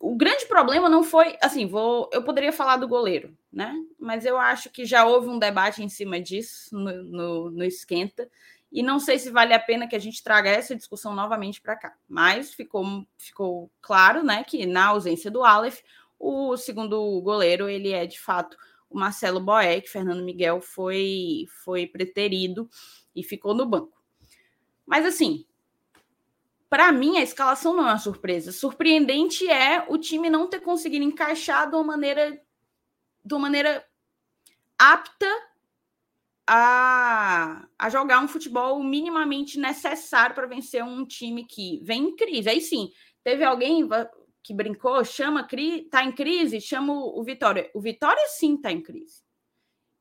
O 0.00 0.16
grande 0.16 0.46
problema 0.46 0.88
não 0.88 1.02
foi, 1.02 1.36
assim, 1.42 1.66
vou, 1.66 2.08
eu 2.12 2.22
poderia 2.22 2.52
falar 2.52 2.76
do 2.76 2.88
goleiro, 2.88 3.36
né? 3.52 3.74
Mas 3.98 4.24
eu 4.24 4.38
acho 4.38 4.70
que 4.70 4.84
já 4.84 5.04
houve 5.04 5.28
um 5.28 5.38
debate 5.38 5.82
em 5.82 5.88
cima 5.88 6.20
disso 6.20 6.76
no, 6.76 7.02
no, 7.02 7.50
no 7.50 7.64
esquenta 7.64 8.28
e 8.70 8.82
não 8.82 9.00
sei 9.00 9.18
se 9.18 9.30
vale 9.30 9.54
a 9.54 9.58
pena 9.58 9.88
que 9.88 9.96
a 9.96 9.98
gente 9.98 10.22
traga 10.22 10.50
essa 10.50 10.76
discussão 10.76 11.14
novamente 11.14 11.60
para 11.60 11.76
cá. 11.76 11.94
Mas 12.08 12.52
ficou, 12.52 12.84
ficou 13.16 13.70
claro, 13.80 14.22
né, 14.22 14.44
que 14.44 14.66
na 14.66 14.86
ausência 14.86 15.30
do 15.30 15.42
Aleph, 15.42 15.80
o 16.18 16.56
segundo 16.56 17.20
goleiro 17.22 17.68
ele 17.68 17.92
é 17.92 18.06
de 18.06 18.20
fato 18.20 18.56
o 18.90 18.98
Marcelo 18.98 19.40
Boeck, 19.40 19.88
Fernando 19.88 20.24
Miguel 20.24 20.60
foi 20.60 21.46
foi 21.64 21.86
preterido 21.86 22.68
e 23.14 23.22
ficou 23.22 23.54
no 23.54 23.66
banco. 23.66 24.02
Mas 24.86 25.04
assim, 25.04 25.44
para 26.68 26.90
mim 26.92 27.18
a 27.18 27.22
escalação 27.22 27.74
não 27.74 27.84
é 27.84 27.92
uma 27.92 27.98
surpresa. 27.98 28.52
Surpreendente 28.52 29.48
é 29.48 29.84
o 29.88 29.98
time 29.98 30.30
não 30.30 30.48
ter 30.48 30.60
conseguido 30.60 31.04
encaixar 31.04 31.68
de 31.68 31.76
uma 31.76 31.84
maneira 31.84 32.40
de 33.24 33.34
uma 33.34 33.40
maneira 33.40 33.84
apta 34.78 35.26
a, 36.46 37.66
a 37.78 37.90
jogar 37.90 38.24
um 38.24 38.28
futebol 38.28 38.82
minimamente 38.82 39.58
necessário 39.58 40.34
para 40.34 40.46
vencer 40.46 40.82
um 40.82 41.04
time 41.04 41.44
que 41.44 41.78
vem 41.82 42.04
em 42.04 42.16
crise. 42.16 42.48
Aí 42.48 42.60
sim, 42.60 42.90
teve 43.22 43.44
alguém 43.44 43.86
que 44.48 44.54
brincou, 44.54 45.04
chama 45.04 45.46
tá 45.90 46.02
em 46.02 46.10
crise, 46.10 46.58
chama 46.58 46.94
o 46.94 47.22
Vitória. 47.22 47.70
O 47.74 47.82
Vitória 47.82 48.26
sim 48.28 48.54
está 48.54 48.72
em 48.72 48.80
crise. 48.80 49.22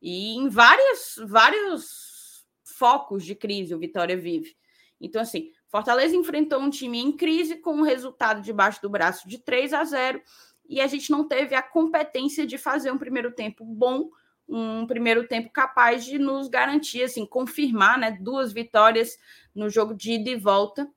E 0.01 0.37
em 0.37 0.47
várias, 0.47 1.15
vários 1.27 2.47
focos 2.63 3.25
de 3.25 3.35
crise 3.35 3.75
o 3.75 3.77
Vitória 3.77 4.15
vive. 4.15 4.55
Então, 5.01 5.21
assim, 5.21 5.51
Fortaleza 5.67 6.15
enfrentou 6.15 6.61
um 6.61 6.69
time 6.69 6.97
em 6.97 7.11
crise 7.11 7.57
com 7.57 7.73
um 7.73 7.81
resultado 7.81 8.41
debaixo 8.41 8.81
do 8.81 8.89
braço 8.89 9.27
de 9.27 9.37
3 9.37 9.73
a 9.73 9.83
0 9.83 10.21
e 10.69 10.79
a 10.79 10.87
gente 10.87 11.11
não 11.11 11.27
teve 11.27 11.53
a 11.53 11.61
competência 11.61 12.47
de 12.47 12.57
fazer 12.57 12.89
um 12.89 12.97
primeiro 12.97 13.33
tempo 13.33 13.65
bom 13.65 14.09
um 14.47 14.87
primeiro 14.87 15.27
tempo 15.27 15.49
capaz 15.51 16.05
de 16.05 16.17
nos 16.17 16.47
garantir, 16.47 17.03
assim, 17.03 17.25
confirmar, 17.25 17.99
né, 17.99 18.17
duas 18.21 18.53
vitórias 18.53 19.19
no 19.53 19.69
jogo 19.69 19.93
de 19.93 20.13
ida 20.13 20.29
e 20.29 20.37
volta 20.37 20.89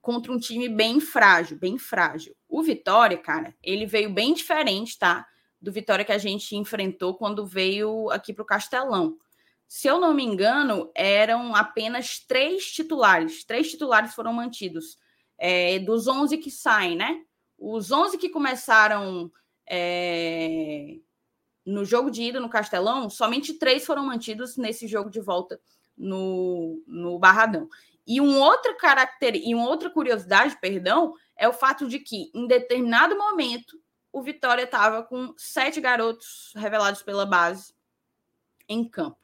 contra 0.00 0.32
um 0.32 0.38
time 0.38 0.68
bem 0.68 1.00
frágil, 1.00 1.58
bem 1.58 1.78
frágil. 1.78 2.34
O 2.48 2.62
Vitória, 2.62 3.18
cara, 3.18 3.54
ele 3.62 3.86
veio 3.86 4.12
bem 4.12 4.34
diferente, 4.34 4.98
tá? 4.98 5.26
do 5.60 5.70
Vitória 5.70 6.04
que 6.04 6.12
a 6.12 6.18
gente 6.18 6.56
enfrentou 6.56 7.14
quando 7.14 7.46
veio 7.46 8.08
aqui 8.10 8.32
para 8.32 8.42
o 8.42 8.46
Castelão. 8.46 9.18
Se 9.68 9.86
eu 9.86 10.00
não 10.00 10.14
me 10.14 10.24
engano, 10.24 10.90
eram 10.94 11.54
apenas 11.54 12.18
três 12.18 12.72
titulares. 12.72 13.44
Três 13.44 13.70
titulares 13.70 14.14
foram 14.14 14.32
mantidos. 14.32 14.96
É, 15.38 15.78
dos 15.80 16.08
11 16.08 16.38
que 16.38 16.50
saem, 16.50 16.96
né? 16.96 17.22
Os 17.58 17.92
11 17.92 18.16
que 18.16 18.30
começaram 18.30 19.30
é, 19.68 20.96
no 21.64 21.84
jogo 21.84 22.10
de 22.10 22.22
ida 22.22 22.40
no 22.40 22.48
Castelão, 22.48 23.08
somente 23.10 23.54
três 23.54 23.84
foram 23.84 24.06
mantidos 24.06 24.56
nesse 24.56 24.88
jogo 24.88 25.10
de 25.10 25.20
volta 25.20 25.60
no, 25.96 26.82
no 26.86 27.18
Barradão. 27.18 27.68
E 28.12 28.20
um 28.20 28.40
outra 28.40 28.74
caracter, 28.74 29.36
e 29.36 29.54
uma 29.54 29.68
outra 29.68 29.88
curiosidade, 29.88 30.58
perdão, 30.60 31.14
é 31.36 31.48
o 31.48 31.52
fato 31.52 31.86
de 31.86 32.00
que 32.00 32.28
em 32.34 32.44
determinado 32.44 33.16
momento 33.16 33.80
o 34.12 34.20
Vitória 34.20 34.64
estava 34.64 35.04
com 35.04 35.32
sete 35.36 35.80
garotos 35.80 36.52
revelados 36.56 37.02
pela 37.02 37.24
base 37.24 37.72
em 38.68 38.82
campo. 38.82 39.20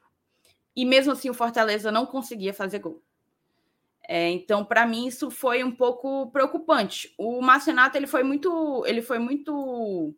E 0.73 0.85
mesmo 0.85 1.11
assim 1.11 1.29
o 1.29 1.33
Fortaleza 1.33 1.91
não 1.91 2.05
conseguia 2.05 2.53
fazer 2.53 2.79
gol. 2.79 3.03
É, 4.07 4.29
então, 4.29 4.63
para 4.63 4.85
mim, 4.85 5.05
isso 5.05 5.29
foi 5.29 5.65
um 5.65 5.71
pouco 5.75 6.31
preocupante. 6.31 7.13
O 7.17 7.41
Marcenato 7.41 7.97
ele 7.97 8.07
foi 8.07 8.23
muito, 8.23 8.85
ele 8.85 9.01
foi 9.01 9.19
muito 9.19 10.15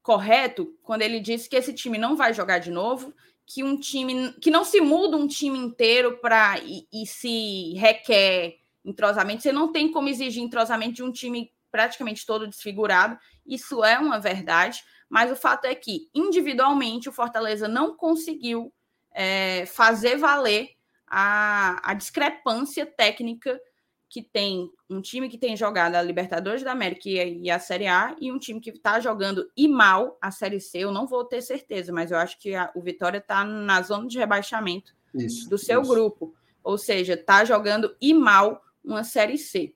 correto 0.00 0.78
quando 0.80 1.02
ele 1.02 1.18
disse 1.18 1.48
que 1.48 1.56
esse 1.56 1.72
time 1.72 1.98
não 1.98 2.14
vai 2.14 2.32
jogar 2.32 2.60
de 2.60 2.70
novo, 2.70 3.12
que 3.46 3.62
um 3.62 3.78
time 3.78 4.32
que 4.40 4.50
não 4.50 4.64
se 4.64 4.80
muda 4.80 5.16
um 5.16 5.26
time 5.26 5.58
inteiro 5.58 6.18
para 6.18 6.58
e, 6.58 6.86
e, 6.92 7.06
se 7.06 7.74
requer 7.74 8.56
entrosamento. 8.84 9.42
Você 9.42 9.52
não 9.52 9.72
tem 9.72 9.90
como 9.90 10.08
exigir 10.08 10.42
entrosamento 10.42 10.94
de 10.94 11.02
um 11.02 11.12
time 11.12 11.52
praticamente 11.70 12.26
todo 12.26 12.48
desfigurado. 12.48 13.16
Isso 13.46 13.84
é 13.84 13.98
uma 13.98 14.18
verdade, 14.18 14.82
mas 15.08 15.30
o 15.30 15.36
fato 15.36 15.66
é 15.66 15.74
que 15.74 16.08
individualmente 16.14 17.08
o 17.08 17.12
Fortaleza 17.12 17.68
não 17.68 17.96
conseguiu 17.96 18.72
é, 19.14 19.64
fazer 19.66 20.16
valer 20.16 20.70
a, 21.06 21.90
a 21.90 21.94
discrepância 21.94 22.84
técnica 22.84 23.60
que 24.08 24.22
tem 24.22 24.70
um 24.88 25.00
time 25.00 25.28
que 25.28 25.38
tem 25.38 25.56
jogado 25.56 25.96
a 25.96 26.02
Libertadores 26.02 26.62
da 26.62 26.72
América 26.72 27.08
e 27.08 27.50
a 27.50 27.58
Série 27.58 27.86
A 27.86 28.14
e 28.20 28.30
um 28.30 28.38
time 28.38 28.60
que 28.60 28.70
está 28.70 29.00
jogando 29.00 29.50
e 29.56 29.66
mal 29.66 30.16
a 30.20 30.30
Série 30.30 30.60
C, 30.60 30.78
eu 30.78 30.92
não 30.92 31.06
vou 31.06 31.24
ter 31.24 31.42
certeza, 31.42 31.92
mas 31.92 32.10
eu 32.10 32.18
acho 32.18 32.38
que 32.38 32.54
a, 32.54 32.70
o 32.74 32.80
Vitória 32.80 33.18
está 33.18 33.44
na 33.44 33.82
zona 33.82 34.06
de 34.06 34.18
rebaixamento 34.18 34.94
isso, 35.12 35.50
do 35.50 35.58
seu 35.58 35.82
isso. 35.82 35.90
grupo, 35.90 36.34
ou 36.62 36.78
seja, 36.78 37.14
está 37.14 37.44
jogando 37.44 37.96
e 38.00 38.14
mal 38.14 38.62
uma 38.84 39.02
Série 39.02 39.38
C. 39.38 39.74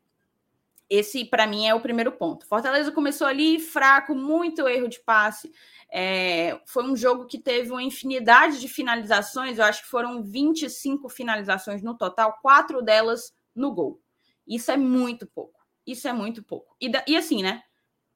Esse, 0.89 1.25
para 1.25 1.47
mim, 1.47 1.67
é 1.67 1.75
o 1.75 1.81
primeiro 1.81 2.11
ponto. 2.11 2.47
Fortaleza 2.47 2.91
começou 2.91 3.27
ali 3.27 3.61
fraco, 3.61 4.13
muito 4.13 4.67
erro 4.69 4.89
de 4.89 4.99
passe. 4.99 5.53
É, 5.89 6.61
foi 6.67 6.85
um 6.85 6.97
jogo 6.97 7.27
que 7.27 7.39
teve 7.39 7.71
uma 7.71 7.83
infinidade 7.83 8.61
de 8.61 8.69
finalizações, 8.69 9.59
eu 9.59 9.65
acho 9.65 9.83
que 9.83 9.89
foram 9.89 10.23
25 10.23 11.09
finalizações 11.09 11.83
no 11.83 11.97
total, 11.97 12.39
quatro 12.43 12.83
delas 12.83 13.33
no 13.55 13.73
gol. 13.73 14.01
Isso 14.47 14.71
é 14.71 14.77
muito 14.77 15.27
pouco. 15.27 15.61
Isso 15.87 16.07
é 16.09 16.13
muito 16.13 16.43
pouco. 16.43 16.77
E, 16.81 16.89
da, 16.89 17.05
e 17.07 17.17
assim, 17.17 17.43
né? 17.43 17.63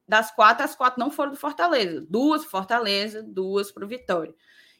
Das 0.06 0.30
quatro, 0.30 0.64
as 0.64 0.74
quatro 0.74 1.00
não 1.00 1.10
foram 1.10 1.32
do 1.32 1.36
Fortaleza. 1.36 2.04
Duas 2.08 2.44
Fortaleza, 2.44 3.22
duas 3.22 3.72
para 3.72 3.84
o 3.84 3.88
Vitória. 3.88 4.34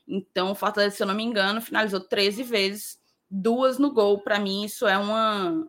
Então, 0.07 0.53
o 0.53 0.55
Fortaleza, 0.55 0.97
se 0.97 1.03
eu 1.03 1.07
não 1.07 1.15
me 1.15 1.23
engano, 1.23 1.63
finalizou 1.63 2.01
13 2.01 2.43
vezes, 2.43 2.99
duas 3.31 3.79
no 3.79 3.93
gol. 3.93 4.21
Para 4.21 4.39
mim, 4.39 4.65
isso 4.65 4.87
é 4.87 4.99
uma, 4.99 5.67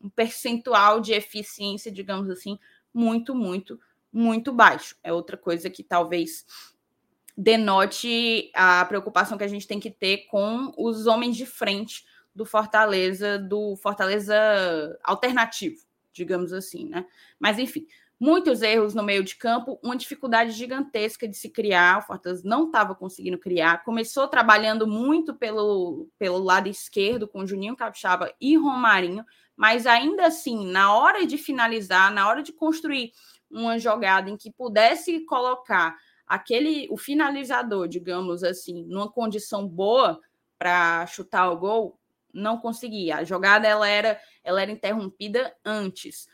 um 0.00 0.10
percentual 0.10 1.00
de 1.00 1.12
eficiência, 1.12 1.90
digamos 1.90 2.28
assim, 2.28 2.58
muito, 2.92 3.34
muito, 3.34 3.80
muito 4.12 4.52
baixo. 4.52 4.96
É 5.02 5.12
outra 5.12 5.36
coisa 5.36 5.70
que 5.70 5.82
talvez 5.82 6.44
denote 7.36 8.50
a 8.54 8.84
preocupação 8.84 9.38
que 9.38 9.44
a 9.44 9.48
gente 9.48 9.66
tem 9.66 9.80
que 9.80 9.90
ter 9.90 10.26
com 10.26 10.72
os 10.76 11.06
homens 11.06 11.36
de 11.36 11.46
frente 11.46 12.04
do 12.34 12.44
Fortaleza, 12.44 13.38
do 13.38 13.76
Fortaleza 13.76 14.34
alternativo, 15.02 15.76
digamos 16.12 16.52
assim, 16.52 16.88
né? 16.88 17.06
Mas 17.38 17.58
enfim, 17.58 17.86
muitos 18.20 18.60
erros 18.60 18.94
no 18.94 19.02
meio 19.02 19.24
de 19.24 19.34
campo, 19.36 19.80
uma 19.82 19.96
dificuldade 19.96 20.52
gigantesca 20.52 21.26
de 21.26 21.36
se 21.36 21.48
criar. 21.48 21.98
O 21.98 22.02
Fortaleza 22.02 22.42
não 22.44 22.66
estava 22.66 22.94
conseguindo 22.94 23.38
criar. 23.38 23.82
Começou 23.82 24.28
trabalhando 24.28 24.86
muito 24.86 25.34
pelo, 25.34 26.08
pelo 26.18 26.38
lado 26.38 26.68
esquerdo 26.68 27.26
com 27.26 27.46
Juninho 27.46 27.76
Capixaba 27.76 28.32
e 28.40 28.56
Romarinho, 28.56 29.24
mas 29.56 29.86
ainda 29.86 30.26
assim, 30.26 30.66
na 30.66 30.94
hora 30.94 31.26
de 31.26 31.38
finalizar, 31.38 32.12
na 32.12 32.28
hora 32.28 32.42
de 32.42 32.52
construir 32.52 33.12
uma 33.50 33.78
jogada 33.78 34.30
em 34.30 34.36
que 34.36 34.52
pudesse 34.52 35.20
colocar 35.24 35.96
aquele 36.26 36.86
o 36.90 36.96
finalizador, 36.96 37.88
digamos 37.88 38.44
assim, 38.44 38.84
numa 38.84 39.10
condição 39.10 39.66
boa 39.66 40.20
para 40.58 41.06
chutar 41.06 41.50
o 41.50 41.58
gol, 41.58 41.99
não 42.32 42.58
conseguia. 42.58 43.16
A 43.16 43.24
jogada 43.24 43.66
ela 43.66 43.88
era, 43.88 44.20
ela 44.42 44.62
era 44.62 44.70
interrompida 44.70 45.54
antes. 45.64 46.28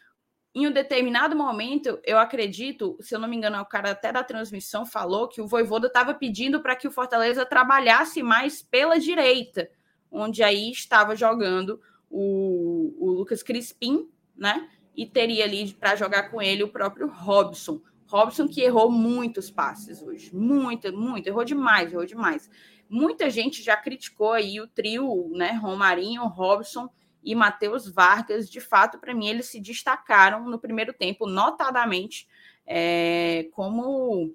Em 0.54 0.66
um 0.66 0.72
determinado 0.72 1.36
momento, 1.36 2.00
eu 2.02 2.18
acredito, 2.18 2.96
se 3.00 3.14
eu 3.14 3.18
não 3.18 3.28
me 3.28 3.36
engano, 3.36 3.60
o 3.60 3.66
cara 3.66 3.90
até 3.90 4.10
da 4.10 4.24
transmissão 4.24 4.86
falou 4.86 5.28
que 5.28 5.40
o 5.40 5.46
Voivoda 5.46 5.86
estava 5.86 6.14
pedindo 6.14 6.62
para 6.62 6.74
que 6.74 6.88
o 6.88 6.90
Fortaleza 6.90 7.44
trabalhasse 7.44 8.22
mais 8.22 8.62
pela 8.62 8.98
direita, 8.98 9.68
onde 10.10 10.42
aí 10.42 10.70
estava 10.70 11.14
jogando 11.14 11.78
o, 12.08 12.94
o 12.98 13.10
Lucas 13.10 13.42
Crispim, 13.42 14.08
né? 14.34 14.68
E 14.96 15.04
teria 15.04 15.44
ali 15.44 15.74
para 15.74 15.94
jogar 15.94 16.30
com 16.30 16.40
ele 16.40 16.62
o 16.62 16.68
próprio 16.72 17.06
Robson. 17.06 17.82
Robson 18.06 18.48
que 18.48 18.62
errou 18.62 18.90
muitos 18.90 19.50
passes 19.50 20.00
hoje, 20.00 20.34
muito, 20.34 20.90
muito, 20.90 21.26
errou 21.26 21.44
demais, 21.44 21.92
errou 21.92 22.06
demais. 22.06 22.48
Muita 22.88 23.28
gente 23.28 23.62
já 23.62 23.76
criticou 23.76 24.32
aí 24.32 24.60
o 24.60 24.68
trio, 24.68 25.30
né? 25.34 25.52
Romarinho, 25.52 26.26
Robson 26.26 26.88
e 27.22 27.34
Matheus 27.34 27.88
Vargas. 27.88 28.48
De 28.48 28.60
fato, 28.60 28.98
para 28.98 29.14
mim, 29.14 29.28
eles 29.28 29.46
se 29.46 29.60
destacaram 29.60 30.48
no 30.48 30.58
primeiro 30.58 30.92
tempo, 30.92 31.26
notadamente, 31.26 32.28
é, 32.66 33.48
como, 33.52 34.34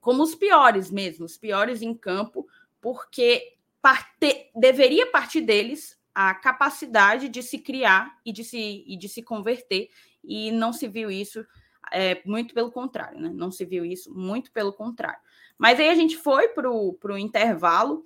como 0.00 0.22
os 0.22 0.34
piores 0.34 0.90
mesmo, 0.90 1.24
os 1.24 1.36
piores 1.36 1.82
em 1.82 1.94
campo, 1.94 2.46
porque 2.80 3.56
parte, 3.82 4.50
deveria 4.54 5.10
partir 5.10 5.40
deles 5.40 5.98
a 6.14 6.32
capacidade 6.32 7.28
de 7.28 7.42
se 7.42 7.58
criar 7.58 8.18
e 8.24 8.32
de 8.32 8.44
se, 8.44 8.84
e 8.86 8.96
de 8.96 9.08
se 9.08 9.22
converter, 9.22 9.90
e 10.22 10.52
não 10.52 10.72
se 10.72 10.86
viu 10.86 11.10
isso, 11.10 11.44
é, 11.92 12.22
muito 12.24 12.54
pelo 12.54 12.70
contrário, 12.70 13.20
né? 13.20 13.30
Não 13.34 13.50
se 13.50 13.64
viu 13.64 13.84
isso, 13.84 14.14
muito 14.14 14.52
pelo 14.52 14.72
contrário. 14.72 15.18
Mas 15.58 15.78
aí 15.78 15.88
a 15.88 15.94
gente 15.94 16.16
foi 16.16 16.48
para 16.48 16.70
o 16.70 17.18
intervalo. 17.18 18.04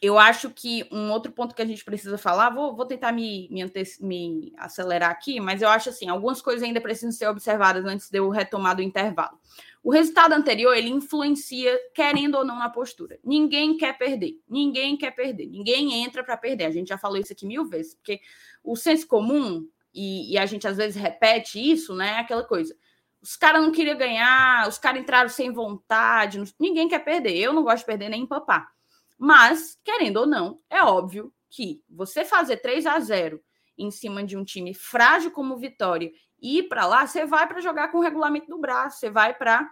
Eu 0.00 0.16
acho 0.18 0.50
que 0.50 0.86
um 0.92 1.10
outro 1.10 1.32
ponto 1.32 1.54
que 1.54 1.62
a 1.62 1.66
gente 1.66 1.84
precisa 1.84 2.16
falar, 2.16 2.50
vou, 2.50 2.74
vou 2.74 2.86
tentar 2.86 3.10
me, 3.10 3.48
me, 3.50 3.64
me 4.00 4.52
acelerar 4.56 5.10
aqui, 5.10 5.40
mas 5.40 5.60
eu 5.60 5.68
acho 5.68 5.88
assim, 5.88 6.08
algumas 6.08 6.40
coisas 6.40 6.62
ainda 6.62 6.80
precisam 6.80 7.10
ser 7.10 7.26
observadas 7.26 7.84
antes 7.84 8.08
de 8.08 8.18
eu 8.18 8.28
retomar 8.28 8.76
do 8.76 8.82
intervalo. 8.82 9.38
O 9.82 9.90
resultado 9.90 10.32
anterior, 10.32 10.76
ele 10.76 10.90
influencia, 10.90 11.76
querendo 11.94 12.36
ou 12.36 12.44
não, 12.44 12.58
na 12.58 12.68
postura. 12.68 13.18
Ninguém 13.24 13.76
quer 13.76 13.96
perder, 13.96 14.40
ninguém 14.48 14.96
quer 14.96 15.12
perder, 15.12 15.46
ninguém 15.46 16.04
entra 16.04 16.22
para 16.22 16.36
perder. 16.36 16.66
A 16.66 16.70
gente 16.70 16.88
já 16.88 16.98
falou 16.98 17.16
isso 17.16 17.32
aqui 17.32 17.46
mil 17.46 17.64
vezes, 17.64 17.94
porque 17.94 18.20
o 18.62 18.76
senso 18.76 19.06
comum, 19.06 19.66
e, 19.92 20.32
e 20.32 20.38
a 20.38 20.46
gente 20.46 20.68
às 20.68 20.76
vezes 20.76 21.00
repete 21.00 21.58
isso, 21.58 21.94
né? 21.94 22.08
É 22.10 22.18
aquela 22.18 22.44
coisa 22.44 22.76
os 23.20 23.36
caras 23.36 23.62
não 23.62 23.72
queriam 23.72 23.98
ganhar, 23.98 24.68
os 24.68 24.78
caras 24.78 25.00
entraram 25.00 25.28
sem 25.28 25.52
vontade, 25.52 26.42
ninguém 26.58 26.88
quer 26.88 27.00
perder. 27.00 27.36
Eu 27.36 27.52
não 27.52 27.62
gosto 27.62 27.80
de 27.80 27.86
perder 27.86 28.08
nem 28.08 28.26
papar. 28.26 28.70
Mas, 29.18 29.78
querendo 29.84 30.18
ou 30.18 30.26
não, 30.26 30.60
é 30.70 30.82
óbvio 30.82 31.32
que 31.50 31.82
você 31.88 32.24
fazer 32.24 32.58
3 32.58 32.86
a 32.86 33.00
0 33.00 33.42
em 33.76 33.90
cima 33.90 34.22
de 34.22 34.36
um 34.36 34.44
time 34.44 34.72
frágil 34.74 35.30
como 35.30 35.54
o 35.54 35.58
Vitória 35.58 36.10
e 36.40 36.58
ir 36.58 36.68
para 36.68 36.86
lá, 36.86 37.06
você 37.06 37.26
vai 37.26 37.46
para 37.48 37.60
jogar 37.60 37.88
com 37.88 37.98
o 37.98 38.02
regulamento 38.02 38.46
do 38.46 38.58
braço, 38.58 38.98
você 38.98 39.10
vai 39.10 39.34
para 39.34 39.68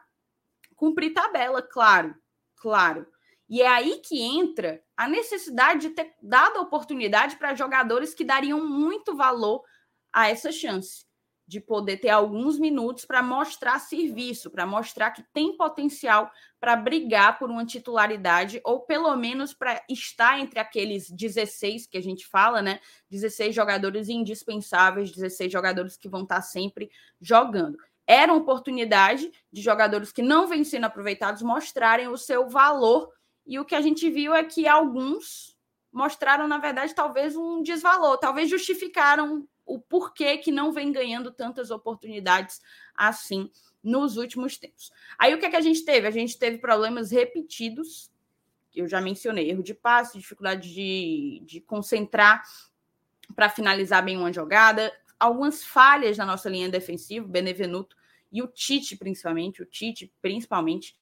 cumprir 0.75 1.13
tabela, 1.13 1.63
claro, 1.63 2.15
claro. 2.57 3.07
E 3.49 3.63
é 3.63 3.69
aí 3.69 4.01
que 4.01 4.21
entra 4.21 4.83
a 4.97 5.07
necessidade 5.07 5.89
de 5.89 5.91
ter 5.91 6.15
dado 6.21 6.61
oportunidade 6.61 7.37
para 7.37 7.55
jogadores 7.55 8.13
que 8.13 8.25
dariam 8.25 8.67
muito 8.67 9.15
valor 9.15 9.63
a 10.13 10.29
essa 10.29 10.51
chance 10.51 11.06
de 11.47 11.61
poder 11.61 11.99
ter 11.99 12.09
alguns 12.09 12.59
minutos 12.59 13.05
para 13.05 13.23
mostrar 13.23 13.79
serviço, 13.79 14.51
para 14.51 14.67
mostrar 14.67 15.13
que 15.13 15.23
tem 15.33 15.57
potencial 15.57 16.31
para 16.59 16.75
brigar 16.75 17.39
por 17.39 17.51
uma 17.51 17.65
titularidade, 17.65 18.61
ou 18.65 18.81
pelo 18.81 19.15
menos 19.15 19.55
para 19.55 19.81
estar 19.89 20.41
entre 20.41 20.59
aqueles 20.59 21.09
16 21.09 21.87
que 21.87 21.97
a 21.97 22.03
gente 22.03 22.27
fala, 22.27 22.61
né? 22.61 22.81
16 23.11 23.55
jogadores 23.55 24.09
indispensáveis, 24.09 25.13
16 25.13 25.53
jogadores 25.53 25.97
que 25.97 26.09
vão 26.09 26.23
estar 26.23 26.43
sempre 26.43 26.91
jogando. 27.21 27.79
Era 28.07 28.33
uma 28.33 28.41
oportunidade 28.41 29.31
de 29.53 29.63
jogadores 29.63 30.11
que 30.11 30.23
não 30.23 30.49
vêm 30.49 30.65
sendo 30.65 30.87
aproveitados 30.87 31.43
mostrarem 31.43 32.09
o 32.09 32.17
seu 32.17 32.49
valor, 32.49 33.13
e 33.47 33.61
o 33.61 33.65
que 33.65 33.77
a 33.77 33.81
gente 33.81 34.11
viu 34.11 34.35
é 34.35 34.43
que 34.43 34.67
alguns 34.67 35.57
mostraram, 35.93 36.49
na 36.49 36.59
verdade, 36.59 36.95
talvez 36.95 37.37
um 37.37 37.63
desvalor, 37.63 38.19
talvez 38.19 38.51
justificaram 38.51 39.47
o 39.67 39.81
porquê 39.81 40.39
que 40.39 40.53
não 40.53 40.73
vem 40.73 40.93
ganhando 40.93 41.33
tantas 41.33 41.71
oportunidades 41.71 42.63
assim 42.95 43.51
nos 43.83 44.17
últimos 44.17 44.57
tempos. 44.57 44.91
Aí 45.19 45.35
o 45.35 45.39
que, 45.39 45.47
é 45.47 45.51
que 45.51 45.57
a 45.57 45.61
gente 45.61 45.85
teve? 45.85 46.07
A 46.07 46.11
gente 46.11 46.39
teve 46.39 46.59
problemas 46.59 47.11
repetidos, 47.11 48.11
eu 48.75 48.89
já 48.89 49.01
mencionei, 49.01 49.51
erro 49.51 49.63
de 49.63 49.75
passe, 49.75 50.19
dificuldade 50.19 50.73
de, 50.73 51.43
de 51.45 51.61
concentrar 51.61 52.43
para 53.35 53.49
finalizar 53.49 54.05
bem 54.05 54.17
uma 54.17 54.33
jogada, 54.33 54.93
algumas 55.19 55.65
falhas 55.65 56.17
na 56.17 56.25
nossa 56.27 56.49
linha 56.49 56.69
defensiva, 56.69 57.27
Benevenuto 57.27 57.97
e 58.31 58.43
o 58.43 58.47
Tite, 58.47 58.97
principalmente, 58.97 59.63
o 59.63 59.67
Tite, 59.67 60.13
principalmente, 60.21 60.97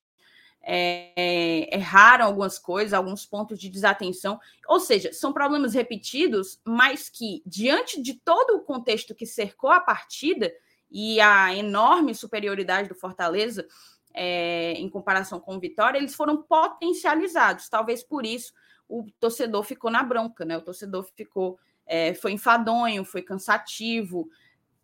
é, 0.66 1.68
erraram 1.74 2.24
algumas 2.24 2.58
coisas, 2.58 2.92
alguns 2.92 3.26
pontos 3.26 3.58
de 3.58 3.68
desatenção. 3.68 4.40
Ou 4.66 4.80
seja, 4.80 5.12
são 5.12 5.32
problemas 5.32 5.74
repetidos, 5.74 6.60
mas 6.64 7.08
que, 7.08 7.42
diante 7.44 8.00
de 8.00 8.14
todo 8.14 8.56
o 8.56 8.62
contexto 8.62 9.14
que 9.14 9.26
cercou 9.26 9.70
a 9.70 9.80
partida 9.80 10.52
e 10.90 11.20
a 11.20 11.54
enorme 11.54 12.14
superioridade 12.14 12.88
do 12.88 12.94
Fortaleza 12.94 13.66
é, 14.14 14.72
em 14.72 14.88
comparação 14.88 15.40
com 15.40 15.56
o 15.56 15.60
Vitória, 15.60 15.98
eles 15.98 16.14
foram 16.14 16.42
potencializados. 16.42 17.68
Talvez 17.68 18.02
por 18.02 18.24
isso 18.24 18.52
o 18.88 19.06
torcedor 19.18 19.64
ficou 19.64 19.90
na 19.90 20.02
bronca, 20.02 20.44
né? 20.44 20.56
O 20.56 20.62
torcedor 20.62 21.04
ficou, 21.16 21.58
é, 21.86 22.14
foi 22.14 22.32
enfadonho, 22.32 23.04
foi 23.04 23.22
cansativo, 23.22 24.28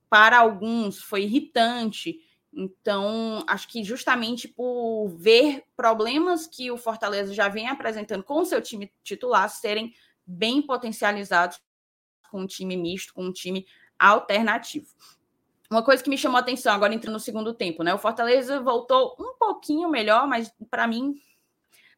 para 0.08 0.38
alguns 0.40 1.00
foi 1.00 1.22
irritante. 1.22 2.18
Então, 2.52 3.44
acho 3.46 3.68
que 3.68 3.84
justamente 3.84 4.48
por 4.48 5.08
ver 5.16 5.64
problemas 5.76 6.46
que 6.46 6.70
o 6.70 6.76
Fortaleza 6.76 7.32
já 7.32 7.48
vem 7.48 7.68
apresentando 7.68 8.24
com 8.24 8.44
seu 8.44 8.60
time 8.60 8.92
titular 9.04 9.48
serem 9.48 9.94
bem 10.26 10.60
potencializados 10.60 11.60
com 12.30 12.42
um 12.42 12.46
time 12.46 12.76
misto, 12.76 13.14
com 13.14 13.24
um 13.24 13.32
time 13.32 13.66
alternativo. 13.98 14.86
Uma 15.70 15.84
coisa 15.84 16.02
que 16.02 16.10
me 16.10 16.18
chamou 16.18 16.38
a 16.38 16.40
atenção 16.40 16.72
agora 16.72 16.94
entrando 16.94 17.14
no 17.14 17.20
segundo 17.20 17.54
tempo, 17.54 17.84
né? 17.84 17.94
O 17.94 17.98
Fortaleza 17.98 18.60
voltou 18.60 19.14
um 19.18 19.34
pouquinho 19.38 19.88
melhor, 19.88 20.26
mas 20.26 20.52
para 20.68 20.86
mim 20.86 21.14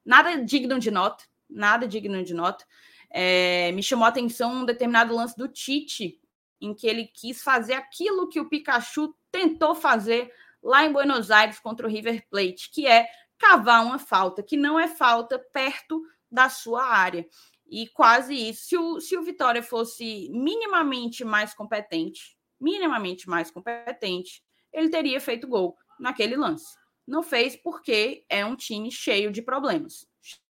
nada 0.04 0.36
digno 0.44 0.78
de 0.78 0.90
nota, 0.90 1.24
nada 1.48 1.86
digno 1.88 2.22
de 2.22 2.34
nota. 2.34 2.66
É, 3.10 3.72
me 3.72 3.82
chamou 3.82 4.04
a 4.04 4.08
atenção 4.08 4.52
um 4.52 4.64
determinado 4.64 5.14
lance 5.14 5.36
do 5.36 5.48
Tite, 5.48 6.20
em 6.60 6.74
que 6.74 6.86
ele 6.86 7.06
quis 7.06 7.42
fazer 7.42 7.74
aquilo 7.74 8.28
que 8.28 8.40
o 8.40 8.48
Pikachu 8.48 9.14
tentou 9.30 9.74
fazer 9.74 10.32
lá 10.62 10.84
em 10.84 10.92
Buenos 10.92 11.30
Aires 11.30 11.58
contra 11.58 11.86
o 11.86 11.90
River 11.90 12.26
Plate, 12.30 12.70
que 12.70 12.86
é 12.86 13.08
cavar 13.38 13.84
uma 13.84 13.98
falta, 13.98 14.42
que 14.42 14.56
não 14.56 14.78
é 14.78 14.86
falta 14.86 15.38
perto 15.38 16.02
da 16.30 16.48
sua 16.48 16.86
área. 16.86 17.26
E 17.66 17.88
quase 17.88 18.34
isso. 18.34 18.66
Se 18.66 18.76
o, 18.76 19.00
se 19.00 19.16
o 19.16 19.22
Vitória 19.22 19.62
fosse 19.62 20.28
minimamente 20.30 21.24
mais 21.24 21.52
competente, 21.54 22.36
minimamente 22.60 23.28
mais 23.28 23.50
competente, 23.50 24.42
ele 24.72 24.88
teria 24.88 25.20
feito 25.20 25.48
gol 25.48 25.76
naquele 25.98 26.36
lance. 26.36 26.76
Não 27.06 27.22
fez 27.22 27.56
porque 27.56 28.24
é 28.28 28.44
um 28.44 28.54
time 28.54 28.90
cheio 28.90 29.32
de 29.32 29.42
problemas. 29.42 30.06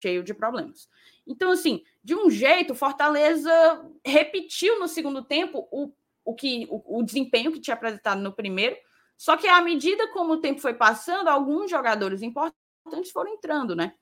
Cheio 0.01 0.23
de 0.23 0.33
problemas. 0.33 0.87
Então, 1.25 1.51
assim, 1.51 1.83
de 2.03 2.15
um 2.15 2.29
jeito, 2.29 2.73
Fortaleza 2.73 3.51
repetiu 4.05 4.79
no 4.79 4.87
segundo 4.87 5.23
tempo 5.23 5.67
o, 5.71 5.91
o, 6.23 6.33
que, 6.33 6.65
o, 6.69 6.99
o 6.99 7.03
desempenho 7.03 7.51
que 7.51 7.59
tinha 7.59 7.73
apresentado 7.73 8.21
no 8.21 8.31
primeiro, 8.31 8.77
só 9.17 9.35
que 9.35 9.47
à 9.47 9.61
medida 9.61 10.07
como 10.09 10.33
o 10.33 10.41
tempo 10.41 10.61
foi 10.61 10.73
passando, 10.73 11.27
alguns 11.27 11.69
jogadores 11.69 12.21
importantes 12.21 13.11
foram 13.11 13.33
entrando, 13.33 13.75
né? 13.75 13.93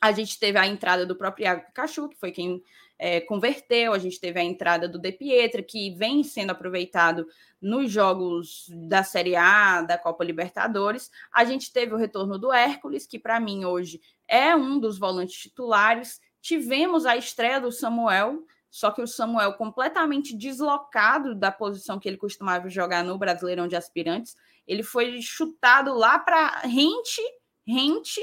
A 0.00 0.12
gente 0.12 0.38
teve 0.38 0.58
a 0.58 0.66
entrada 0.66 1.04
do 1.04 1.16
próprio 1.16 1.44
Iago 1.44 1.66
Pikachu, 1.66 2.08
que 2.08 2.18
foi 2.18 2.30
quem 2.30 2.62
é, 2.98 3.18
converteu, 3.18 3.94
a 3.94 3.98
gente 3.98 4.20
teve 4.20 4.38
a 4.38 4.44
entrada 4.44 4.86
do 4.86 4.98
De 4.98 5.10
Pietra, 5.10 5.62
que 5.62 5.94
vem 5.94 6.22
sendo 6.22 6.50
aproveitado 6.50 7.26
nos 7.60 7.90
jogos 7.90 8.66
da 8.68 9.02
Série 9.02 9.34
A, 9.34 9.80
da 9.80 9.96
Copa 9.96 10.22
Libertadores. 10.22 11.10
A 11.32 11.42
gente 11.46 11.72
teve 11.72 11.94
o 11.94 11.96
retorno 11.96 12.38
do 12.38 12.52
Hércules, 12.52 13.06
que 13.06 13.18
para 13.18 13.40
mim 13.40 13.64
hoje 13.64 14.02
é 14.28 14.54
um 14.54 14.78
dos 14.78 14.98
volantes 14.98 15.36
titulares. 15.36 16.20
Tivemos 16.42 17.06
a 17.06 17.16
estreia 17.16 17.58
do 17.58 17.72
Samuel, 17.72 18.44
só 18.70 18.90
que 18.90 19.00
o 19.00 19.06
Samuel 19.06 19.54
completamente 19.54 20.36
deslocado 20.36 21.34
da 21.34 21.50
posição 21.50 21.98
que 21.98 22.06
ele 22.06 22.18
costumava 22.18 22.68
jogar 22.68 23.02
no 23.02 23.16
Brasileirão 23.16 23.66
de 23.66 23.76
Aspirantes. 23.76 24.36
Ele 24.66 24.82
foi 24.82 25.20
chutado 25.20 25.94
lá 25.94 26.18
para 26.18 26.60
rente, 26.60 27.22
rente 27.66 28.20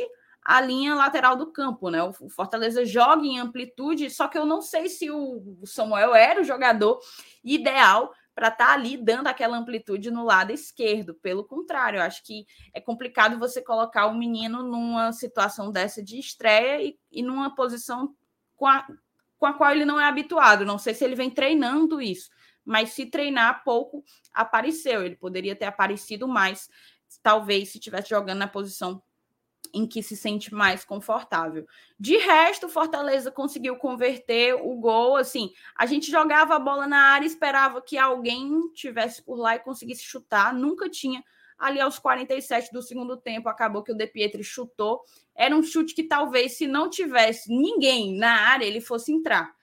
a 0.48 0.62
linha 0.62 0.96
lateral 0.96 1.36
do 1.36 1.52
campo, 1.52 1.90
né? 1.90 2.02
O 2.02 2.14
Fortaleza 2.30 2.86
joga 2.86 3.26
em 3.26 3.38
amplitude, 3.38 4.10
só 4.10 4.30
que 4.30 4.38
eu 4.38 4.46
não 4.46 4.62
sei 4.62 4.88
se 4.88 5.12
o 5.12 5.60
Samuel 5.66 6.16
era 6.16 6.40
o 6.40 6.46
jogador 6.46 7.00
ideal 7.44 8.14
para 8.34 8.48
estar 8.48 8.68
tá 8.68 8.74
ali 8.74 8.96
dando 8.96 9.28
aquela 9.28 9.58
amplitude 9.58 10.12
no 10.12 10.24
lado 10.24 10.52
esquerdo. 10.52 11.16
Pelo 11.16 11.44
contrário, 11.44 11.98
eu 11.98 12.04
acho 12.04 12.24
que 12.24 12.46
é 12.72 12.80
complicado 12.80 13.40
você 13.40 13.62
colocar 13.62 14.06
o 14.06 14.16
menino 14.16 14.62
numa 14.62 15.12
situação 15.12 15.72
dessa 15.72 16.04
de 16.04 16.20
estreia 16.20 16.82
e, 16.82 16.98
e 17.12 17.24
numa 17.24 17.54
posição 17.56 18.16
com 18.56 18.68
a, 18.68 18.88
com 19.38 19.48
a 19.48 19.54
qual 19.54 19.72
ele 19.72 19.86
não 19.86 20.00
é 20.00 20.06
habituado. 20.06 20.66
Não 20.66 20.78
sei 20.78 20.94
se 20.94 21.04
ele 21.04 21.16
vem 21.16 21.32
treinando 21.32 22.00
isso, 22.00 22.30
mas 22.68 22.89
se 22.89 23.05
treinar 23.05 23.63
pouco, 23.63 24.03
apareceu. 24.34 25.05
Ele 25.05 25.15
poderia 25.15 25.55
ter 25.55 25.65
aparecido 25.65 26.28
mais, 26.28 26.70
talvez, 27.24 27.70
se 27.70 27.78
estivesse 27.78 28.09
jogando 28.09 28.39
na 28.39 28.47
posição 28.47 29.01
em 29.74 29.88
que 29.88 30.03
se 30.03 30.18
sente 30.18 30.53
mais 30.53 30.84
confortável. 30.84 31.65
De 31.97 32.18
resto, 32.18 32.68
Fortaleza 32.68 33.32
conseguiu 33.32 33.78
converter 33.78 34.53
o 34.53 34.76
gol. 34.76 35.15
Assim, 35.15 35.53
a 35.78 35.86
gente 35.86 36.11
jogava 36.11 36.55
a 36.55 36.59
bola 36.59 36.88
na 36.88 36.99
área, 36.99 37.26
esperava 37.26 37.82
que 37.82 37.97
alguém 37.97 38.70
tivesse 38.74 39.24
por 39.24 39.38
lá 39.38 39.55
e 39.55 39.59
conseguisse 39.59 40.03
chutar. 40.03 40.53
Nunca 40.53 40.89
tinha. 40.89 41.24
Ali 41.57 41.80
aos 41.80 41.97
47 41.97 42.72
do 42.72 42.84
segundo 42.84 43.15
tempo, 43.15 43.47
acabou 43.47 43.82
que 43.82 43.91
o 43.91 43.95
De 43.95 44.07
Pietri 44.07 44.43
chutou. 44.43 45.01
Era 45.34 45.55
um 45.55 45.63
chute 45.63 45.95
que 45.95 46.03
talvez, 46.03 46.57
se 46.57 46.68
não 46.68 46.89
tivesse 46.89 47.49
ninguém 47.49 48.15
na 48.18 48.41
área, 48.49 48.65
ele 48.65 48.82
fosse 48.82 49.11
entrar. 49.11 49.57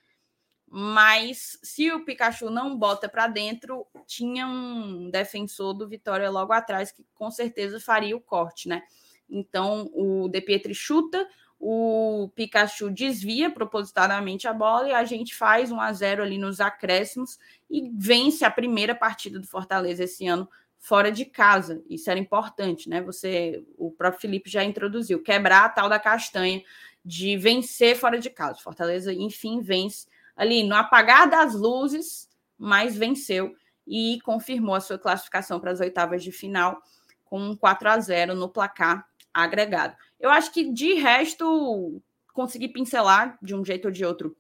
Mas 0.77 1.57
se 1.63 1.93
o 1.93 2.05
Pikachu 2.05 2.51
não 2.51 2.77
bota 2.77 3.09
para 3.09 3.29
dentro, 3.29 3.87
tinha 4.09 4.45
um 4.45 5.09
defensor 5.09 5.73
do 5.73 5.87
Vitória 5.87 6.29
logo 6.29 6.53
atrás 6.53 6.91
que 6.91 7.07
com 7.15 7.31
certeza 7.31 7.79
faria 7.79 8.17
o 8.17 8.21
corte, 8.21 8.69
né? 8.69 8.83
Então 9.31 9.89
o 9.95 10.29
De 10.29 10.41
Pietri 10.41 10.75
chuta, 10.75 11.29
o 11.61 12.29
Pikachu 12.35 12.91
desvia 12.91 13.53
propositadamente 13.53 14.49
a 14.49 14.53
bola 14.53 14.89
e 14.89 14.93
a 14.93 15.05
gente 15.05 15.33
faz 15.33 15.71
1 15.71 15.81
a 15.81 15.93
0 15.93 16.25
ali 16.25 16.39
nos 16.39 16.61
acréscimos 16.61 17.39
e 17.71 17.89
vence 17.95 18.45
a 18.45 18.51
primeira 18.51 18.97
partida 18.97 19.39
do 19.39 19.47
Fortaleza 19.47 20.03
esse 20.03 20.27
ano 20.27 20.49
fora 20.81 21.13
de 21.13 21.25
casa. 21.25 21.85
Isso 21.89 22.11
era 22.11 22.19
importante, 22.19 22.89
né? 22.89 23.01
Você, 23.03 23.65
o 23.79 23.93
próprio 23.93 24.23
Felipe 24.23 24.51
já 24.51 24.65
introduziu, 24.65 25.23
quebrar 25.23 25.67
a 25.67 25.69
tal 25.69 25.89
da 25.89 26.01
castanha 26.01 26.65
de 27.05 27.37
vencer 27.37 27.95
fora 27.95 28.19
de 28.19 28.29
casa. 28.29 28.59
Fortaleza, 28.59 29.13
enfim, 29.13 29.61
vence 29.61 30.13
ali 30.37 30.63
no 30.63 30.75
apagar 30.75 31.29
das 31.29 31.55
luzes, 31.55 32.29
mas 32.59 32.97
venceu 32.97 33.55
e 33.87 34.19
confirmou 34.25 34.75
a 34.75 34.81
sua 34.81 34.99
classificação 34.99 35.61
para 35.61 35.71
as 35.71 35.81
oitavas 35.81 36.23
de 36.23 36.33
final 36.33 36.83
com 37.25 37.41
um 37.41 37.57
4 37.57 37.89
a 37.89 37.99
0 37.99 38.35
no 38.35 38.49
placar 38.49 39.07
agregado. 39.33 39.97
Eu 40.19 40.31
acho 40.31 40.53
que 40.53 40.73
de 40.73 40.95
resto 40.95 42.01
consegui 42.33 42.69
pincelar 42.69 43.39
de 43.43 43.55
um 43.55 43.65
jeito 43.65 43.87
ou 43.87 43.91
de 43.91 44.05
outro 44.05 44.37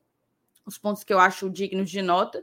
os 0.67 0.79
pontos 0.79 1.05
que 1.05 1.13
eu 1.13 1.19
acho 1.19 1.51
dignos 1.51 1.91
de 1.91 2.01
nota, 2.01 2.43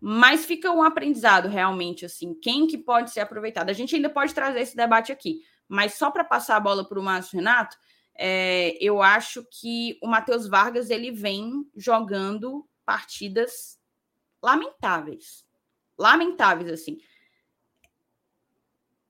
mas 0.00 0.44
fica 0.44 0.70
um 0.70 0.82
aprendizado 0.82 1.48
realmente 1.48 2.04
assim, 2.04 2.34
quem 2.34 2.66
que 2.66 2.78
pode 2.78 3.10
ser 3.10 3.20
aproveitado. 3.20 3.70
A 3.70 3.72
gente 3.72 3.96
ainda 3.96 4.08
pode 4.08 4.32
trazer 4.32 4.60
esse 4.60 4.76
debate 4.76 5.10
aqui, 5.10 5.40
mas 5.68 5.94
só 5.94 6.10
para 6.10 6.22
passar 6.22 6.56
a 6.56 6.60
bola 6.60 6.86
para 6.86 7.00
o 7.00 7.02
Márcio 7.02 7.36
Renato, 7.36 7.76
é, 8.14 8.76
eu 8.80 9.02
acho 9.02 9.44
que 9.50 9.98
o 10.02 10.06
Matheus 10.06 10.46
Vargas 10.46 10.90
ele 10.90 11.10
vem 11.10 11.68
jogando 11.76 12.66
partidas 12.86 13.78
lamentáveis. 14.42 15.44
Lamentáveis, 15.98 16.70
assim. 16.70 16.98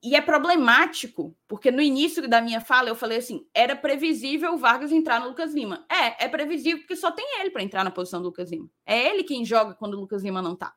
E 0.02 0.14
é 0.14 0.20
problemático, 0.20 1.36
porque 1.48 1.70
no 1.70 1.82
início 1.82 2.28
da 2.28 2.40
minha 2.40 2.60
fala 2.60 2.88
eu 2.88 2.94
falei 2.94 3.18
assim: 3.18 3.46
era 3.52 3.74
previsível 3.74 4.54
o 4.54 4.58
Vargas 4.58 4.92
entrar 4.92 5.20
no 5.20 5.28
Lucas 5.28 5.52
Lima. 5.52 5.84
É, 5.90 6.24
é 6.24 6.28
previsível 6.28 6.78
porque 6.78 6.96
só 6.96 7.10
tem 7.10 7.40
ele 7.40 7.50
para 7.50 7.62
entrar 7.62 7.84
na 7.84 7.90
posição 7.90 8.20
do 8.20 8.26
Lucas 8.26 8.50
Lima. 8.50 8.70
É 8.84 9.08
ele 9.08 9.24
quem 9.24 9.44
joga 9.44 9.74
quando 9.74 9.94
o 9.94 10.00
Lucas 10.00 10.22
Lima 10.22 10.40
não 10.40 10.54
tá. 10.54 10.74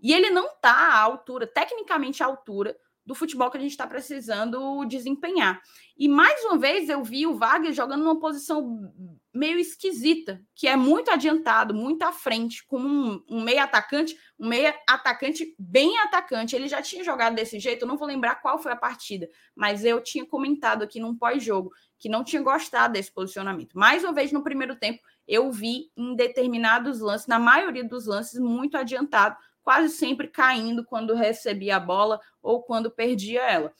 E 0.00 0.12
ele 0.12 0.30
não 0.30 0.48
tá 0.60 0.72
à 0.72 1.00
altura, 1.00 1.46
tecnicamente 1.46 2.22
à 2.22 2.26
altura, 2.26 2.76
do 3.04 3.14
futebol 3.14 3.50
que 3.50 3.58
a 3.58 3.60
gente 3.60 3.72
está 3.72 3.86
precisando 3.86 4.84
desempenhar. 4.86 5.60
E 5.96 6.08
mais 6.08 6.42
uma 6.44 6.56
vez 6.56 6.88
eu 6.88 7.04
vi 7.04 7.26
o 7.26 7.36
Vargas 7.36 7.76
jogando 7.76 8.02
numa 8.02 8.18
posição 8.18 8.92
meio 9.32 9.58
esquisita, 9.58 10.42
que 10.54 10.68
é 10.68 10.76
muito 10.76 11.10
adiantado, 11.10 11.74
muito 11.74 12.02
à 12.02 12.12
frente, 12.12 12.64
com 12.66 12.78
um, 12.78 13.24
um 13.28 13.42
meio 13.42 13.62
atacante, 13.62 14.16
um 14.38 14.48
meio 14.48 14.74
atacante 14.86 15.54
bem 15.58 15.98
atacante. 16.00 16.54
Ele 16.54 16.68
já 16.68 16.82
tinha 16.82 17.02
jogado 17.02 17.34
desse 17.34 17.58
jeito, 17.58 17.82
eu 17.82 17.88
não 17.88 17.96
vou 17.96 18.06
lembrar 18.06 18.36
qual 18.36 18.58
foi 18.58 18.72
a 18.72 18.76
partida, 18.76 19.28
mas 19.54 19.84
eu 19.84 20.02
tinha 20.02 20.26
comentado 20.26 20.82
aqui 20.82 21.00
num 21.00 21.16
pós-jogo 21.16 21.72
que 21.98 22.08
não 22.08 22.22
tinha 22.22 22.42
gostado 22.42 22.92
desse 22.92 23.10
posicionamento. 23.10 23.78
Mais 23.78 24.04
uma 24.04 24.12
vez 24.12 24.32
no 24.32 24.42
primeiro 24.42 24.76
tempo, 24.76 25.00
eu 25.26 25.50
vi 25.50 25.90
em 25.96 26.14
determinados 26.14 27.00
lances, 27.00 27.26
na 27.26 27.38
maioria 27.38 27.84
dos 27.84 28.06
lances, 28.06 28.38
muito 28.38 28.76
adiantado, 28.76 29.36
quase 29.62 29.88
sempre 29.90 30.28
caindo 30.28 30.84
quando 30.84 31.14
recebia 31.14 31.76
a 31.76 31.80
bola 31.80 32.20
ou 32.42 32.62
quando 32.62 32.90
perdia 32.90 33.40
ela. 33.42 33.72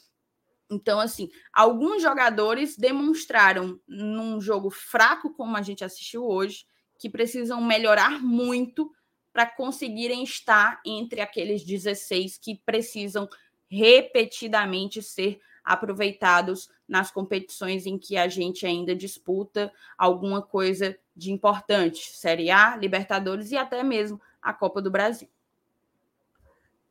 Então, 0.72 0.98
assim, 0.98 1.28
alguns 1.52 2.00
jogadores 2.00 2.78
demonstraram 2.78 3.78
num 3.86 4.40
jogo 4.40 4.70
fraco, 4.70 5.34
como 5.34 5.54
a 5.54 5.60
gente 5.60 5.84
assistiu 5.84 6.26
hoje, 6.26 6.64
que 6.98 7.10
precisam 7.10 7.60
melhorar 7.60 8.22
muito 8.22 8.90
para 9.32 9.44
conseguirem 9.44 10.22
estar 10.22 10.80
entre 10.84 11.20
aqueles 11.20 11.62
16 11.62 12.38
que 12.38 12.60
precisam 12.64 13.28
repetidamente 13.70 15.02
ser 15.02 15.40
aproveitados 15.62 16.68
nas 16.88 17.10
competições 17.10 17.86
em 17.86 17.98
que 17.98 18.16
a 18.16 18.28
gente 18.28 18.66
ainda 18.66 18.96
disputa 18.96 19.70
alguma 19.96 20.40
coisa 20.40 20.98
de 21.14 21.32
importante, 21.32 22.10
Série 22.12 22.50
A, 22.50 22.76
Libertadores 22.76 23.50
e 23.50 23.56
até 23.56 23.82
mesmo 23.82 24.20
a 24.40 24.54
Copa 24.54 24.80
do 24.80 24.90
Brasil. 24.90 25.28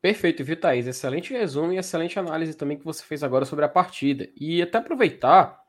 Perfeito, 0.02 0.42
viu, 0.42 0.56
Thaís? 0.56 0.88
Excelente 0.88 1.32
resumo 1.32 1.72
e 1.72 1.78
excelente 1.78 2.18
análise 2.18 2.54
também 2.54 2.76
que 2.76 2.84
você 2.84 3.04
fez 3.04 3.22
agora 3.22 3.44
sobre 3.44 3.64
a 3.64 3.68
partida. 3.68 4.28
E 4.36 4.60
até 4.60 4.78
aproveitar 4.78 5.62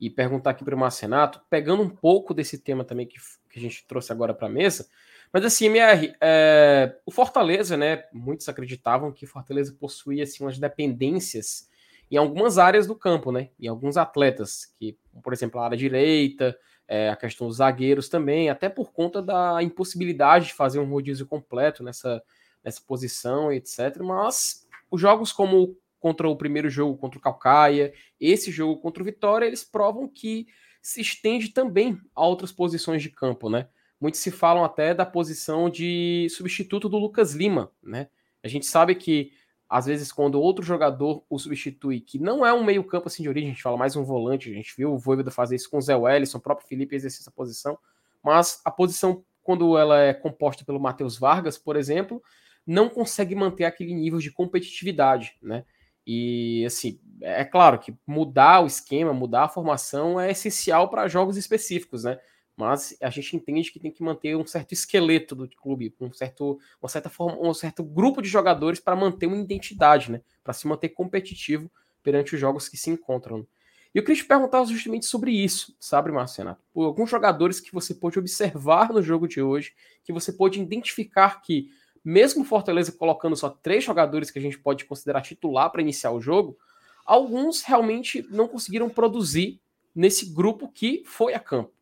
e 0.00 0.08
perguntar 0.08 0.50
aqui 0.50 0.64
para 0.64 0.76
o 0.76 0.78
Marcenato, 0.78 1.42
pegando 1.50 1.82
um 1.82 1.90
pouco 1.90 2.32
desse 2.32 2.56
tema 2.58 2.84
também 2.84 3.04
que, 3.04 3.18
que 3.50 3.58
a 3.58 3.60
gente 3.60 3.84
trouxe 3.88 4.12
agora 4.12 4.32
para 4.32 4.46
a 4.46 4.50
mesa. 4.50 4.86
Mas 5.32 5.44
assim, 5.44 5.66
MR, 5.66 6.14
é, 6.20 6.96
o 7.04 7.10
Fortaleza, 7.10 7.76
né? 7.76 8.04
Muitos 8.12 8.48
acreditavam 8.48 9.10
que 9.10 9.26
Fortaleza 9.26 9.76
possuía 9.78 10.22
assim, 10.22 10.44
umas 10.44 10.56
dependências 10.56 11.68
em 12.08 12.16
algumas 12.16 12.58
áreas 12.58 12.86
do 12.86 12.94
campo, 12.94 13.32
né? 13.32 13.50
Em 13.58 13.66
alguns 13.66 13.96
atletas, 13.96 14.72
que, 14.78 14.96
por 15.20 15.32
exemplo, 15.32 15.60
a 15.60 15.64
área 15.64 15.76
direita, 15.76 16.56
é, 16.86 17.10
a 17.10 17.16
questão 17.16 17.48
dos 17.48 17.56
zagueiros 17.56 18.08
também, 18.08 18.50
até 18.50 18.68
por 18.68 18.92
conta 18.92 19.20
da 19.20 19.60
impossibilidade 19.64 20.46
de 20.46 20.54
fazer 20.54 20.78
um 20.78 20.88
rodízio 20.88 21.26
completo 21.26 21.82
nessa 21.82 22.22
nessa 22.64 22.80
posição, 22.86 23.52
etc. 23.52 23.98
Mas 24.00 24.66
os 24.90 25.00
jogos 25.00 25.32
como 25.32 25.76
contra 25.98 26.28
o 26.28 26.36
primeiro 26.36 26.70
jogo 26.70 26.96
contra 26.96 27.18
o 27.18 27.22
Calcaia, 27.22 27.92
esse 28.18 28.50
jogo 28.50 28.80
contra 28.80 29.02
o 29.02 29.06
Vitória, 29.06 29.46
eles 29.46 29.62
provam 29.62 30.08
que 30.08 30.46
se 30.82 31.00
estende 31.00 31.50
também 31.50 32.00
a 32.14 32.26
outras 32.26 32.50
posições 32.50 33.02
de 33.02 33.10
campo, 33.10 33.50
né? 33.50 33.68
Muitos 34.00 34.20
se 34.20 34.30
falam 34.30 34.64
até 34.64 34.94
da 34.94 35.04
posição 35.04 35.68
de 35.68 36.26
substituto 36.30 36.88
do 36.88 36.96
Lucas 36.96 37.34
Lima, 37.34 37.70
né? 37.82 38.08
A 38.42 38.48
gente 38.48 38.64
sabe 38.64 38.94
que 38.94 39.32
às 39.68 39.86
vezes 39.86 40.10
quando 40.10 40.40
outro 40.40 40.64
jogador 40.64 41.22
o 41.28 41.38
substitui, 41.38 42.00
que 42.00 42.18
não 42.18 42.44
é 42.44 42.52
um 42.52 42.64
meio-campo 42.64 43.08
assim 43.08 43.22
de 43.22 43.28
origem, 43.28 43.50
a 43.50 43.52
gente 43.52 43.62
fala 43.62 43.76
mais 43.76 43.94
um 43.94 44.02
volante, 44.02 44.50
a 44.50 44.54
gente 44.54 44.74
viu 44.76 44.94
o 44.94 44.98
Voivoda 44.98 45.30
fazer 45.30 45.56
isso 45.56 45.70
com 45.70 45.76
o 45.76 45.82
Zé 45.82 45.94
Wellison, 45.94 46.38
o 46.38 46.40
próprio 46.40 46.66
Felipe 46.66 46.96
exercer 46.96 47.20
essa 47.20 47.30
posição, 47.30 47.78
mas 48.22 48.60
a 48.64 48.70
posição 48.70 49.22
quando 49.42 49.76
ela 49.76 50.00
é 50.00 50.14
composta 50.14 50.64
pelo 50.64 50.80
Matheus 50.80 51.18
Vargas, 51.18 51.58
por 51.58 51.76
exemplo, 51.76 52.22
não 52.70 52.88
consegue 52.88 53.34
manter 53.34 53.64
aquele 53.64 53.92
nível 53.92 54.20
de 54.20 54.30
competitividade, 54.30 55.36
né? 55.42 55.64
E 56.06 56.64
assim, 56.64 57.00
é 57.20 57.44
claro 57.44 57.78
que 57.80 57.92
mudar 58.06 58.62
o 58.62 58.66
esquema, 58.66 59.12
mudar 59.12 59.44
a 59.44 59.48
formação 59.48 60.20
é 60.20 60.30
essencial 60.30 60.88
para 60.88 61.08
jogos 61.08 61.36
específicos, 61.36 62.04
né? 62.04 62.18
Mas 62.56 62.96
a 63.00 63.10
gente 63.10 63.36
entende 63.36 63.72
que 63.72 63.80
tem 63.80 63.90
que 63.90 64.02
manter 64.02 64.36
um 64.36 64.46
certo 64.46 64.72
esqueleto 64.72 65.34
do 65.34 65.48
clube, 65.48 65.94
um 66.00 66.12
certo, 66.12 66.60
uma 66.80 66.88
certa 66.88 67.10
forma, 67.10 67.36
um 67.40 67.52
certo 67.52 67.82
grupo 67.82 68.22
de 68.22 68.28
jogadores 68.28 68.78
para 68.78 68.94
manter 68.94 69.26
uma 69.26 69.36
identidade, 69.36 70.12
né? 70.12 70.20
Para 70.44 70.52
se 70.52 70.68
manter 70.68 70.90
competitivo 70.90 71.68
perante 72.04 72.34
os 72.34 72.40
jogos 72.40 72.68
que 72.68 72.76
se 72.76 72.88
encontram. 72.90 73.46
E 73.92 73.98
eu 73.98 74.04
queria 74.04 74.22
te 74.22 74.28
perguntar 74.28 74.64
justamente 74.64 75.06
sobre 75.06 75.32
isso, 75.32 75.74
sabe, 75.80 76.12
Marcelo? 76.12 76.56
Por 76.72 76.84
alguns 76.84 77.10
jogadores 77.10 77.58
que 77.58 77.72
você 77.72 77.92
pôde 77.92 78.20
observar 78.20 78.92
no 78.92 79.02
jogo 79.02 79.26
de 79.26 79.42
hoje, 79.42 79.74
que 80.04 80.12
você 80.12 80.32
pôde 80.32 80.60
identificar 80.60 81.42
que 81.42 81.68
mesmo 82.04 82.44
Fortaleza 82.44 82.92
colocando 82.92 83.36
só 83.36 83.48
três 83.48 83.84
jogadores 83.84 84.30
que 84.30 84.38
a 84.38 84.42
gente 84.42 84.58
pode 84.58 84.84
considerar 84.84 85.22
titular 85.22 85.70
para 85.70 85.82
iniciar 85.82 86.12
o 86.12 86.20
jogo, 86.20 86.58
alguns 87.04 87.62
realmente 87.62 88.26
não 88.30 88.48
conseguiram 88.48 88.88
produzir 88.88 89.60
nesse 89.94 90.26
grupo 90.26 90.68
que 90.68 91.02
foi 91.04 91.34
a 91.34 91.40
campo. 91.40 91.72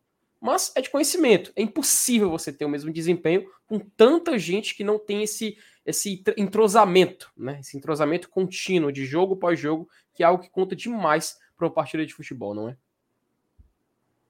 Mas 0.41 0.71
é 0.75 0.81
de 0.81 0.89
conhecimento, 0.89 1.51
é 1.55 1.61
impossível 1.61 2.29
você 2.29 2.51
ter 2.51 2.63
o 2.63 2.69
mesmo 2.69 2.91
desempenho 2.91 3.49
com 3.67 3.77
tanta 3.77 4.37
gente 4.39 4.73
que 4.73 4.83
não 4.83 4.97
tem 4.97 5.23
esse, 5.23 5.57
esse 5.85 6.23
entrosamento, 6.37 7.29
né? 7.35 7.59
Esse 7.59 7.77
entrosamento 7.77 8.29
contínuo 8.29 8.91
de 8.91 9.05
jogo 9.05 9.33
após 9.33 9.59
jogo, 9.59 9.89
que 10.13 10.23
é 10.23 10.25
algo 10.25 10.41
que 10.41 10.49
conta 10.49 10.75
demais 10.75 11.37
para 11.57 11.67
uma 11.67 11.73
partida 11.73 12.05
de 12.05 12.13
futebol, 12.13 12.55
não 12.55 12.69
é? 12.69 12.77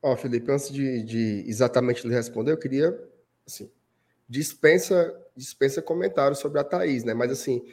Ó, 0.01 0.15
Felipe, 0.15 0.51
antes 0.51 0.71
de, 0.71 1.03
de 1.03 1.43
exatamente 1.47 2.07
lhe 2.07 2.13
responder, 2.13 2.53
eu 2.53 2.59
queria 2.59 2.97
assim, 3.45 3.69
dispensa 4.27 5.13
dispensa 5.39 5.81
comentários 5.81 6.39
sobre 6.39 6.59
a 6.59 6.63
Thaís, 6.63 7.03
né? 7.03 7.13
Mas 7.13 7.31
assim, 7.31 7.65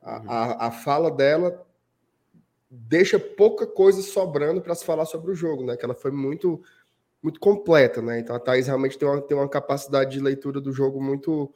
a, 0.00 0.18
uhum. 0.18 0.30
a, 0.30 0.66
a 0.66 0.70
fala 0.70 1.10
dela 1.10 1.66
deixa 2.70 3.18
pouca 3.18 3.66
coisa 3.66 4.00
sobrando 4.00 4.60
para 4.60 4.74
se 4.74 4.84
falar 4.84 5.04
sobre 5.04 5.30
o 5.32 5.34
jogo, 5.34 5.64
né? 5.64 5.76
Que 5.76 5.84
ela 5.84 5.94
foi 5.94 6.10
muito 6.10 6.62
muito 7.22 7.38
completa, 7.38 8.00
né? 8.00 8.18
Então 8.18 8.34
a 8.34 8.40
Thaís 8.40 8.66
realmente 8.66 8.96
tem 8.98 9.06
uma, 9.06 9.20
tem 9.20 9.36
uma 9.36 9.48
capacidade 9.48 10.10
de 10.12 10.20
leitura 10.20 10.58
do 10.60 10.72
jogo 10.72 11.02
muito 11.02 11.52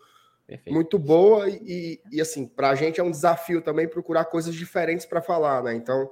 Perfeito. 0.47 0.75
muito 0.75 0.99
boa 0.99 1.49
e, 1.49 2.01
e 2.13 2.21
assim, 2.21 2.47
para 2.47 2.69
a 2.69 2.75
gente 2.75 3.01
é 3.01 3.03
um 3.03 3.11
desafio 3.11 3.63
também 3.63 3.89
procurar 3.89 4.27
coisas 4.27 4.55
diferentes 4.55 5.07
para 5.07 5.23
falar, 5.23 5.63
né? 5.63 5.75
Então 5.75 6.11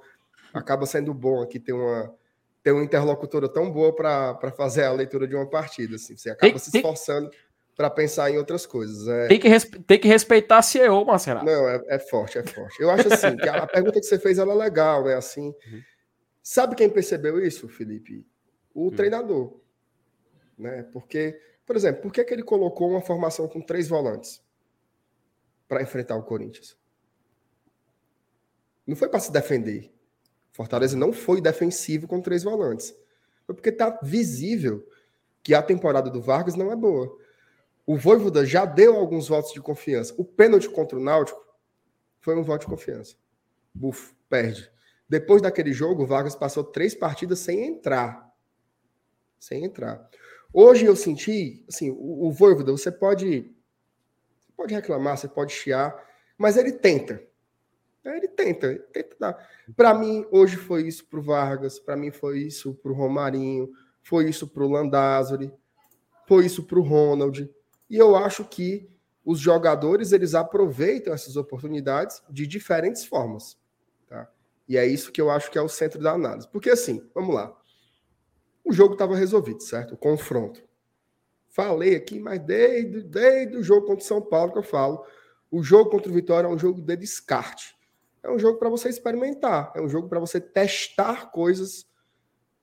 acaba 0.55 0.87
sendo 0.87 1.13
bom 1.13 1.43
aqui 1.43 1.61
ter 1.61 1.75
uma 1.75 2.15
ter 2.63 2.71
uma 2.71 2.85
interlocutora 2.85 3.49
tão 3.49 3.71
boa 3.71 3.95
para 3.95 4.53
fazer 4.57 4.85
a 4.85 4.93
leitura 4.93 5.27
de 5.27 5.35
uma 5.35 5.47
partida, 5.47 5.97
assim. 5.97 6.17
Você 6.17 6.31
acaba 6.31 6.53
tem, 6.53 6.59
se 6.61 6.75
esforçando 6.75 7.29
tem 7.29 7.39
para 7.77 7.89
pensar 7.91 8.31
em 8.31 8.39
outras 8.39 8.67
coisas. 8.67 9.09
É... 9.09 9.29
Tem, 9.29 9.41
que 9.41 9.81
tem 9.81 9.99
que 9.99 10.09
respeitar 10.09 10.59
a 10.59 10.63
CEO, 10.63 11.05
Marcelo. 11.05 11.45
Não, 11.45 11.69
é, 11.69 11.83
é, 11.89 11.99
forte, 11.99 12.39
é 12.39 12.43
forte. 12.45 12.81
Eu 12.81 12.91
acho 12.91 13.13
assim, 13.13 13.37
que 13.37 13.49
a, 13.49 13.63
a, 13.63 13.67
pergunta 13.67 13.99
que 14.01 14.07
você 14.07 14.19
fez 14.19 14.39
ela 14.39 14.53
é 14.53 14.57
legal, 14.57 15.05
né? 15.05 15.15
Assim, 15.15 15.47
uhum. 15.47 15.83
sabe 16.43 16.77
quem 16.77 16.91
percebeu 16.91 17.45
isso, 17.45 17.69
Felipe? 17.69 18.27
O 18.75 18.85
uhum. 18.85 18.91
treinador. 18.91 19.59
Né? 20.59 20.83
Porque, 20.93 21.41
por 21.67 21.77
exemplo, 21.77 22.03
por 22.03 22.13
que, 22.13 22.23
que 22.25 22.33
ele 22.33 22.43
colocou 22.43 22.91
uma 22.91 23.01
formação 23.01 23.49
com 23.49 23.61
três 23.61 23.89
volantes 23.89 24.43
para 25.67 25.83
enfrentar 25.83 26.17
o 26.17 26.23
Corinthians? 26.23 26.77
Não 28.87 28.97
foi 28.97 29.09
para 29.09 29.21
se 29.21 29.33
defender. 29.33 29.93
Fortaleza 30.51 30.97
não 30.97 31.13
foi 31.13 31.41
defensivo 31.41 32.07
com 32.07 32.21
três 32.21 32.43
volantes. 32.43 32.95
Foi 33.47 33.55
porque 33.55 33.71
está 33.71 33.99
visível 34.03 34.87
que 35.43 35.55
a 35.55 35.63
temporada 35.63 36.11
do 36.11 36.21
Vargas 36.21 36.55
não 36.55 36.71
é 36.71 36.77
boa. 36.77 37.19
O 37.87 37.97
Voivoda 37.97 38.47
já 38.47 38.65
deu 38.65 38.97
alguns 38.97 39.29
votos 39.29 39.53
de 39.53 39.61
confiança. 39.61 40.15
O 40.17 40.25
pênalti 40.25 40.69
contra 40.69 40.99
o 40.99 41.03
Náutico 41.03 41.41
foi 42.21 42.37
um 42.37 42.43
voto 42.43 42.63
de 42.63 42.67
confiança. 42.67 43.17
Bufo, 43.75 44.15
perde. 44.29 44.71
Depois 45.09 45.43
daquele 45.43 45.73
jogo, 45.73 46.05
o 46.05 46.07
Vargas 46.07 46.37
passou 46.37 46.63
três 46.65 46.95
partidas 46.95 47.41
sem 47.41 47.67
entrar. 47.67 48.31
Sem 49.39 49.65
entrar. 49.65 50.09
Hoje 50.53 50.85
eu 50.85 50.95
senti, 50.95 51.65
assim, 51.69 51.91
o, 51.91 52.29
o 52.29 52.31
Voivoda, 52.31 52.71
você 52.71 52.93
pode, 52.93 53.51
pode 54.57 54.75
reclamar, 54.75 55.17
você 55.17 55.27
pode 55.27 55.53
chiar, 55.53 55.95
mas 56.39 56.57
ele 56.57 56.73
tenta. 56.73 57.23
Ele 58.05 58.29
tenta, 58.29 58.67
ele 58.67 58.81
tenta 58.93 59.17
dar. 59.19 59.49
Para 59.77 59.95
mim, 59.95 60.27
hoje 60.31 60.57
foi 60.57 60.87
isso 60.87 61.07
pro 61.07 61.23
Vargas, 61.23 61.79
para 61.79 61.97
mim 61.97 62.11
foi 62.11 62.41
isso 62.41 62.75
pro 62.75 62.95
Romarinho, 62.95 63.71
foi 64.03 64.29
isso 64.29 64.49
pro 64.49 64.69
Landázuri, 64.69 65.53
foi 66.27 66.47
isso 66.47 66.65
pro 66.65 66.83
Ronald. 66.83 67.49
E 67.93 67.99
eu 67.99 68.17
acho 68.17 68.43
que 68.47 68.91
os 69.23 69.39
jogadores 69.39 70.13
eles 70.13 70.35
aproveitam 70.35 71.13
essas 71.13 71.37
oportunidades 71.37 72.23
de 72.31 72.47
diferentes 72.47 73.05
formas. 73.05 73.59
Tá? 74.09 74.31
E 74.67 74.79
é 74.79 74.87
isso 74.87 75.13
que 75.13 75.21
eu 75.21 75.31
acho 75.31 75.51
que 75.51 75.59
é 75.59 75.61
o 75.61 75.69
centro 75.69 76.01
da 76.01 76.13
análise. 76.13 76.49
Porque 76.49 76.71
assim, 76.71 77.07
vamos 77.15 77.35
lá. 77.35 77.55
O 78.65 78.73
jogo 78.73 78.95
estava 78.95 79.15
resolvido, 79.15 79.63
certo? 79.63 79.93
O 79.93 79.99
confronto. 79.99 80.65
Falei 81.51 81.95
aqui, 81.95 82.19
mas 82.19 82.41
desde, 82.41 83.03
desde 83.03 83.59
o 83.59 83.63
jogo 83.63 83.87
contra 83.87 84.03
o 84.03 84.09
São 84.09 84.23
Paulo 84.23 84.53
que 84.53 84.59
eu 84.59 84.63
falo, 84.63 85.05
o 85.51 85.63
jogo 85.63 85.91
contra 85.91 86.11
o 86.11 86.15
Vitória 86.15 86.49
é 86.49 86.51
um 86.51 86.59
jogo 86.59 86.81
de 86.81 86.97
descarte. 86.97 87.77
É 88.23 88.31
um 88.31 88.39
jogo 88.39 88.59
para 88.59 88.71
você 88.71 88.89
experimentar, 88.89 89.71
é 89.77 89.83
um 89.83 89.89
jogo 89.89 90.09
para 90.09 90.19
você 90.19 90.41
testar 90.41 91.31
coisas 91.31 91.87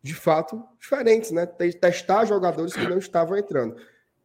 de 0.02 0.16
fato 0.16 0.60
diferentes, 0.80 1.30
né? 1.30 1.46
Testar 1.46 2.26
jogadores 2.26 2.74
que 2.74 2.88
não 2.88 2.98
estavam 2.98 3.38
entrando. 3.38 3.80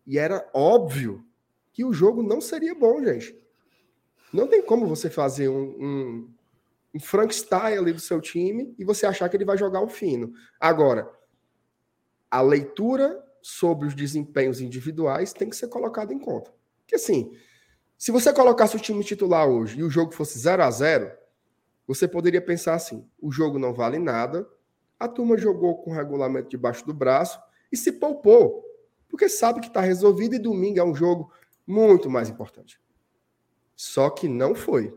E 0.07 0.19
era 0.19 0.49
óbvio 0.53 1.25
que 1.73 1.85
o 1.85 1.93
jogo 1.93 2.23
não 2.23 2.41
seria 2.41 2.75
bom, 2.75 3.03
gente. 3.03 3.37
Não 4.33 4.47
tem 4.47 4.63
como 4.63 4.87
você 4.87 5.09
fazer 5.09 5.49
um, 5.49 5.63
um, 5.63 6.35
um 6.95 7.01
Frankenstein 7.01 7.79
ali 7.79 7.93
do 7.93 8.01
seu 8.01 8.21
time 8.21 8.75
e 8.79 8.85
você 8.85 9.07
achar 9.07 9.29
que 9.29 9.37
ele 9.37 9.45
vai 9.45 9.57
jogar 9.57 9.81
o 9.81 9.89
fino. 9.89 10.33
Agora, 10.59 11.11
a 12.31 12.41
leitura 12.41 13.23
sobre 13.41 13.87
os 13.87 13.95
desempenhos 13.95 14.61
individuais 14.61 15.33
tem 15.33 15.49
que 15.49 15.57
ser 15.57 15.69
colocada 15.69 16.13
em 16.13 16.19
conta. 16.19 16.53
Porque 16.81 16.97
assim, 16.97 17.33
se 17.97 18.11
você 18.11 18.33
colocasse 18.33 18.77
o 18.77 18.81
time 18.81 19.05
titular 19.05 19.49
hoje 19.49 19.79
e 19.79 19.83
o 19.83 19.91
jogo 19.91 20.13
fosse 20.13 20.39
0 20.39 20.63
a 20.63 20.71
0 20.71 21.13
você 21.87 22.09
poderia 22.09 22.41
pensar 22.41 22.75
assim: 22.75 23.07
o 23.21 23.31
jogo 23.31 23.59
não 23.59 23.75
vale 23.75 23.99
nada, 23.99 24.49
a 24.99 25.07
turma 25.07 25.37
jogou 25.37 25.83
com 25.83 25.91
o 25.91 25.95
regulamento 25.95 26.49
debaixo 26.49 26.87
do 26.87 26.95
braço 26.95 27.39
e 27.71 27.77
se 27.77 27.93
poupou 27.93 28.64
porque 29.15 29.29
sabe 29.29 29.61
que 29.61 29.69
está 29.69 29.81
resolvido 29.81 30.35
e 30.35 30.41
domingo 30.41 30.81
é 30.81 30.85
um 30.85 30.93
jogo 30.93 31.33
muito 31.65 32.11
mais 32.11 32.29
importante. 32.29 32.81
Só 33.77 34.11
que 34.11 34.27
não 34.27 34.57
foi. 34.57 34.93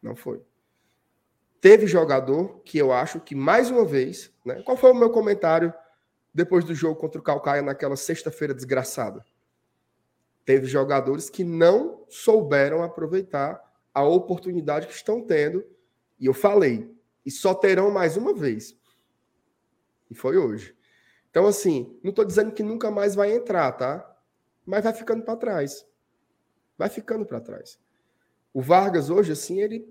Não 0.00 0.16
foi. 0.16 0.42
teve 1.60 1.86
jogador 1.86 2.62
que 2.64 2.78
eu 2.78 2.90
acho 2.90 3.20
que, 3.20 3.34
mais 3.34 3.70
uma 3.70 3.84
vez, 3.84 4.32
né? 4.42 4.62
Qual 4.62 4.74
foi 4.74 4.90
o 4.90 4.94
meu 4.94 5.10
comentário 5.10 5.70
depois 6.32 6.64
do 6.64 6.74
jogo 6.74 6.98
contra 6.98 7.20
o 7.20 7.22
Calcaia 7.22 7.60
naquela 7.60 7.94
sexta-feira 7.94 8.54
desgraçada? 8.54 9.22
Teve 10.46 10.66
jogadores 10.66 11.28
que 11.28 11.44
não 11.44 12.06
souberam 12.08 12.82
aproveitar 12.82 13.62
a 13.92 14.02
oportunidade 14.02 14.86
que 14.86 14.94
estão 14.94 15.20
tendo, 15.20 15.62
e 16.18 16.24
eu 16.24 16.32
falei, 16.32 16.90
e 17.26 17.30
só 17.30 17.52
terão 17.52 17.90
mais 17.90 18.16
uma 18.16 18.32
vez. 18.32 18.74
E 20.10 20.14
foi 20.14 20.38
hoje. 20.38 20.74
Então, 21.30 21.46
assim, 21.46 21.98
não 22.02 22.10
estou 22.10 22.24
dizendo 22.24 22.52
que 22.52 22.62
nunca 22.62 22.90
mais 22.90 23.14
vai 23.14 23.32
entrar, 23.32 23.70
tá? 23.72 24.06
Mas 24.66 24.84
vai 24.84 24.92
ficando 24.92 25.24
para 25.24 25.36
trás. 25.36 25.86
Vai 26.76 26.88
ficando 26.88 27.24
para 27.24 27.40
trás. 27.40 27.78
O 28.52 28.60
Vargas 28.60 29.10
hoje, 29.10 29.32
assim, 29.32 29.60
ele. 29.60 29.86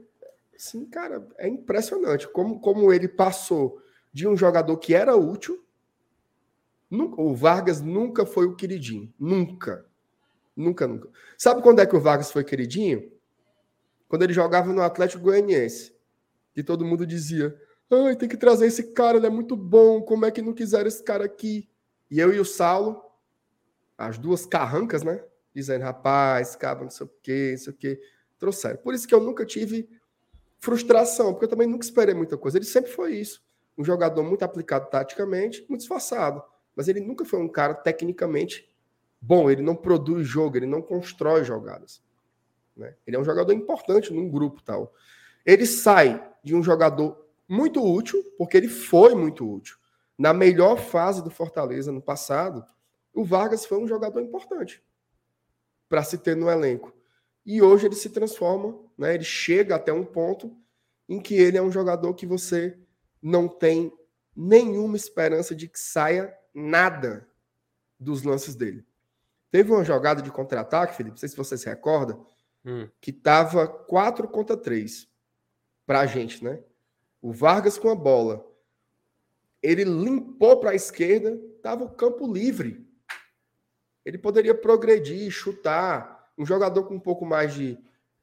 Assim, 0.54 0.86
cara, 0.86 1.26
é 1.38 1.48
impressionante 1.48 2.28
como, 2.28 2.60
como 2.60 2.92
ele 2.92 3.08
passou 3.08 3.82
de 4.12 4.28
um 4.28 4.36
jogador 4.36 4.76
que 4.78 4.94
era 4.94 5.16
útil. 5.16 5.64
Nunca, 6.90 7.22
o 7.22 7.34
Vargas 7.34 7.82
nunca 7.82 8.26
foi 8.26 8.46
o 8.46 8.56
queridinho. 8.56 9.14
Nunca. 9.18 9.86
Nunca, 10.56 10.86
nunca. 10.88 11.10
Sabe 11.38 11.62
quando 11.62 11.80
é 11.80 11.86
que 11.86 11.96
o 11.96 12.02
Vargas 12.02 12.32
foi 12.32 12.44
queridinho? 12.44 13.10
Quando 14.10 14.24
ele 14.24 14.34
jogava 14.34 14.74
no 14.74 14.82
Atlético 14.82 15.24
Goianiense. 15.24 15.96
Que 16.54 16.64
todo 16.64 16.84
mundo 16.84 17.06
dizia: 17.06 17.56
Ai, 17.92 18.16
tem 18.16 18.30
que 18.30 18.38
trazer 18.38 18.68
esse 18.68 18.94
cara, 18.94 19.18
ele 19.18 19.26
é 19.26 19.30
muito 19.30 19.56
bom. 19.56 20.02
Como 20.02 20.26
é 20.26 20.32
que 20.32 20.42
não 20.42 20.54
quiseram 20.54 20.88
esse 20.88 21.04
cara 21.04 21.26
aqui? 21.26 21.68
E 22.10 22.20
eu 22.20 22.32
e 22.34 22.40
o 22.40 22.46
Saulo, 22.46 23.02
as 23.98 24.18
duas 24.18 24.46
carrancas, 24.46 25.04
né? 25.04 25.24
Dizendo, 25.54 25.84
rapaz, 25.84 26.56
cara, 26.56 26.82
não 26.82 26.90
sei 26.90 27.06
o 27.08 27.12
quê, 27.22 27.50
não 27.52 27.58
sei 27.58 27.74
o 27.74 27.76
quê. 27.76 28.02
Trouxeram. 28.38 28.78
Por 28.78 28.94
isso 28.94 29.08
que 29.08 29.14
eu 29.14 29.20
nunca 29.20 29.46
tive 29.46 29.90
frustração, 30.60 31.34
porque 31.34 31.46
eu 31.46 31.50
também 31.50 31.68
nunca 31.68 31.84
esperei 31.84 32.14
muita 32.14 32.38
coisa. 32.38 32.58
Ele 32.58 32.66
sempre 32.66 32.92
foi 32.92 33.16
isso. 33.16 33.42
Um 33.78 33.84
jogador 33.84 34.24
muito 34.24 34.44
aplicado 34.44 34.90
taticamente, 34.90 35.66
muito 35.68 35.82
esforçado. 35.82 36.44
Mas 36.76 36.88
ele 36.88 37.00
nunca 37.00 37.26
foi 37.26 37.40
um 37.40 37.48
cara 37.48 37.74
tecnicamente 37.74 38.70
bom. 39.20 39.50
Ele 39.50 39.62
não 39.62 39.76
produz 39.76 40.28
jogo, 40.28 40.58
ele 40.58 40.66
não 40.66 40.82
constrói 40.82 41.44
jogadas. 41.44 42.02
Né? 42.76 42.94
Ele 43.06 43.18
é 43.18 43.20
um 43.20 43.26
jogador 43.26 43.52
importante 43.52 44.14
num 44.14 44.30
grupo 44.30 44.62
tal. 44.62 44.94
Ele 45.46 45.66
sai 45.66 46.26
de 46.44 46.56
um 46.56 46.62
jogador 46.62 47.29
muito 47.50 47.84
útil, 47.84 48.24
porque 48.38 48.56
ele 48.56 48.68
foi 48.68 49.16
muito 49.16 49.52
útil. 49.52 49.76
Na 50.16 50.34
melhor 50.34 50.78
fase 50.78 51.24
do 51.24 51.32
Fortaleza 51.32 51.92
no 51.92 52.02
passado, 52.02 52.64
o 53.14 53.26
Vargas 53.26 53.66
foi 53.66 53.80
um 53.80 53.88
jogador 53.88 54.22
importante 54.22 54.84
para 55.90 56.04
se 56.04 56.20
ter 56.20 56.36
no 56.36 56.50
elenco. 56.50 56.94
E 57.46 57.62
hoje 57.62 57.88
ele 57.88 57.96
se 57.96 58.10
transforma, 58.12 58.78
né? 58.96 59.16
ele 59.16 59.24
chega 59.24 59.76
até 59.76 59.92
um 59.92 60.06
ponto 60.06 60.56
em 61.08 61.20
que 61.20 61.34
ele 61.34 61.58
é 61.58 61.62
um 61.62 61.72
jogador 61.72 62.14
que 62.14 62.28
você 62.28 62.78
não 63.22 63.48
tem 63.48 63.92
nenhuma 64.36 64.96
esperança 64.96 65.56
de 65.56 65.68
que 65.68 65.80
saia 65.80 66.34
nada 66.54 67.28
dos 68.00 68.22
lances 68.22 68.54
dele. 68.54 68.86
Teve 69.50 69.72
uma 69.72 69.84
jogada 69.84 70.22
de 70.22 70.32
contra-ataque, 70.32 70.96
Felipe, 70.96 71.16
não 71.16 71.18
sei 71.18 71.30
se 71.30 71.36
você 71.36 71.58
se 71.58 71.68
recorda, 71.68 72.20
hum. 72.64 72.88
que 73.02 73.10
estava 73.10 73.68
4 73.68 74.28
contra 74.28 74.56
3 74.56 75.08
para 75.88 76.02
a 76.02 76.06
gente, 76.06 76.44
né? 76.44 76.64
O 77.22 77.34
Vargas 77.34 77.78
com 77.78 77.90
a 77.90 77.96
bola. 77.96 78.46
Ele 79.62 79.84
limpou 79.84 80.60
para 80.60 80.72
a 80.72 80.76
esquerda, 80.76 81.40
estava 81.56 81.84
o 81.84 81.90
campo 81.90 82.32
livre. 82.32 82.88
Ele 84.06 84.18
poderia 84.18 84.56
progredir, 84.56 85.30
chutar. 85.30 86.32
Um 86.38 86.46
jogador 86.46 86.86
com 86.86 86.96
um 86.96 87.00
pouco 87.00 87.26
mais 87.26 87.54
de 87.54 87.78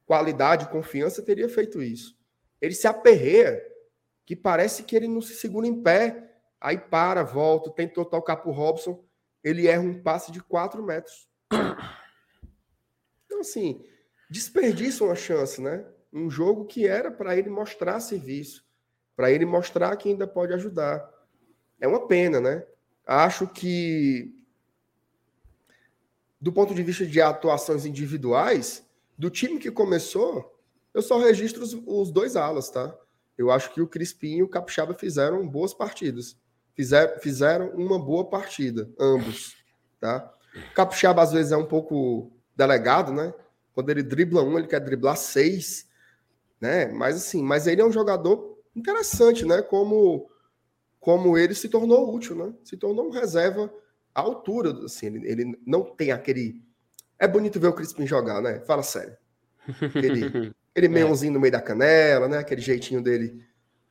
qualidade, 0.06 0.70
confiança, 0.70 1.22
teria 1.22 1.48
feito 1.48 1.82
isso. 1.82 2.18
Ele 2.60 2.74
se 2.74 2.86
aperreia, 2.86 3.62
que 4.24 4.34
parece 4.34 4.82
que 4.82 4.96
ele 4.96 5.06
não 5.06 5.20
se 5.20 5.34
segura 5.34 5.66
em 5.66 5.82
pé. 5.82 6.32
Aí 6.58 6.78
para, 6.78 7.22
volta, 7.22 7.70
tentou 7.70 8.04
tocar 8.04 8.36
para 8.36 8.48
o 8.48 8.54
Robson. 8.54 9.04
Ele 9.44 9.66
erra 9.66 9.82
um 9.82 10.02
passe 10.02 10.32
de 10.32 10.42
4 10.42 10.82
metros. 10.82 11.28
Então, 13.26 13.40
assim, 13.40 13.84
desperdiça 14.30 15.04
uma 15.04 15.14
chance, 15.14 15.60
né? 15.60 15.84
Um 16.10 16.30
jogo 16.30 16.64
que 16.64 16.86
era 16.86 17.10
para 17.10 17.36
ele 17.36 17.50
mostrar 17.50 18.00
serviço 18.00 18.65
para 19.16 19.30
ele 19.30 19.46
mostrar 19.46 19.96
que 19.96 20.10
ainda 20.10 20.26
pode 20.26 20.52
ajudar. 20.52 21.10
É 21.80 21.88
uma 21.88 22.06
pena, 22.06 22.40
né? 22.40 22.64
Acho 23.06 23.48
que, 23.48 24.34
do 26.40 26.52
ponto 26.52 26.74
de 26.74 26.82
vista 26.82 27.06
de 27.06 27.20
atuações 27.20 27.86
individuais, 27.86 28.86
do 29.16 29.30
time 29.30 29.58
que 29.58 29.70
começou, 29.70 30.60
eu 30.92 31.00
só 31.00 31.18
registro 31.18 31.62
os, 31.62 31.74
os 31.86 32.10
dois 32.10 32.36
alas, 32.36 32.68
tá? 32.68 32.94
Eu 33.38 33.50
acho 33.50 33.72
que 33.72 33.80
o 33.80 33.88
Crispim 33.88 34.36
e 34.36 34.42
o 34.42 34.48
Capixaba 34.48 34.94
fizeram 34.94 35.46
boas 35.46 35.72
partidas. 35.72 36.36
Fizer, 36.74 37.20
fizeram 37.20 37.70
uma 37.70 37.98
boa 37.98 38.28
partida, 38.28 38.90
ambos, 38.98 39.56
tá? 39.98 40.32
O 40.54 40.74
Capixaba, 40.74 41.22
às 41.22 41.32
vezes, 41.32 41.52
é 41.52 41.56
um 41.56 41.66
pouco 41.66 42.30
delegado, 42.54 43.12
né? 43.12 43.32
Quando 43.74 43.90
ele 43.90 44.02
dribla 44.02 44.42
um, 44.42 44.58
ele 44.58 44.66
quer 44.66 44.80
driblar 44.80 45.16
seis, 45.16 45.86
né? 46.60 46.86
Mas, 46.86 47.16
assim, 47.16 47.42
mas 47.42 47.66
ele 47.66 47.80
é 47.80 47.84
um 47.84 47.92
jogador 47.92 48.55
interessante, 48.76 49.44
né? 49.44 49.62
Como, 49.62 50.30
como 51.00 51.36
ele 51.36 51.54
se 51.54 51.68
tornou 51.68 52.14
útil, 52.14 52.36
né? 52.36 52.54
Se 52.62 52.76
tornou 52.76 53.06
um 53.06 53.10
reserva 53.10 53.72
à 54.14 54.20
altura, 54.20 54.84
assim, 54.84 55.06
ele, 55.06 55.28
ele 55.28 55.58
não 55.66 55.82
tem 55.82 56.12
aquele... 56.12 56.62
É 57.18 57.26
bonito 57.26 57.58
ver 57.58 57.68
o 57.68 57.72
Crispim 57.72 58.06
jogar, 58.06 58.42
né? 58.42 58.60
Fala 58.60 58.82
sério. 58.82 59.16
Aquele, 59.80 60.26
aquele 60.74 60.98
é. 60.98 61.30
no 61.30 61.40
meio 61.40 61.52
da 61.52 61.60
canela, 61.60 62.28
né? 62.28 62.38
Aquele 62.38 62.60
jeitinho 62.60 63.02
dele 63.02 63.42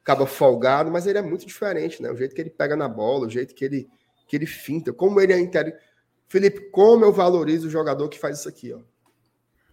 acaba 0.04 0.28
folgado, 0.28 0.92
mas 0.92 1.08
ele 1.08 1.18
é 1.18 1.22
muito 1.22 1.48
diferente, 1.48 2.02
né? 2.02 2.12
O 2.12 2.16
jeito 2.16 2.36
que 2.36 2.42
ele 2.42 2.52
pega 2.52 2.76
na 2.76 2.88
bola, 2.88 3.26
o 3.26 3.30
jeito 3.30 3.56
que 3.56 3.66
ele, 3.66 3.90
que 4.28 4.36
ele 4.36 4.46
finta, 4.46 4.94
como 4.94 5.20
ele 5.20 5.34
é 5.34 5.40
inteligente. 5.40 5.82
Felipe, 6.28 6.70
como 6.70 7.04
eu 7.04 7.12
valorizo 7.12 7.68
o 7.68 7.72
jogador 7.72 8.08
que 8.08 8.20
faz 8.20 8.40
isso 8.40 8.50
aqui, 8.50 8.72
ó. 8.72 8.80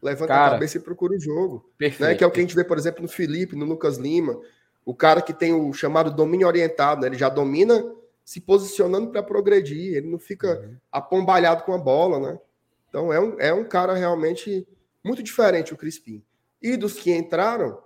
Levanta 0.03 0.29
Cara, 0.29 0.47
a 0.47 0.51
cabeça 0.53 0.79
e 0.79 0.81
procura 0.81 1.15
o 1.15 1.21
jogo. 1.21 1.71
Perfeito. 1.79 2.09
Né? 2.09 2.15
Que 2.17 2.25
é 2.25 2.27
o 2.27 2.31
que 2.31 2.41
a 2.41 2.43
gente 2.43 2.57
vê, 2.57 2.65
por 2.65 2.77
exemplo, 2.77 3.03
no 3.03 3.09
Felipe, 3.09 3.55
no 3.55 3.65
Lucas 3.65 3.99
Lima, 3.99 4.39
o 4.85 4.95
cara 4.95 5.23
que 5.23 5.33
tem 5.33 5.53
o 5.53 5.73
chamado 5.73 6.11
domínio 6.11 6.47
orientado, 6.47 7.01
né? 7.01 7.09
ele 7.09 7.17
já 7.17 7.29
domina 7.29 7.85
se 8.25 8.41
posicionando 8.41 9.11
para 9.11 9.23
progredir, 9.23 9.97
ele 9.97 10.09
não 10.09 10.19
fica 10.19 10.61
uhum. 10.61 10.77
apombalhado 10.91 11.65
com 11.65 11.73
a 11.73 11.79
bola, 11.79 12.21
né? 12.21 12.39
Então 12.89 13.13
é 13.13 13.21
um, 13.21 13.41
é 13.41 13.53
um 13.53 13.65
cara 13.65 13.95
realmente 13.95 14.67
muito 15.03 15.23
diferente 15.23 15.73
o 15.73 15.77
Crispim. 15.77 16.23
E 16.61 16.77
dos 16.77 16.95
que 16.95 17.13
entraram, 17.13 17.83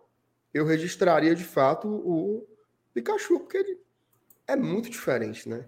eu 0.52 0.64
registraria 0.64 1.34
de 1.34 1.44
fato 1.44 1.88
o 1.88 2.46
Pikachu, 2.92 3.40
porque 3.40 3.56
ele 3.56 3.78
é 4.46 4.56
muito 4.56 4.90
diferente, 4.90 5.48
né? 5.48 5.66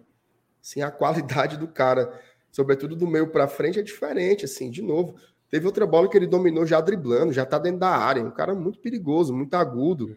Assim, 0.62 0.82
a 0.82 0.90
qualidade 0.90 1.56
do 1.56 1.68
cara, 1.68 2.20
sobretudo 2.50 2.94
do 2.94 3.06
meio 3.06 3.28
para 3.28 3.48
frente, 3.48 3.78
é 3.78 3.82
diferente, 3.82 4.44
assim, 4.44 4.70
de 4.70 4.82
novo. 4.82 5.14
Teve 5.50 5.66
outra 5.66 5.86
bola 5.86 6.08
que 6.08 6.16
ele 6.16 6.26
dominou 6.26 6.66
já 6.66 6.80
driblando, 6.80 7.32
já 7.32 7.46
tá 7.46 7.58
dentro 7.58 7.80
da 7.80 7.90
área, 7.90 8.22
um 8.22 8.30
cara 8.30 8.54
muito 8.54 8.78
perigoso, 8.78 9.34
muito 9.34 9.54
agudo. 9.54 10.16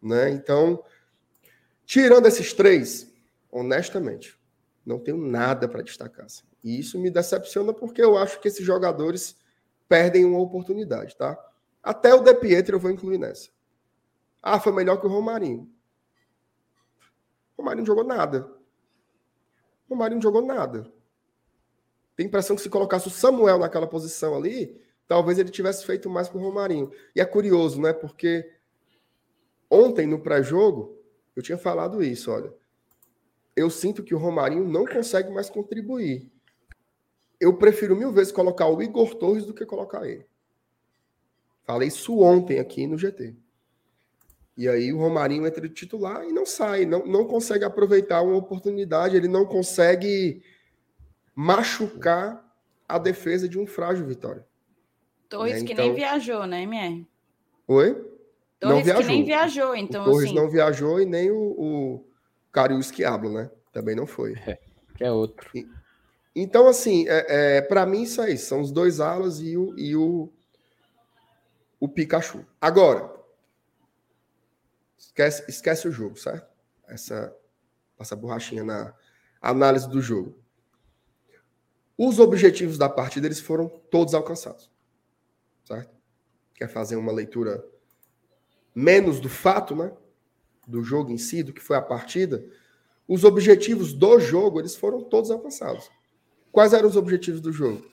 Né? 0.00 0.30
Então, 0.30 0.82
tirando 1.84 2.26
esses 2.26 2.52
três, 2.52 3.12
honestamente, 3.50 4.38
não 4.84 4.98
tenho 4.98 5.18
nada 5.18 5.68
para 5.68 5.82
destacar. 5.82 6.26
Assim. 6.26 6.44
E 6.62 6.78
isso 6.78 6.98
me 6.98 7.10
decepciona 7.10 7.72
porque 7.72 8.02
eu 8.02 8.16
acho 8.16 8.40
que 8.40 8.48
esses 8.48 8.64
jogadores 8.64 9.36
perdem 9.88 10.24
uma 10.24 10.38
oportunidade, 10.38 11.16
tá? 11.16 11.38
Até 11.82 12.14
o 12.14 12.20
De 12.20 12.34
Pietro 12.34 12.76
eu 12.76 12.80
vou 12.80 12.90
incluir 12.90 13.18
nessa. 13.18 13.48
Ah, 14.42 14.60
foi 14.60 14.72
melhor 14.72 15.00
que 15.00 15.06
o 15.06 15.10
Romarinho. 15.10 15.70
O 17.56 17.62
Romarinho 17.62 17.82
não 17.82 17.86
jogou 17.86 18.04
nada. 18.04 18.50
O 19.88 19.94
Romarinho 19.94 20.16
não 20.16 20.22
jogou 20.22 20.42
nada. 20.42 20.90
Tem 22.14 22.26
impressão 22.26 22.56
que 22.56 22.62
se 22.62 22.68
colocasse 22.68 23.06
o 23.06 23.10
Samuel 23.10 23.58
naquela 23.58 23.86
posição 23.86 24.36
ali, 24.36 24.80
talvez 25.06 25.38
ele 25.38 25.50
tivesse 25.50 25.84
feito 25.86 26.10
mais 26.10 26.28
que 26.28 26.36
o 26.36 26.40
Romarinho. 26.40 26.90
E 27.14 27.20
é 27.20 27.24
curioso, 27.24 27.80
né? 27.80 27.92
Porque 27.92 28.50
Ontem, 29.70 30.06
no 30.06 30.18
pré-jogo, 30.20 30.98
eu 31.36 31.42
tinha 31.42 31.58
falado 31.58 32.02
isso, 32.02 32.30
olha. 32.30 32.52
Eu 33.54 33.70
sinto 33.70 34.02
que 34.02 34.14
o 34.14 34.18
Romarinho 34.18 34.64
não 34.64 34.86
consegue 34.86 35.30
mais 35.30 35.50
contribuir. 35.50 36.30
Eu 37.40 37.56
prefiro 37.56 37.96
mil 37.96 38.12
vezes 38.12 38.32
colocar 38.32 38.68
o 38.68 38.82
Igor 38.82 39.14
Torres 39.14 39.44
do 39.44 39.54
que 39.54 39.66
colocar 39.66 40.06
ele. 40.08 40.26
Falei 41.64 41.88
isso 41.88 42.18
ontem 42.20 42.58
aqui 42.58 42.86
no 42.86 42.96
GT. 42.96 43.36
E 44.56 44.68
aí 44.68 44.92
o 44.92 44.98
Romarinho 44.98 45.46
entra 45.46 45.60
de 45.68 45.74
titular 45.74 46.24
e 46.24 46.32
não 46.32 46.44
sai, 46.44 46.84
não, 46.84 47.06
não 47.06 47.24
consegue 47.24 47.64
aproveitar 47.64 48.22
uma 48.22 48.36
oportunidade, 48.36 49.16
ele 49.16 49.28
não 49.28 49.46
consegue 49.46 50.42
machucar 51.32 52.44
a 52.88 52.98
defesa 52.98 53.48
de 53.48 53.56
um 53.56 53.66
frágil 53.66 54.04
Vitória. 54.04 54.44
Torres 55.28 55.52
né? 55.52 55.60
então... 55.60 55.76
que 55.76 55.80
nem 55.80 55.94
viajou, 55.94 56.46
né, 56.46 56.62
MR? 56.62 57.06
Oi? 57.68 58.17
Torres 58.58 58.76
não 58.76 58.84
viajou. 58.84 59.02
que 59.02 59.08
nem 59.08 59.24
viajou, 59.24 59.76
então. 59.76 60.02
O 60.02 60.04
Torres 60.06 60.24
assim... 60.26 60.34
não 60.34 60.50
viajou 60.50 61.00
e 61.00 61.06
nem 61.06 61.30
o, 61.30 61.36
o 61.36 62.04
Carius 62.52 62.90
Quiablo, 62.90 63.32
né? 63.32 63.50
Também 63.72 63.94
não 63.94 64.06
foi. 64.06 64.34
É, 64.46 64.58
que 64.96 65.04
é 65.04 65.12
outro. 65.12 65.48
E, 65.54 65.68
então, 66.34 66.66
assim, 66.66 67.08
é, 67.08 67.56
é 67.58 67.60
para 67.62 67.86
mim, 67.86 68.02
isso 68.02 68.20
aí. 68.20 68.36
São 68.36 68.60
os 68.60 68.72
dois 68.72 69.00
alas 69.00 69.40
e 69.40 69.56
o, 69.56 69.78
e 69.78 69.94
o, 69.94 70.32
o 71.78 71.88
Pikachu. 71.88 72.44
Agora, 72.60 73.12
esquece, 74.96 75.44
esquece 75.48 75.88
o 75.88 75.92
jogo, 75.92 76.16
certo? 76.16 76.48
Essa, 76.88 77.34
essa 77.98 78.16
borrachinha 78.16 78.64
na 78.64 78.94
análise 79.40 79.88
do 79.88 80.00
jogo. 80.00 80.36
Os 81.96 82.18
objetivos 82.18 82.78
da 82.78 82.88
partida 82.88 83.26
eles 83.26 83.40
foram 83.40 83.68
todos 83.90 84.14
alcançados, 84.14 84.70
certo? 85.64 85.96
Quer 86.54 86.68
fazer 86.68 86.96
uma 86.96 87.12
leitura 87.12 87.64
menos 88.78 89.18
do 89.18 89.28
fato, 89.28 89.74
né? 89.74 89.92
Do 90.66 90.84
jogo 90.84 91.10
em 91.10 91.18
si, 91.18 91.42
do 91.42 91.52
que 91.52 91.60
foi 91.60 91.76
a 91.76 91.82
partida. 91.82 92.44
Os 93.08 93.24
objetivos 93.24 93.92
do 93.92 94.20
jogo 94.20 94.60
eles 94.60 94.76
foram 94.76 95.02
todos 95.02 95.32
alcançados. 95.32 95.90
Quais 96.52 96.72
eram 96.72 96.88
os 96.88 96.96
objetivos 96.96 97.40
do 97.40 97.52
jogo? 97.52 97.84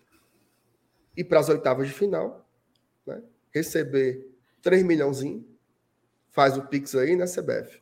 Ir 1.18 1.24
para 1.24 1.40
as 1.40 1.50
oitavas 1.50 1.88
de 1.88 1.94
final, 1.94 2.48
né? 3.06 3.24
receber 3.50 4.30
3 4.62 4.84
milhãozinho, 4.84 5.48
faz 6.30 6.56
o 6.56 6.68
Pix 6.68 6.94
aí, 6.94 7.16
né, 7.16 7.26
CBF? 7.26 7.82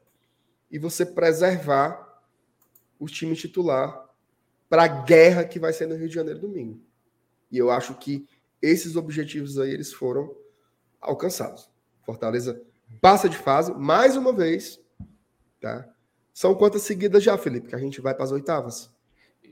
E 0.71 0.79
você 0.79 1.05
preservar 1.05 2.23
o 2.97 3.07
time 3.07 3.35
titular 3.35 4.09
para 4.69 4.83
a 4.83 4.87
guerra 4.87 5.43
que 5.43 5.59
vai 5.59 5.73
ser 5.73 5.87
no 5.87 5.95
Rio 5.95 6.07
de 6.07 6.15
Janeiro 6.15 6.39
domingo. 6.39 6.79
E 7.51 7.57
eu 7.57 7.69
acho 7.69 7.95
que 7.95 8.27
esses 8.61 8.95
objetivos 8.95 9.59
aí 9.59 9.71
eles 9.71 9.91
foram 9.91 10.33
alcançados. 11.01 11.69
Fortaleza 12.05 12.63
passa 13.01 13.29
de 13.29 13.37
fase 13.37 13.73
mais 13.73 14.15
uma 14.15 14.33
vez, 14.33 14.79
tá? 15.59 15.87
São 16.33 16.55
quantas 16.55 16.81
seguidas 16.81 17.23
já, 17.23 17.37
Felipe, 17.37 17.67
que 17.67 17.75
a 17.75 17.79
gente 17.79 18.01
vai 18.01 18.13
para 18.13 18.23
as 18.23 18.31
oitavas? 18.31 18.91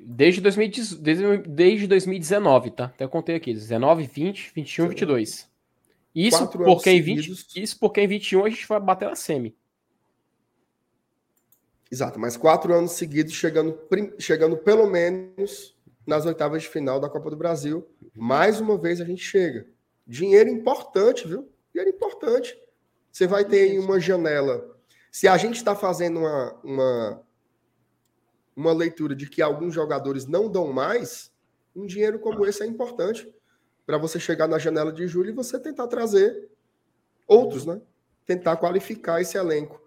Desde, 0.03 0.41
2010, 0.41 0.95
desde, 0.95 1.37
desde 1.37 1.87
2019, 1.87 2.71
tá? 2.71 2.85
Até 2.85 3.03
eu 3.03 3.09
contei 3.09 3.35
aqui. 3.35 3.53
19, 3.53 4.07
20, 4.07 4.51
21, 4.55 4.87
22. 4.89 5.51
Isso 6.13 6.47
porque, 6.47 6.89
em 6.89 7.01
20, 7.01 7.61
isso 7.61 7.79
porque 7.79 8.01
em 8.01 8.07
21 8.07 8.45
a 8.45 8.49
gente 8.49 8.67
vai 8.67 8.79
bater 8.79 9.07
na 9.07 9.15
semi. 9.15 9.55
Exato, 11.89 12.19
mas 12.19 12.35
quatro 12.35 12.73
anos 12.73 12.93
seguidos, 12.93 13.33
chegando, 13.33 13.77
chegando 14.17 14.57
pelo 14.57 14.87
menos 14.87 15.77
nas 16.05 16.25
oitavas 16.25 16.63
de 16.63 16.69
final 16.69 16.99
da 16.99 17.09
Copa 17.09 17.29
do 17.29 17.35
Brasil. 17.35 17.87
Mais 18.15 18.59
uma 18.59 18.77
vez 18.77 18.99
a 18.99 19.05
gente 19.05 19.23
chega. 19.23 19.67
Dinheiro 20.07 20.49
importante, 20.49 21.27
viu? 21.27 21.49
Dinheiro 21.73 21.95
importante. 21.95 22.57
Você 23.11 23.27
vai 23.27 23.43
ter 23.43 23.61
aí 23.61 23.79
uma 23.79 23.99
janela. 23.99 24.77
Se 25.11 25.27
a 25.27 25.37
gente 25.37 25.57
está 25.57 25.75
fazendo 25.75 26.19
uma, 26.19 26.53
uma, 26.63 27.23
uma 28.55 28.73
leitura 28.73 29.15
de 29.15 29.29
que 29.29 29.41
alguns 29.41 29.73
jogadores 29.73 30.25
não 30.25 30.49
dão 30.49 30.71
mais, 30.71 31.31
um 31.75 31.85
dinheiro 31.85 32.19
como 32.19 32.45
esse 32.45 32.63
é 32.63 32.65
importante 32.65 33.33
para 33.85 33.97
você 33.97 34.19
chegar 34.19 34.47
na 34.47 34.57
janela 34.57 34.91
de 34.91 35.07
julho 35.07 35.29
e 35.29 35.33
você 35.33 35.59
tentar 35.59 35.87
trazer 35.87 36.49
outros, 37.27 37.65
né? 37.65 37.81
Tentar 38.25 38.55
qualificar 38.57 39.21
esse 39.21 39.37
elenco. 39.37 39.81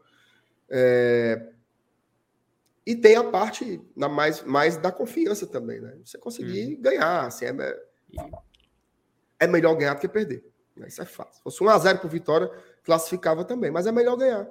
É... 0.69 1.51
E 2.87 2.95
tem 2.95 3.17
a 3.17 3.25
parte 3.25 3.81
na 3.97 4.11
mais, 4.11 4.43
mais 4.43 4.77
da 4.77 4.93
confiança 4.93 5.47
também, 5.47 5.81
né? 5.81 5.97
Você 6.05 6.19
conseguir 6.19 6.77
hum. 6.77 6.83
ganhar, 6.83 7.27
assim, 7.27 7.47
é, 7.47 7.83
é 9.41 9.47
melhor 9.47 9.75
ganhar 9.75 9.95
do 9.95 10.01
que 10.01 10.09
perder. 10.09 10.45
Isso 10.87 11.01
é 11.01 11.05
fácil. 11.05 11.35
Se 11.35 11.43
fosse 11.43 11.63
1x0 11.63 12.01
por 12.01 12.11
vitória, 12.11 12.51
classificava 12.83 13.45
também, 13.45 13.71
mas 13.71 13.87
é 13.87 13.93
melhor 13.93 14.17
ganhar. 14.17 14.49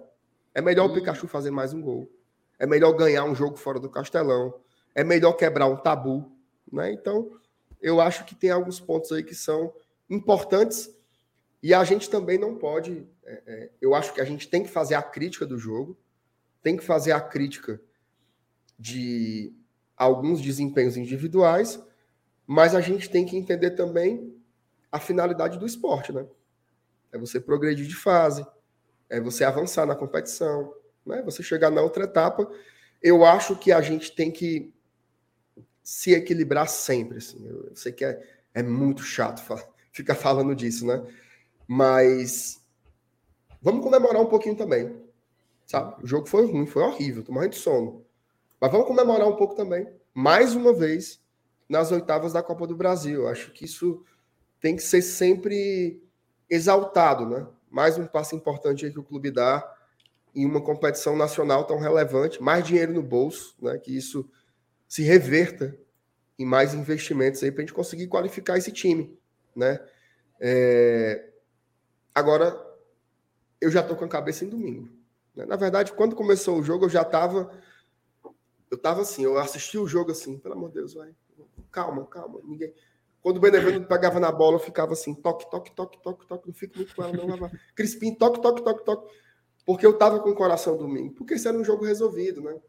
É 0.54 0.62
melhor 0.62 0.88
hum. 0.88 0.92
o 0.92 0.94
Pikachu 0.94 1.28
fazer 1.28 1.52
mais 1.52 1.74
um 1.74 1.82
gol. 1.82 2.10
É 2.58 2.66
melhor 2.66 2.94
ganhar 2.94 3.26
um 3.26 3.36
jogo 3.36 3.58
fora 3.58 3.80
do 3.80 3.90
Castelão. 3.90 4.54
É 4.96 5.04
melhor 5.04 5.34
quebrar 5.34 5.68
um 5.68 5.76
tabu. 5.76 6.32
Né? 6.72 6.94
Então, 6.94 7.32
eu 7.82 8.00
acho 8.00 8.24
que 8.26 8.36
tem 8.36 8.52
alguns 8.52 8.80
pontos 8.80 9.12
aí 9.12 9.24
que 9.24 9.36
são 9.36 9.74
importantes. 10.10 10.90
E 11.62 11.74
a 11.74 11.84
gente 11.84 12.10
também 12.10 12.38
não 12.38 12.56
pode. 12.56 13.08
É, 13.26 13.44
é, 13.46 13.72
eu 13.82 13.96
acho 13.96 14.14
que 14.14 14.22
a 14.22 14.26
gente 14.26 14.48
tem 14.48 14.64
que 14.64 14.70
fazer 14.70 14.96
a 14.96 15.02
crítica 15.02 15.46
do 15.46 15.58
jogo, 15.58 15.98
tem 16.62 16.78
que 16.78 16.84
fazer 16.84 17.12
a 17.12 17.22
crítica 17.22 17.82
de 18.78 19.54
alguns 19.96 20.42
desempenhos 20.42 20.98
individuais, 20.98 21.82
mas 22.46 22.76
a 22.76 22.82
gente 22.82 23.10
tem 23.10 23.26
que 23.26 23.38
entender 23.38 23.72
também 23.72 24.36
a 24.94 25.00
finalidade 25.00 25.58
do 25.58 25.66
esporte, 25.66 26.14
né? 26.14 26.24
É 27.12 27.18
você 27.18 27.40
progredir 27.40 27.88
de 27.88 27.96
fase, 27.96 28.46
é 29.10 29.20
você 29.20 29.44
avançar 29.44 29.88
na 29.88 29.96
competição, 29.96 30.72
né? 31.04 31.24
Você 31.24 31.42
chegar 31.42 31.72
na 31.72 31.82
outra 31.82 32.04
etapa. 32.04 32.48
Eu 33.02 33.26
acho 33.26 33.56
que 33.56 33.72
a 33.72 33.82
gente 33.82 34.14
tem 34.14 34.30
que 34.30 34.72
se 35.84 36.14
equilibrar 36.14 36.70
sempre. 36.70 37.18
Assim. 37.18 37.44
Eu 37.44 37.76
sei 37.76 37.92
que 37.92 38.06
é, 38.06 38.22
é 38.54 38.62
muito 38.62 39.02
chato 39.02 39.44
ficar 39.92 40.14
falando 40.14 40.56
disso, 40.56 40.86
né? 40.86 41.04
Mas 41.68 42.64
vamos 43.64 43.84
comemorar 43.84 44.22
um 44.22 44.28
pouquinho 44.28 44.56
também. 44.56 44.96
Sabe? 45.66 46.04
O 46.04 46.08
jogo 46.08 46.28
foi 46.28 46.46
ruim, 46.46 46.68
foi 46.68 46.84
horrível, 46.84 47.24
tô 47.24 47.32
morrendo 47.32 47.54
de 47.54 47.58
sono. 47.58 48.06
Mas 48.62 48.72
vamos 48.72 48.86
comemorar 48.86 49.28
um 49.28 49.36
pouco 49.38 49.56
também. 49.56 49.92
Mais 50.14 50.54
uma 50.54 50.72
vez, 50.72 51.20
nas 51.68 51.92
oitavas 51.92 52.32
da 52.32 52.44
Copa 52.44 52.68
do 52.68 52.76
Brasil. 52.76 53.24
Eu 53.24 53.28
acho 53.28 53.52
que 53.52 53.66
isso 53.66 54.06
tem 54.64 54.78
que 54.78 54.82
ser 54.82 55.02
sempre 55.02 56.02
exaltado, 56.50 57.28
né? 57.28 57.46
Mais 57.70 57.98
um 57.98 58.08
passo 58.08 58.34
importante 58.34 58.90
que 58.90 58.98
o 58.98 59.04
clube 59.04 59.30
dá 59.30 59.62
em 60.34 60.46
uma 60.46 60.62
competição 60.62 61.18
nacional 61.18 61.66
tão 61.66 61.78
relevante, 61.78 62.42
mais 62.42 62.66
dinheiro 62.66 62.94
no 62.94 63.04
bolso, 63.04 63.58
né? 63.62 63.78
Que 63.78 63.94
isso 63.94 64.26
se 64.88 65.04
reverta 65.04 65.78
em 66.40 66.46
mais 66.46 66.74
investimentos 66.74 67.44
aí 67.44 67.52
para 67.52 67.62
a 67.62 67.66
gente 67.66 67.74
conseguir 67.74 68.08
qualificar 68.08 68.58
esse 68.58 68.72
time, 68.72 69.20
né? 69.54 69.86
É... 70.40 71.30
Agora, 72.16 72.58
eu 73.60 73.70
já 73.70 73.82
estou 73.82 73.98
com 73.98 74.06
a 74.06 74.10
cabeça 74.10 74.46
em 74.46 74.50
domingo. 74.50 74.90
Né? 75.36 75.46
Na 75.46 75.58
verdade, 75.58 75.92
quando 75.92 76.16
começou 76.16 76.58
o 76.58 76.64
jogo, 76.64 76.86
eu 76.86 76.90
já 76.90 77.02
estava, 77.02 77.52
eu 78.72 78.78
estava 78.78 79.02
assim, 79.02 79.26
eu 79.26 79.38
assisti 79.38 79.78
o 79.78 79.88
jogo 79.88 80.12
assim, 80.12 80.38
pelo 80.38 80.56
amor 80.56 80.70
de 80.70 80.76
Deus, 80.76 80.94
vai, 80.94 81.14
calma, 81.70 82.06
calma, 82.06 82.40
ninguém. 82.46 82.74
Quando 83.24 83.38
o 83.38 83.40
Benevenuto 83.40 83.88
pegava 83.88 84.20
na 84.20 84.30
bola, 84.30 84.58
eu 84.58 84.60
ficava 84.60 84.92
assim, 84.92 85.16
toque, 85.16 85.50
toque, 85.50 85.74
toque, 85.74 85.98
toque, 86.04 86.28
toque, 86.28 86.48
não 86.48 86.54
fico 86.54 86.76
muito 86.78 86.94
com 86.94 87.04
ela, 87.04 87.26
não. 87.26 87.52
Crispim, 87.74 88.14
toque, 88.14 88.42
toque, 88.42 88.62
toque, 88.62 88.84
toque. 88.84 89.14
Porque 89.66 89.86
eu 89.86 89.98
tava 89.98 90.20
com 90.20 90.30
o 90.30 90.36
coração 90.36 90.76
domingo. 90.76 91.14
Porque 91.14 91.36
esse 91.36 91.48
era 91.48 91.58
um 91.58 91.64
jogo 91.64 91.86
resolvido, 91.86 92.42
né? 92.42 92.60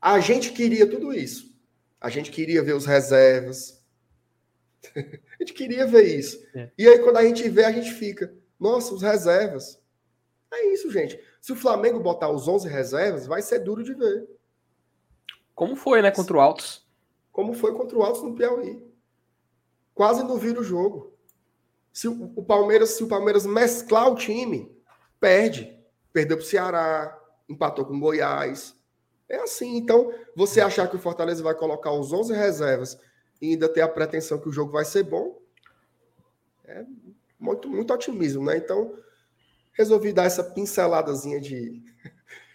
A 0.00 0.20
gente 0.20 0.52
queria 0.52 0.88
tudo 0.88 1.12
isso. 1.12 1.52
A 2.00 2.08
gente 2.08 2.30
queria 2.30 2.62
ver 2.62 2.74
os 2.74 2.86
reservas. 2.86 3.84
a 4.94 5.42
gente 5.42 5.52
queria 5.52 5.84
ver 5.84 6.04
isso. 6.16 6.40
É. 6.54 6.70
E 6.78 6.86
aí, 6.86 7.00
quando 7.00 7.16
a 7.16 7.24
gente 7.24 7.48
vê, 7.48 7.64
a 7.64 7.72
gente 7.72 7.90
fica, 7.94 8.32
nossa, 8.58 8.94
os 8.94 9.02
reservas. 9.02 9.82
É 10.52 10.72
isso, 10.72 10.92
gente. 10.92 11.18
Se 11.40 11.50
o 11.50 11.56
Flamengo 11.56 11.98
botar 11.98 12.30
os 12.30 12.46
11 12.46 12.68
reservas, 12.68 13.26
vai 13.26 13.42
ser 13.42 13.58
duro 13.58 13.82
de 13.82 13.94
ver. 13.94 14.28
Como 15.56 15.74
foi, 15.74 16.02
né, 16.02 16.12
contra 16.12 16.36
o 16.36 16.40
Altos? 16.40 16.86
Como 17.32 17.52
foi 17.52 17.74
contra 17.74 17.98
o 17.98 18.02
Altos 18.04 18.22
no 18.22 18.36
Piauí 18.36 18.87
quase 19.98 20.22
não 20.22 20.38
vira 20.38 20.60
o 20.60 20.64
jogo. 20.64 21.12
Se 21.92 22.06
o, 22.06 22.40
Palmeiras, 22.44 22.90
se 22.90 23.02
o 23.02 23.08
Palmeiras 23.08 23.44
mesclar 23.44 24.08
o 24.08 24.14
time, 24.14 24.72
perde. 25.18 25.76
Perdeu 26.12 26.36
para 26.36 26.44
o 26.44 26.46
Ceará, 26.46 27.20
empatou 27.48 27.84
com 27.84 27.96
o 27.96 27.98
Goiás. 27.98 28.76
É 29.28 29.40
assim. 29.40 29.76
Então, 29.76 30.14
você 30.36 30.60
achar 30.60 30.86
que 30.86 30.94
o 30.94 31.00
Fortaleza 31.00 31.42
vai 31.42 31.52
colocar 31.52 31.90
os 31.90 32.12
11 32.12 32.32
reservas 32.32 32.96
e 33.42 33.50
ainda 33.50 33.68
ter 33.68 33.80
a 33.80 33.88
pretensão 33.88 34.38
que 34.38 34.48
o 34.48 34.52
jogo 34.52 34.70
vai 34.70 34.84
ser 34.84 35.02
bom, 35.02 35.36
é 36.64 36.84
muito, 37.36 37.68
muito 37.68 37.92
otimismo, 37.92 38.44
né? 38.44 38.56
Então, 38.56 38.94
resolvi 39.72 40.12
dar 40.12 40.26
essa 40.26 40.44
pinceladazinha 40.44 41.40
de, 41.40 41.82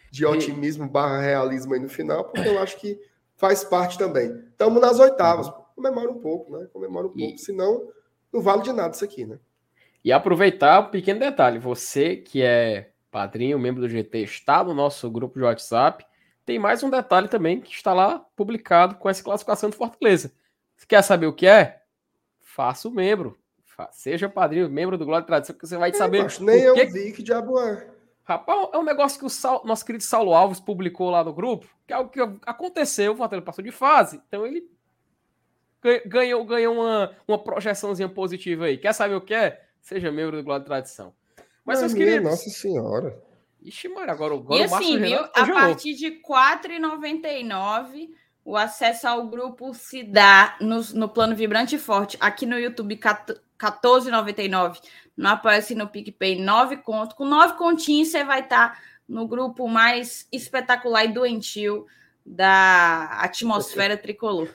de 0.09 0.25
otimismo 0.25 0.87
barra 0.87 1.19
realismo 1.19 1.73
aí 1.73 1.79
no 1.81 1.89
final, 1.89 2.23
porque 2.23 2.47
eu 2.47 2.59
acho 2.59 2.79
que 2.79 2.97
faz 3.35 3.65
parte 3.65 3.97
também. 3.97 4.33
Estamos 4.49 4.81
nas 4.81 4.97
oitavas. 4.97 5.51
Comemora 5.75 6.11
um 6.11 6.19
pouco, 6.19 6.57
né? 6.57 6.67
Comemora 6.71 7.07
um 7.07 7.13
e... 7.15 7.27
pouco, 7.27 7.37
senão 7.39 7.89
não 8.31 8.41
vale 8.41 8.63
de 8.63 8.73
nada 8.73 8.93
isso 8.93 9.03
aqui, 9.03 9.25
né? 9.25 9.39
E 10.03 10.11
aproveitar 10.11 10.81
um 10.81 10.91
pequeno 10.91 11.19
detalhe, 11.19 11.59
você 11.59 12.17
que 12.17 12.41
é 12.41 12.91
padrinho, 13.09 13.59
membro 13.59 13.81
do 13.81 13.87
GT, 13.87 14.23
está 14.23 14.63
no 14.63 14.73
nosso 14.73 15.09
grupo 15.09 15.37
de 15.37 15.45
WhatsApp, 15.45 16.05
tem 16.45 16.59
mais 16.59 16.83
um 16.83 16.89
detalhe 16.89 17.27
também 17.27 17.61
que 17.61 17.71
está 17.71 17.93
lá 17.93 18.19
publicado 18.35 18.95
com 18.95 19.09
essa 19.09 19.23
classificação 19.23 19.69
do 19.69 19.75
Fortaleza. 19.75 20.33
Você 20.75 20.85
quer 20.85 21.01
saber 21.01 21.27
o 21.27 21.33
que 21.33 21.47
é? 21.47 21.81
Faça 22.41 22.87
o 22.87 22.91
membro. 22.91 23.37
Seja 23.91 24.29
padrinho, 24.29 24.69
membro 24.69 24.97
do 24.97 25.05
Glória 25.05 25.23
e 25.23 25.27
Tradição, 25.27 25.55
que 25.55 25.65
você 25.65 25.77
vai 25.77 25.89
é, 25.89 25.93
saber. 25.93 26.25
Acho, 26.25 26.43
nem 26.43 26.61
eu 26.61 26.73
que... 26.73 26.85
vi 26.85 27.11
que 27.11 27.23
diabo 27.23 27.59
é. 27.59 27.87
Rapaz, 28.23 28.69
é 28.73 28.77
um 28.77 28.83
negócio 28.83 29.19
que 29.19 29.25
o 29.25 29.67
nosso 29.67 29.85
querido 29.85 30.03
Saulo 30.03 30.33
Alves 30.33 30.59
publicou 30.59 31.09
lá 31.09 31.23
no 31.23 31.33
grupo, 31.33 31.67
que 31.85 31.93
é 31.93 31.95
algo 31.95 32.09
que 32.09 32.19
aconteceu, 32.45 33.13
o 33.13 33.15
Fortaleza 33.15 33.45
passou 33.45 33.63
de 33.63 33.71
fase, 33.71 34.21
então 34.27 34.45
ele 34.47 34.69
ganhou, 36.05 36.43
ganhou 36.45 36.75
uma, 36.75 37.11
uma 37.27 37.37
projeçãozinha 37.37 38.09
positiva 38.09 38.65
aí. 38.65 38.77
Quer 38.77 38.93
saber 38.93 39.15
o 39.15 39.21
que 39.21 39.33
é? 39.33 39.61
Seja 39.81 40.11
membro 40.11 40.37
do 40.37 40.43
Glória 40.43 40.61
de 40.61 40.67
Tradição. 40.67 41.13
Mas, 41.65 41.79
seus 41.79 41.93
queridos... 41.93 42.29
Nossa 42.29 42.49
Senhora. 42.49 43.21
Ixi, 43.61 43.87
mano, 43.87 44.11
agora, 44.11 44.33
agora 44.33 44.59
e 44.59 44.63
assim, 44.63 44.99
viu? 44.99 45.19
A 45.19 45.45
partir 45.45 45.93
de 45.93 46.09
R$ 46.09 46.21
4,99 46.27 48.09
O 48.43 48.57
acesso 48.57 49.07
ao 49.07 49.25
grupo 49.27 49.73
se 49.73 50.03
dá 50.03 50.57
no, 50.59 50.81
no 50.93 51.07
plano 51.07 51.35
Vibrante 51.35 51.77
Forte, 51.77 52.17
aqui 52.19 52.45
no 52.45 52.59
YouTube, 52.59 52.97
14,99. 52.97 54.81
No 55.15 55.29
Apoia-se 55.29 55.75
no 55.75 55.87
PicPay, 55.87 56.41
9 56.41 56.77
conto. 56.77 57.15
Com 57.15 57.25
9 57.25 57.55
continhos, 57.55 58.09
você 58.09 58.23
vai 58.23 58.41
estar 58.41 58.73
tá 58.73 58.81
no 59.07 59.27
grupo 59.27 59.67
mais 59.67 60.27
espetacular 60.31 61.05
e 61.05 61.13
doentio 61.13 61.85
da 62.25 63.05
atmosfera 63.21 63.95
tricolor. 63.95 64.49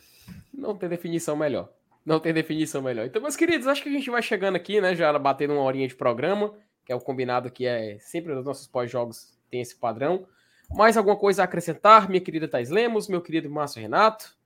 Não 0.59 0.77
tem 0.77 0.89
definição 0.89 1.37
melhor. 1.37 1.71
Não 2.05 2.19
tem 2.19 2.35
definição 2.35 2.83
melhor. 2.83 3.07
Então, 3.07 3.23
meus 3.23 3.37
queridos, 3.37 3.69
acho 3.69 3.81
que 3.81 3.89
a 3.89 3.93
gente 3.93 4.11
vai 4.11 4.21
chegando 4.21 4.57
aqui, 4.57 4.81
né? 4.81 4.95
Já 4.95 5.17
batendo 5.17 5.55
uma 5.55 5.63
horinha 5.63 5.87
de 5.87 5.95
programa, 5.95 6.53
que 6.85 6.91
é 6.91 6.97
o 6.97 7.01
combinado 7.01 7.51
que 7.51 7.65
é 7.65 7.97
sempre 8.01 8.35
nos 8.35 8.45
nossos 8.45 8.67
pós-jogos 8.67 9.39
tem 9.49 9.61
esse 9.61 9.77
padrão. 9.77 10.27
Mais 10.71 10.97
alguma 10.97 11.17
coisa 11.17 11.43
a 11.43 11.45
acrescentar, 11.45 12.09
minha 12.09 12.21
querida 12.21 12.49
Thais 12.49 12.71
Lemos, 12.71 13.09
meu 13.09 13.23
querido 13.23 13.49
Márcio 13.49 13.81
Renato? 13.81 14.37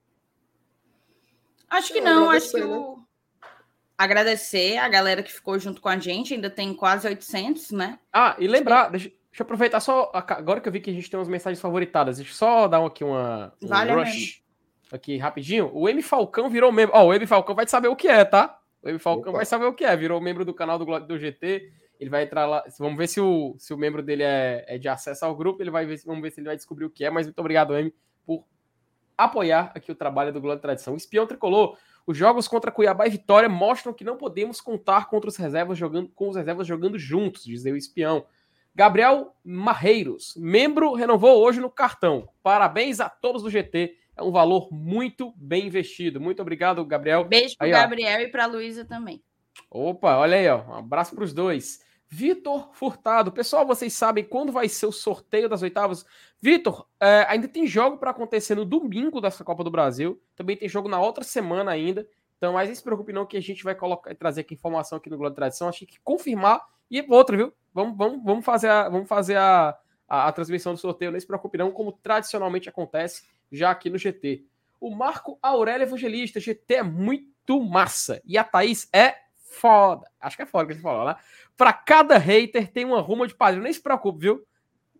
Acho 1.67 1.91
que 1.91 1.99
não, 1.99 2.29
acho 2.29 2.51
que 2.51 2.61
o... 2.61 2.97
Né? 2.97 3.03
Agradecer 3.97 4.77
a 4.77 4.87
galera 4.87 5.23
que 5.23 5.33
ficou 5.33 5.57
junto 5.57 5.81
com 5.81 5.89
a 5.89 5.97
gente, 5.97 6.33
ainda 6.33 6.49
tem 6.49 6.73
quase 6.73 7.07
800, 7.07 7.71
né? 7.71 7.99
Ah, 8.11 8.35
e 8.39 8.47
lembrar, 8.47 8.89
deixa, 8.89 9.09
deixa 9.09 9.41
eu 9.41 9.43
aproveitar 9.43 9.79
só, 9.79 10.11
agora 10.13 10.61
que 10.61 10.67
eu 10.67 10.73
vi 10.73 10.79
que 10.79 10.89
a 10.89 10.93
gente 10.93 11.09
tem 11.09 11.19
umas 11.19 11.27
mensagens 11.27 11.59
favoritadas, 11.59 12.17
deixa 12.17 12.31
eu 12.31 12.35
só 12.35 12.67
dar 12.67 12.85
aqui 12.85 13.03
uma 13.03 13.53
um 13.61 13.67
vale 13.67 13.91
rush 13.91 14.42
aqui 14.95 15.17
rapidinho. 15.17 15.71
O 15.73 15.89
M 15.89 16.01
Falcão 16.01 16.49
virou 16.49 16.71
membro, 16.71 16.95
ó, 16.95 17.03
oh, 17.03 17.07
o 17.07 17.13
M 17.13 17.25
Falcão 17.25 17.55
vai 17.55 17.67
saber 17.67 17.87
o 17.87 17.95
que 17.95 18.07
é, 18.07 18.23
tá? 18.23 18.59
O 18.81 18.89
M 18.89 18.99
Falcão 18.99 19.31
Opa. 19.31 19.39
vai 19.39 19.45
saber 19.45 19.65
o 19.65 19.73
que 19.73 19.83
é, 19.83 19.95
virou 19.95 20.21
membro 20.21 20.45
do 20.45 20.53
canal 20.53 20.77
do, 20.77 20.99
do 20.99 21.17
GT, 21.17 21.71
ele 21.99 22.09
vai 22.09 22.23
entrar 22.23 22.45
lá. 22.45 22.63
Vamos 22.77 22.97
ver 22.97 23.07
se 23.07 23.21
o, 23.21 23.55
se 23.57 23.73
o 23.73 23.77
membro 23.77 24.03
dele 24.03 24.23
é, 24.23 24.65
é 24.67 24.77
de 24.77 24.89
acesso 24.89 25.23
ao 25.25 25.35
grupo. 25.35 25.63
Ele 25.63 25.71
vai 25.71 25.85
ver, 25.85 26.01
vamos 26.05 26.21
ver 26.21 26.31
se 26.31 26.39
ele 26.39 26.47
vai 26.47 26.55
descobrir 26.55 26.85
o 26.85 26.89
que 26.89 27.05
é. 27.05 27.09
Mas 27.09 27.25
muito 27.25 27.39
obrigado, 27.39 27.75
M, 27.75 27.93
por 28.25 28.43
apoiar 29.17 29.71
aqui 29.73 29.91
o 29.91 29.95
trabalho 29.95 30.33
do 30.33 30.41
Globo 30.41 30.61
Tradição. 30.61 30.93
O 30.93 30.97
espião 30.97 31.25
tricolor. 31.25 31.77
Os 32.05 32.17
jogos 32.17 32.49
contra 32.49 32.69
Cuiabá 32.71 33.07
e 33.07 33.11
Vitória 33.11 33.47
mostram 33.47 33.93
que 33.93 34.03
não 34.03 34.17
podemos 34.17 34.59
contar 34.59 35.07
contra 35.07 35.29
os 35.29 35.37
reservas 35.37 35.77
jogando, 35.77 36.09
com 36.09 36.27
os 36.27 36.35
reservas 36.35 36.67
jogando 36.67 36.99
juntos, 36.99 37.45
diz 37.45 37.63
o 37.63 37.77
espião. 37.77 38.25
Gabriel 38.75 39.33
Marreiros, 39.41 40.33
membro, 40.35 40.93
renovou 40.93 41.41
hoje 41.41 41.61
no 41.61 41.69
cartão. 41.69 42.27
Parabéns 42.41 42.99
a 42.99 43.07
todos 43.07 43.43
do 43.43 43.49
GT. 43.49 43.95
É 44.15 44.21
um 44.21 44.31
valor 44.31 44.69
muito 44.71 45.33
bem 45.35 45.67
investido. 45.67 46.21
Muito 46.21 46.41
obrigado, 46.41 46.85
Gabriel. 46.85 47.23
Beijo 47.25 47.55
para 47.57 47.67
Gabriel 47.67 48.21
e 48.21 48.27
para 48.27 48.45
Luísa 48.45 48.85
também. 48.85 49.23
Opa, 49.69 50.17
olha 50.17 50.37
aí, 50.37 50.47
ó. 50.47 50.63
Um 50.63 50.75
abraço 50.75 51.15
para 51.15 51.23
os 51.23 51.33
dois. 51.33 51.81
Vitor 52.07 52.69
Furtado. 52.73 53.31
Pessoal, 53.31 53.65
vocês 53.65 53.91
sabem 53.93 54.23
quando 54.23 54.51
vai 54.51 54.69
ser 54.69 54.85
o 54.85 54.91
sorteio 54.91 55.49
das 55.49 55.63
oitavas? 55.63 56.05
Vitor, 56.39 56.87
é, 56.99 57.25
ainda 57.27 57.47
tem 57.47 57.65
jogo 57.65 57.97
para 57.97 58.11
acontecer 58.11 58.53
no 58.53 58.65
domingo 58.65 59.19
dessa 59.19 59.43
Copa 59.43 59.63
do 59.63 59.71
Brasil. 59.71 60.21
Também 60.35 60.55
tem 60.55 60.69
jogo 60.69 60.87
na 60.87 61.01
outra 61.01 61.23
semana 61.23 61.71
ainda. 61.71 62.07
Então, 62.37 62.53
mas 62.53 62.69
não 62.69 62.75
se 62.75 62.83
preocupe 62.83 63.11
não 63.11 63.25
que 63.25 63.35
a 63.35 63.41
gente 63.41 63.63
vai 63.63 63.73
colocar, 63.73 64.13
trazer 64.13 64.41
aqui 64.41 64.53
informação 64.53 64.99
aqui 64.99 65.09
no 65.09 65.17
Globo 65.17 65.35
Tradição. 65.35 65.67
Acho 65.67 65.87
que 65.87 65.99
confirmar. 66.03 66.61
E 66.91 67.03
outra, 67.09 67.35
viu? 67.35 67.51
Vamos, 67.73 67.97
vamos, 67.97 68.23
vamos 68.23 68.45
fazer, 68.45 68.69
a, 68.69 68.87
vamos 68.89 69.07
fazer 69.07 69.37
a, 69.37 69.75
a, 70.07 70.27
a 70.27 70.31
transmissão 70.31 70.73
do 70.73 70.79
sorteio. 70.79 71.11
Não 71.11 71.19
se 71.19 71.25
preocupe 71.25 71.57
não, 71.57 71.71
como 71.71 71.91
tradicionalmente 71.91 72.69
acontece 72.69 73.23
já 73.53 73.71
aqui 73.71 73.89
no 73.89 73.97
GT. 73.97 74.43
O 74.79 74.93
Marco 74.93 75.37
Aurélio 75.41 75.85
Evangelista. 75.85 76.39
GT 76.39 76.75
é 76.75 76.83
muito 76.83 77.61
massa. 77.61 78.21
E 78.25 78.37
a 78.37 78.43
Thaís 78.43 78.89
é 78.91 79.15
foda. 79.35 80.09
Acho 80.19 80.35
que 80.35 80.43
é 80.43 80.45
foda 80.45 80.65
que 80.65 80.71
a 80.71 80.75
gente 80.75 80.83
falou, 80.83 81.05
né? 81.05 81.15
Para 81.55 81.71
cada 81.71 82.17
hater 82.17 82.71
tem 82.71 82.83
uma 82.83 82.99
ruma 82.99 83.27
de 83.27 83.35
padrinho. 83.35 83.63
Nem 83.63 83.71
se 83.71 83.81
preocupe, 83.81 84.19
viu? 84.19 84.45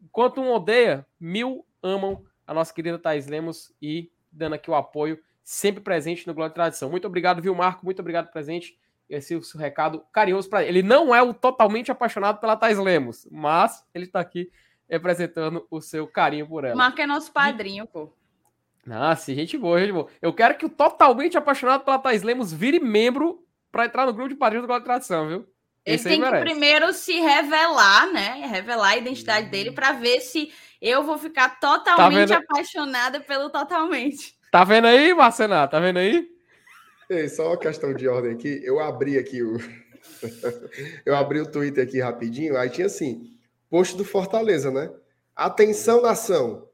Enquanto 0.01 0.39
um 0.39 0.51
odeia, 0.51 1.06
mil 1.20 1.66
amam 1.82 2.24
a 2.45 2.54
nossa 2.54 2.74
querida 2.74 2.99
Thais 2.99 3.28
Lemos 3.28 3.74
e 3.82 4.12
dando 4.32 4.54
aqui 4.54 4.70
o 4.70 4.76
apoio, 4.76 5.20
sempre 5.43 5.82
presente 5.82 6.28
no 6.28 6.34
Glória 6.34 6.51
e 6.51 6.54
Tradição. 6.54 6.89
Muito 6.89 7.08
obrigado, 7.08 7.41
viu, 7.41 7.56
Marco? 7.56 7.86
Muito 7.86 7.99
obrigado, 7.99 8.32
presente. 8.32 8.78
Esse 9.10 9.34
é 9.34 9.38
o 9.38 9.43
seu 9.43 9.60
recado 9.60 10.04
carinhoso 10.12 10.49
para 10.49 10.64
ele. 10.64 10.80
Ele 10.80 10.88
não 10.88 11.14
é 11.14 11.22
o 11.22 11.34
totalmente 11.34 11.91
apaixonado 11.91 12.39
pela 12.39 12.56
Thais 12.56 12.78
Lemos, 12.78 13.28
mas 13.32 13.86
ele 13.93 14.06
está 14.06 14.20
aqui 14.20 14.51
representando 14.89 15.66
o 15.70 15.82
seu 15.82 16.08
carinho 16.08 16.47
por 16.47 16.64
ela. 16.64 16.76
Marco 16.76 17.01
é 17.01 17.08
nosso 17.08 17.32
padrinho, 17.32 17.86
pô. 17.86 18.14
Nossa, 18.86 19.34
gente 19.34 19.57
boa, 19.57 19.79
gente 19.79 19.93
boa. 19.93 20.07
Eu 20.21 20.34
quero 20.34 20.55
que 20.55 20.65
o 20.65 20.69
totalmente 20.69 21.38
apaixonado 21.38 21.84
pela 21.84 21.99
Thais 21.99 22.21
Lemos 22.21 22.51
vire 22.51 22.79
membro 22.79 23.43
para 23.71 23.86
entrar 23.86 24.05
no 24.05 24.13
grupo 24.13 24.29
de 24.29 24.36
padrinhos 24.36 24.63
do 24.63 24.67
Glória 24.67 24.84
e 24.84 24.86
Tradição, 24.86 25.27
viu? 25.27 25.47
Ele 25.86 26.01
tem 26.01 26.21
que 26.21 26.39
primeiro 26.39 26.93
se 26.93 27.19
revelar, 27.19 28.11
né? 28.11 28.45
Revelar 28.47 28.89
a 28.89 28.97
identidade 28.97 29.49
dele 29.49 29.71
para 29.71 29.91
ver 29.91 30.21
se 30.21 30.51
eu 30.81 31.03
vou 31.03 31.17
ficar 31.17 31.59
totalmente 31.59 32.29
tá 32.29 32.38
apaixonada 32.38 33.19
pelo 33.19 33.49
totalmente. 33.49 34.38
Tá 34.49 34.63
vendo 34.63 34.88
aí, 34.88 35.13
Marcenato? 35.13 35.71
Tá 35.71 35.79
vendo 35.79 35.97
aí? 35.97 36.27
Ei, 37.09 37.27
só 37.27 37.47
uma 37.47 37.57
questão 37.57 37.93
de 37.93 38.07
ordem 38.07 38.34
aqui. 38.34 38.61
Eu 38.63 38.79
abri 38.79 39.17
aqui 39.17 39.41
o. 39.43 39.57
eu 41.05 41.15
abri 41.15 41.41
o 41.41 41.51
Twitter 41.51 41.84
aqui 41.84 41.99
rapidinho. 41.99 42.57
Aí 42.57 42.69
tinha 42.69 42.88
assim: 42.88 43.31
post 43.69 43.97
do 43.97 44.05
Fortaleza, 44.05 44.71
né? 44.71 44.89
Atenção, 45.36 46.01
nação! 46.01 46.69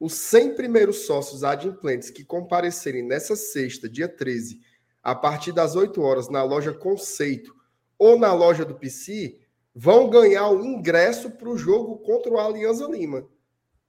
Os 0.00 0.14
100 0.14 0.54
primeiros 0.54 1.06
sócios 1.06 1.42
adimplentes 1.42 2.10
que 2.10 2.24
comparecerem 2.24 3.02
nessa 3.02 3.34
sexta, 3.34 3.88
dia 3.88 4.08
13, 4.08 4.60
a 5.02 5.14
partir 5.14 5.52
das 5.52 5.74
8 5.74 6.00
horas, 6.00 6.28
na 6.28 6.42
loja 6.44 6.72
Conceito 6.72 7.54
ou 7.98 8.16
na 8.16 8.32
loja 8.32 8.64
do 8.64 8.76
PC, 8.76 9.38
vão 9.74 10.08
ganhar 10.08 10.48
o 10.50 10.64
ingresso 10.64 11.30
para 11.32 11.48
o 11.48 11.58
jogo 11.58 11.98
contra 11.98 12.30
o 12.30 12.38
Alianza 12.38 12.86
Lima. 12.86 13.28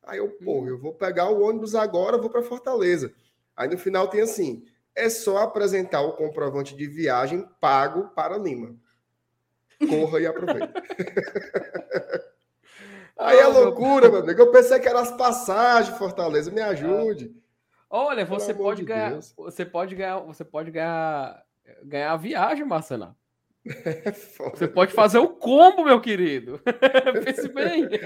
Aí 0.02 0.18
eu, 0.18 0.30
pô, 0.30 0.68
eu 0.68 0.80
vou 0.80 0.94
pegar 0.94 1.30
o 1.30 1.42
ônibus 1.42 1.76
agora, 1.76 2.18
vou 2.18 2.30
para 2.30 2.42
Fortaleza. 2.42 3.14
Aí 3.56 3.70
no 3.70 3.78
final 3.78 4.08
tem 4.08 4.22
assim: 4.22 4.64
é 4.96 5.10
só 5.10 5.38
apresentar 5.38 6.02
o 6.02 6.14
comprovante 6.14 6.76
de 6.76 6.88
viagem 6.88 7.48
pago 7.62 8.10
para 8.16 8.38
Lima. 8.38 8.76
Corra 9.88 10.20
e 10.20 10.26
aproveita. 10.26 10.74
Aí 13.20 13.38
é 13.38 13.48
loucura, 13.48 14.10
meu 14.10 14.22
amigo. 14.22 14.42
Eu 14.42 14.52
pensei 14.52 14.80
que 14.80 14.88
eram 14.88 15.02
as 15.02 15.12
passagens, 15.12 15.98
Fortaleza. 15.98 16.50
Me 16.50 16.62
ajude. 16.62 17.36
Olha, 17.90 18.24
você 18.24 18.54
pode 18.54 18.84
ganhar, 18.84 19.12
Deus. 19.12 19.34
você 19.36 19.66
pode 19.66 19.96
ganhar, 19.96 20.20
você 20.20 20.46
pode 20.46 20.72
ganhar, 20.72 21.44
ganhar 21.84 22.14
a 22.14 22.18
viagem, 22.18 22.66
Marcelo. 22.66 23.16
É 23.70 24.12
você 24.12 24.68
pode 24.68 24.94
fazer 24.94 25.20
o 25.20 25.28
combo, 25.28 25.84
meu 25.84 26.00
querido. 26.00 26.62
Pense 27.26 27.50
bem. 27.50 27.88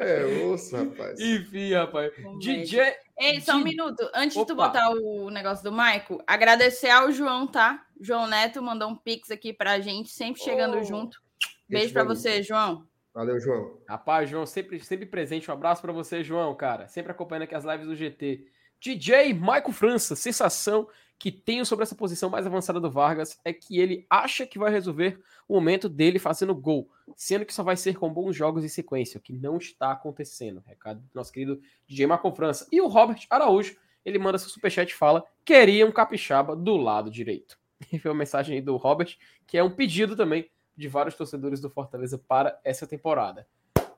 É, 0.00 0.24
osso, 0.44 0.76
rapaz. 0.76 1.18
Enfim, 1.18 1.74
rapaz. 1.74 2.12
DJ. 2.38 2.94
Ei, 3.18 3.40
só 3.40 3.56
um 3.56 3.64
minuto. 3.64 4.08
Antes 4.14 4.36
Opa. 4.36 4.46
de 4.46 4.46
tu 4.46 4.54
botar 4.54 4.90
o 4.90 5.28
negócio 5.28 5.64
do 5.64 5.72
Maico, 5.72 6.22
agradecer 6.24 6.88
ao 6.88 7.10
João, 7.10 7.48
tá? 7.48 7.84
João 8.00 8.28
Neto 8.28 8.62
mandou 8.62 8.88
um 8.88 8.94
pix 8.94 9.28
aqui 9.28 9.52
pra 9.52 9.80
gente, 9.80 10.10
sempre 10.10 10.40
chegando 10.40 10.78
oh. 10.78 10.84
junto. 10.84 11.20
Beijo 11.68 11.92
para 11.92 12.04
você, 12.04 12.44
João. 12.44 12.86
Valeu, 13.18 13.40
João. 13.40 13.76
Rapaz, 13.88 14.30
João, 14.30 14.46
sempre, 14.46 14.78
sempre 14.78 15.04
presente. 15.04 15.50
Um 15.50 15.54
abraço 15.54 15.82
para 15.82 15.92
você, 15.92 16.22
João, 16.22 16.54
cara. 16.54 16.86
Sempre 16.86 17.10
acompanhando 17.10 17.42
aqui 17.42 17.54
as 17.56 17.64
lives 17.64 17.88
do 17.88 17.96
GT. 17.96 18.46
DJ 18.78 19.34
Michael 19.34 19.72
França, 19.72 20.14
sensação 20.14 20.88
que 21.18 21.32
tenho 21.32 21.66
sobre 21.66 21.82
essa 21.82 21.96
posição 21.96 22.30
mais 22.30 22.46
avançada 22.46 22.78
do 22.78 22.88
Vargas 22.88 23.36
é 23.44 23.52
que 23.52 23.80
ele 23.80 24.06
acha 24.08 24.46
que 24.46 24.56
vai 24.56 24.70
resolver 24.70 25.18
o 25.48 25.54
momento 25.54 25.88
dele 25.88 26.20
fazendo 26.20 26.54
gol, 26.54 26.88
sendo 27.16 27.44
que 27.44 27.52
só 27.52 27.64
vai 27.64 27.76
ser 27.76 27.98
com 27.98 28.08
bons 28.08 28.36
jogos 28.36 28.64
em 28.64 28.68
sequência, 28.68 29.18
o 29.18 29.20
que 29.20 29.32
não 29.32 29.56
está 29.56 29.90
acontecendo. 29.90 30.62
Recado 30.64 31.00
do 31.00 31.10
nosso 31.12 31.32
querido 31.32 31.60
DJ 31.88 32.06
Michael 32.06 32.36
França. 32.36 32.68
E 32.70 32.80
o 32.80 32.86
Robert 32.86 33.26
Araújo, 33.28 33.76
ele 34.04 34.20
manda 34.20 34.38
seu 34.38 34.48
superchat 34.48 34.92
e 34.92 34.94
fala: 34.94 35.24
queria 35.44 35.84
um 35.84 35.90
capixaba 35.90 36.54
do 36.54 36.76
lado 36.76 37.10
direito. 37.10 37.58
E 37.92 37.98
foi 37.98 38.12
uma 38.12 38.18
mensagem 38.18 38.56
aí 38.56 38.62
do 38.62 38.76
Robert, 38.76 39.16
que 39.44 39.58
é 39.58 39.62
um 39.62 39.70
pedido 39.70 40.14
também 40.14 40.48
de 40.78 40.86
vários 40.86 41.16
torcedores 41.16 41.60
do 41.60 41.68
Fortaleza 41.68 42.16
para 42.16 42.58
essa 42.62 42.86
temporada. 42.86 43.44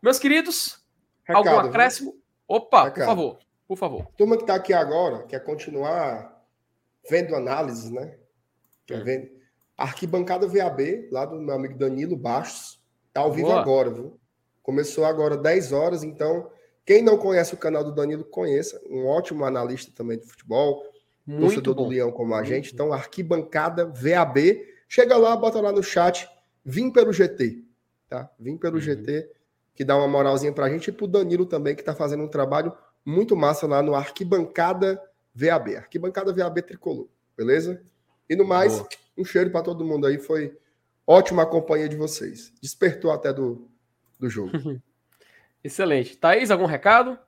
Meus 0.02 0.18
queridos, 0.18 0.82
Recado, 1.22 1.48
algum 1.48 1.68
acréscimo? 1.68 2.16
Opa, 2.48 2.84
Recado. 2.84 2.94
por 2.94 3.06
favor. 3.06 3.38
Por 3.68 3.76
favor. 3.76 4.06
Turma 4.16 4.36
que 4.36 4.42
está 4.42 4.54
aqui 4.54 4.72
agora, 4.72 5.24
quer 5.24 5.44
continuar 5.44 6.42
vendo 7.08 7.36
análises, 7.36 7.90
né? 7.90 8.16
Quer 8.86 9.00
é. 9.00 9.04
ver? 9.04 9.40
Arquibancada 9.76 10.48
VAB, 10.48 11.08
lá 11.12 11.26
do 11.26 11.36
meu 11.36 11.54
amigo 11.54 11.78
Danilo 11.78 12.16
Bastos, 12.16 12.82
tá 13.12 13.20
ao 13.20 13.30
vivo 13.30 13.48
Boa. 13.48 13.60
agora, 13.60 13.90
viu? 13.90 14.18
Começou 14.62 15.04
agora 15.04 15.36
10 15.36 15.72
horas, 15.72 16.02
então 16.02 16.50
quem 16.84 17.02
não 17.02 17.18
conhece 17.18 17.52
o 17.54 17.58
canal 17.58 17.84
do 17.84 17.94
Danilo, 17.94 18.24
conheça. 18.24 18.80
Um 18.88 19.06
ótimo 19.06 19.44
analista 19.44 19.92
também 19.94 20.18
de 20.18 20.26
futebol, 20.26 20.82
Muito 21.26 21.42
torcedor 21.42 21.74
bom. 21.74 21.84
do 21.84 21.88
Leão 21.90 22.10
como 22.10 22.34
a 22.34 22.42
gente. 22.42 22.72
Então, 22.72 22.92
Arquibancada 22.92 23.86
VAB, 23.86 24.66
chega 24.88 25.16
lá, 25.16 25.36
bota 25.36 25.60
lá 25.60 25.72
no 25.72 25.82
chat, 25.82 26.28
vim 26.64 26.90
pelo 26.90 27.12
GT, 27.12 27.64
tá? 28.08 28.30
Vim 28.38 28.56
pelo 28.56 28.76
uhum. 28.76 28.80
GT, 28.80 29.30
que 29.74 29.84
dá 29.84 29.96
uma 29.96 30.08
moralzinha 30.08 30.52
pra 30.52 30.68
gente 30.68 30.88
e 30.88 30.92
pro 30.92 31.06
Danilo 31.06 31.46
também, 31.46 31.74
que 31.74 31.82
tá 31.82 31.94
fazendo 31.94 32.22
um 32.22 32.28
trabalho 32.28 32.72
muito 33.04 33.36
massa 33.36 33.66
lá 33.66 33.82
no 33.82 33.94
Arquibancada 33.94 35.00
VAB. 35.34 35.76
Arquibancada 35.76 36.32
VAB 36.32 36.62
tricolor, 36.62 37.08
beleza? 37.36 37.82
E 38.28 38.36
no 38.36 38.46
mais, 38.46 38.76
Boa. 38.76 38.88
um 39.18 39.24
cheiro 39.24 39.50
para 39.50 39.62
todo 39.62 39.84
mundo 39.84 40.06
aí. 40.06 40.18
Foi 40.18 40.56
ótima 41.06 41.42
a 41.42 41.46
companhia 41.46 41.88
de 41.88 41.96
vocês. 41.96 42.52
Despertou 42.62 43.10
até 43.10 43.32
do, 43.32 43.68
do 44.18 44.28
jogo. 44.28 44.52
Excelente. 45.62 46.16
Thaís, 46.16 46.50
algum 46.50 46.66
recado? 46.66 47.18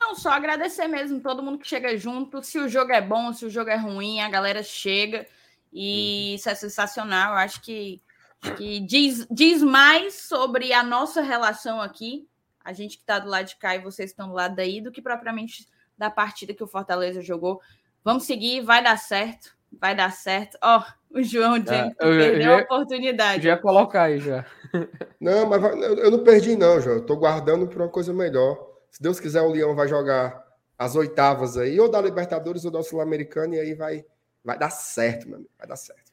Não, 0.00 0.14
só 0.14 0.30
agradecer 0.30 0.86
mesmo 0.88 1.20
todo 1.20 1.42
mundo 1.42 1.58
que 1.58 1.68
chega 1.68 1.96
junto. 1.96 2.42
Se 2.42 2.58
o 2.58 2.68
jogo 2.68 2.92
é 2.92 3.00
bom, 3.00 3.32
se 3.32 3.46
o 3.46 3.50
jogo 3.50 3.70
é 3.70 3.76
ruim, 3.76 4.20
a 4.20 4.28
galera 4.28 4.62
chega. 4.62 5.26
E 5.72 6.30
uhum. 6.30 6.34
isso 6.36 6.48
é 6.48 6.54
sensacional. 6.54 7.32
Eu 7.32 7.38
acho 7.38 7.60
que, 7.62 8.02
que 8.52 8.80
diz, 8.80 9.26
diz 9.30 9.62
mais 9.62 10.14
sobre 10.14 10.72
a 10.72 10.82
nossa 10.82 11.20
relação 11.20 11.80
aqui, 11.80 12.28
a 12.64 12.72
gente 12.72 12.96
que 12.96 13.02
está 13.02 13.18
do 13.18 13.28
lado 13.28 13.46
de 13.46 13.56
cá 13.56 13.74
e 13.74 13.80
vocês 13.80 14.10
estão 14.10 14.28
do 14.28 14.34
lado 14.34 14.56
daí, 14.56 14.80
do 14.80 14.90
que 14.90 15.02
propriamente 15.02 15.68
da 15.96 16.10
partida 16.10 16.54
que 16.54 16.62
o 16.62 16.66
Fortaleza 16.68 17.20
jogou. 17.20 17.60
Vamos 18.02 18.24
seguir, 18.24 18.62
vai 18.62 18.82
dar 18.82 18.96
certo, 18.96 19.56
vai 19.80 19.94
dar 19.94 20.10
certo. 20.12 20.58
Ó, 20.62 20.78
oh, 20.78 21.18
o 21.18 21.22
João 21.22 21.56
James 21.56 21.94
é, 21.98 22.16
perdeu 22.16 22.42
já, 22.42 22.54
a 22.54 22.62
oportunidade. 22.62 23.44
Já 23.44 23.56
colocar 23.56 24.04
aí 24.04 24.18
já. 24.18 24.44
Não, 25.20 25.46
mas 25.46 25.62
eu 25.62 26.10
não 26.10 26.22
perdi 26.22 26.56
não, 26.56 26.80
João. 26.80 26.96
Eu 26.96 27.06
tô 27.06 27.16
guardando 27.16 27.66
para 27.66 27.82
uma 27.82 27.88
coisa 27.88 28.12
melhor. 28.12 28.58
Se 28.90 29.00
Deus 29.00 29.18
quiser, 29.18 29.40
o 29.40 29.48
Leão 29.48 29.74
vai 29.74 29.88
jogar 29.88 30.44
as 30.76 30.96
oitavas 30.96 31.56
aí, 31.56 31.78
ou 31.80 31.88
da 31.88 32.00
Libertadores 32.00 32.64
ou 32.64 32.70
da 32.70 32.82
Sul-Americana, 32.82 33.54
e 33.54 33.60
aí 33.60 33.74
vai, 33.74 34.04
vai 34.44 34.58
dar 34.58 34.70
certo, 34.70 35.30
mano. 35.30 35.46
Vai 35.56 35.66
dar 35.66 35.76
certo. 35.76 36.12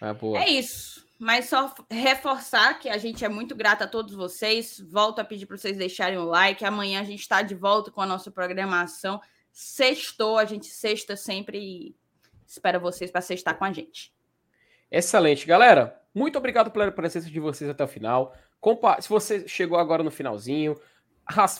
É, 0.00 0.38
é 0.38 0.50
isso. 0.50 1.03
Mas 1.18 1.48
só 1.48 1.72
reforçar 1.90 2.78
que 2.78 2.88
a 2.88 2.98
gente 2.98 3.24
é 3.24 3.28
muito 3.28 3.54
grata 3.54 3.84
a 3.84 3.88
todos 3.88 4.14
vocês. 4.14 4.80
Volto 4.90 5.20
a 5.20 5.24
pedir 5.24 5.46
para 5.46 5.56
vocês 5.56 5.76
deixarem 5.76 6.18
o 6.18 6.24
like. 6.24 6.64
Amanhã 6.64 7.00
a 7.00 7.04
gente 7.04 7.20
está 7.20 7.40
de 7.40 7.54
volta 7.54 7.90
com 7.90 8.00
a 8.00 8.06
nossa 8.06 8.30
programação. 8.30 9.20
Sextou, 9.52 10.36
a 10.38 10.44
gente 10.44 10.66
sexta 10.66 11.16
sempre 11.16 11.58
e 11.58 11.96
espero 12.46 12.80
vocês 12.80 13.10
para 13.10 13.20
sextar 13.20 13.56
com 13.56 13.64
a 13.64 13.72
gente. 13.72 14.12
Excelente, 14.90 15.46
galera. 15.46 16.00
Muito 16.12 16.36
obrigado 16.36 16.70
pela 16.70 16.90
presença 16.90 17.30
de 17.30 17.40
vocês 17.40 17.70
até 17.70 17.84
o 17.84 17.88
final. 17.88 18.34
Compa 18.60 19.00
Se 19.00 19.08
você 19.08 19.46
chegou 19.46 19.78
agora 19.78 20.02
no 20.02 20.10
finalzinho, 20.10 20.76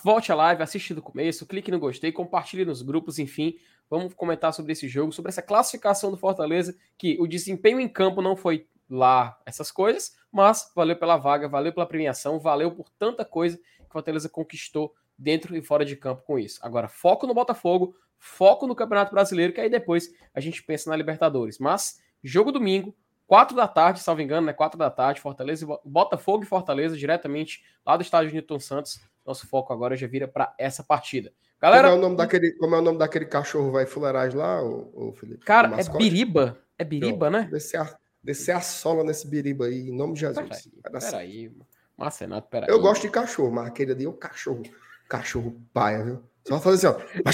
volte 0.02 0.32
a 0.32 0.34
live, 0.34 0.62
assiste 0.62 0.94
do 0.94 1.02
começo, 1.02 1.46
clique 1.46 1.70
no 1.70 1.78
gostei, 1.78 2.10
compartilhe 2.12 2.64
nos 2.64 2.82
grupos, 2.82 3.18
enfim. 3.18 3.56
Vamos 3.88 4.14
comentar 4.14 4.52
sobre 4.52 4.72
esse 4.72 4.88
jogo, 4.88 5.12
sobre 5.12 5.28
essa 5.28 5.42
classificação 5.42 6.10
do 6.10 6.16
Fortaleza, 6.16 6.76
que 6.98 7.16
o 7.20 7.26
desempenho 7.26 7.78
em 7.78 7.88
campo 7.88 8.22
não 8.22 8.34
foi 8.34 8.66
lá 8.88 9.38
essas 9.46 9.70
coisas, 9.70 10.16
mas 10.30 10.70
valeu 10.74 10.96
pela 10.96 11.16
vaga, 11.16 11.48
valeu 11.48 11.72
pela 11.72 11.86
premiação, 11.86 12.38
valeu 12.38 12.70
por 12.70 12.88
tanta 12.98 13.24
coisa 13.24 13.56
que 13.56 13.88
o 13.88 13.92
Fortaleza 13.92 14.28
conquistou 14.28 14.94
dentro 15.16 15.56
e 15.56 15.62
fora 15.62 15.84
de 15.84 15.96
campo 15.96 16.22
com 16.22 16.38
isso. 16.38 16.58
Agora, 16.62 16.88
foco 16.88 17.26
no 17.26 17.34
Botafogo, 17.34 17.94
foco 18.18 18.66
no 18.66 18.74
Campeonato 18.74 19.12
Brasileiro, 19.12 19.52
que 19.52 19.60
aí 19.60 19.70
depois 19.70 20.12
a 20.34 20.40
gente 20.40 20.62
pensa 20.62 20.90
na 20.90 20.96
Libertadores. 20.96 21.58
Mas, 21.58 22.00
jogo 22.22 22.50
domingo, 22.50 22.94
4 23.26 23.56
da 23.56 23.66
tarde, 23.66 24.00
salvo 24.00 24.22
engano, 24.22 24.46
né? 24.46 24.52
4 24.52 24.78
da 24.78 24.90
tarde, 24.90 25.20
Fortaleza, 25.20 25.66
Botafogo 25.84 26.42
e 26.42 26.46
Fortaleza, 26.46 26.96
diretamente 26.96 27.62
lá 27.84 27.96
do 27.96 28.02
estádio 28.02 28.32
Newton 28.32 28.60
Santos. 28.60 29.00
Nosso 29.24 29.46
foco 29.46 29.72
agora 29.72 29.96
já 29.96 30.06
vira 30.06 30.28
para 30.28 30.54
essa 30.58 30.82
partida. 30.82 31.32
Galera, 31.60 31.88
como 31.88 31.94
é 31.94 31.98
o 31.98 32.02
nome 32.02 32.16
daquele, 32.16 32.52
como 32.52 32.74
é 32.74 32.78
o 32.78 32.82
nome 32.82 32.98
daquele 32.98 33.24
cachorro 33.24 33.72
vai 33.72 33.86
fuleiragem 33.86 34.38
lá, 34.38 34.62
o, 34.62 35.14
Felipe? 35.18 35.44
Cara, 35.46 35.80
é 35.80 35.96
Biriba. 35.96 36.58
É 36.78 36.84
Biriba, 36.84 37.30
né? 37.30 37.48
Descer 37.50 37.80
a, 37.80 37.96
descer 38.24 38.52
a 38.52 38.60
sola 38.60 39.04
nesse 39.04 39.28
Biriba 39.28 39.66
aí, 39.66 39.88
em 39.88 39.96
nome 39.96 40.14
de 40.14 40.20
Jesus. 40.20 40.48
Peraí, 40.82 41.00
peraí. 41.00 41.52
Marcenato, 41.96 42.48
peraí. 42.48 42.68
Eu 42.68 42.80
gosto 42.80 43.02
de 43.02 43.10
cachorro, 43.10 43.52
mas 43.52 43.68
aquele 43.68 43.92
ali 43.92 44.04
é 44.04 44.08
o 44.08 44.12
cachorro. 44.12 44.62
Cachorro 45.08 45.60
paia, 45.72 46.02
viu? 46.02 46.22
Só 46.46 46.60
fazer 46.60 46.88
assim, 46.88 46.98
ó. 46.98 47.24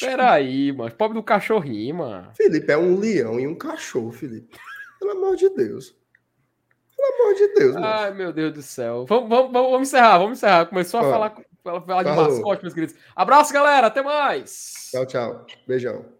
Peraí, 0.00 0.72
mano. 0.72 0.94
Pobre 0.94 1.16
do 1.16 1.22
cachorrinho, 1.22 1.96
mano. 1.96 2.30
Felipe, 2.34 2.70
é 2.70 2.76
um 2.76 2.98
leão 2.98 3.38
e 3.38 3.46
um 3.46 3.54
cachorro, 3.54 4.12
Felipe. 4.12 4.56
Pelo 4.98 5.12
amor 5.12 5.36
de 5.36 5.48
Deus. 5.50 5.96
Pelo 6.96 7.14
amor 7.14 7.34
de 7.34 7.48
Deus, 7.54 7.76
Ai, 7.76 8.14
meu 8.14 8.32
Deus 8.32 8.52
do 8.54 8.62
céu. 8.62 9.04
Vamos, 9.06 9.28
vamos, 9.28 9.52
vamos 9.52 9.88
encerrar, 9.88 10.18
vamos 10.18 10.38
encerrar. 10.38 10.66
Começou 10.66 11.00
a 11.00 11.02
falar, 11.02 11.36
falar 11.62 12.02
de 12.02 12.10
mascote, 12.10 12.62
meus 12.62 12.74
queridos. 12.74 12.96
Abraço, 13.14 13.52
galera. 13.52 13.88
Até 13.88 14.02
mais. 14.02 14.88
Tchau, 14.90 15.06
tchau. 15.06 15.46
Beijão. 15.66 16.15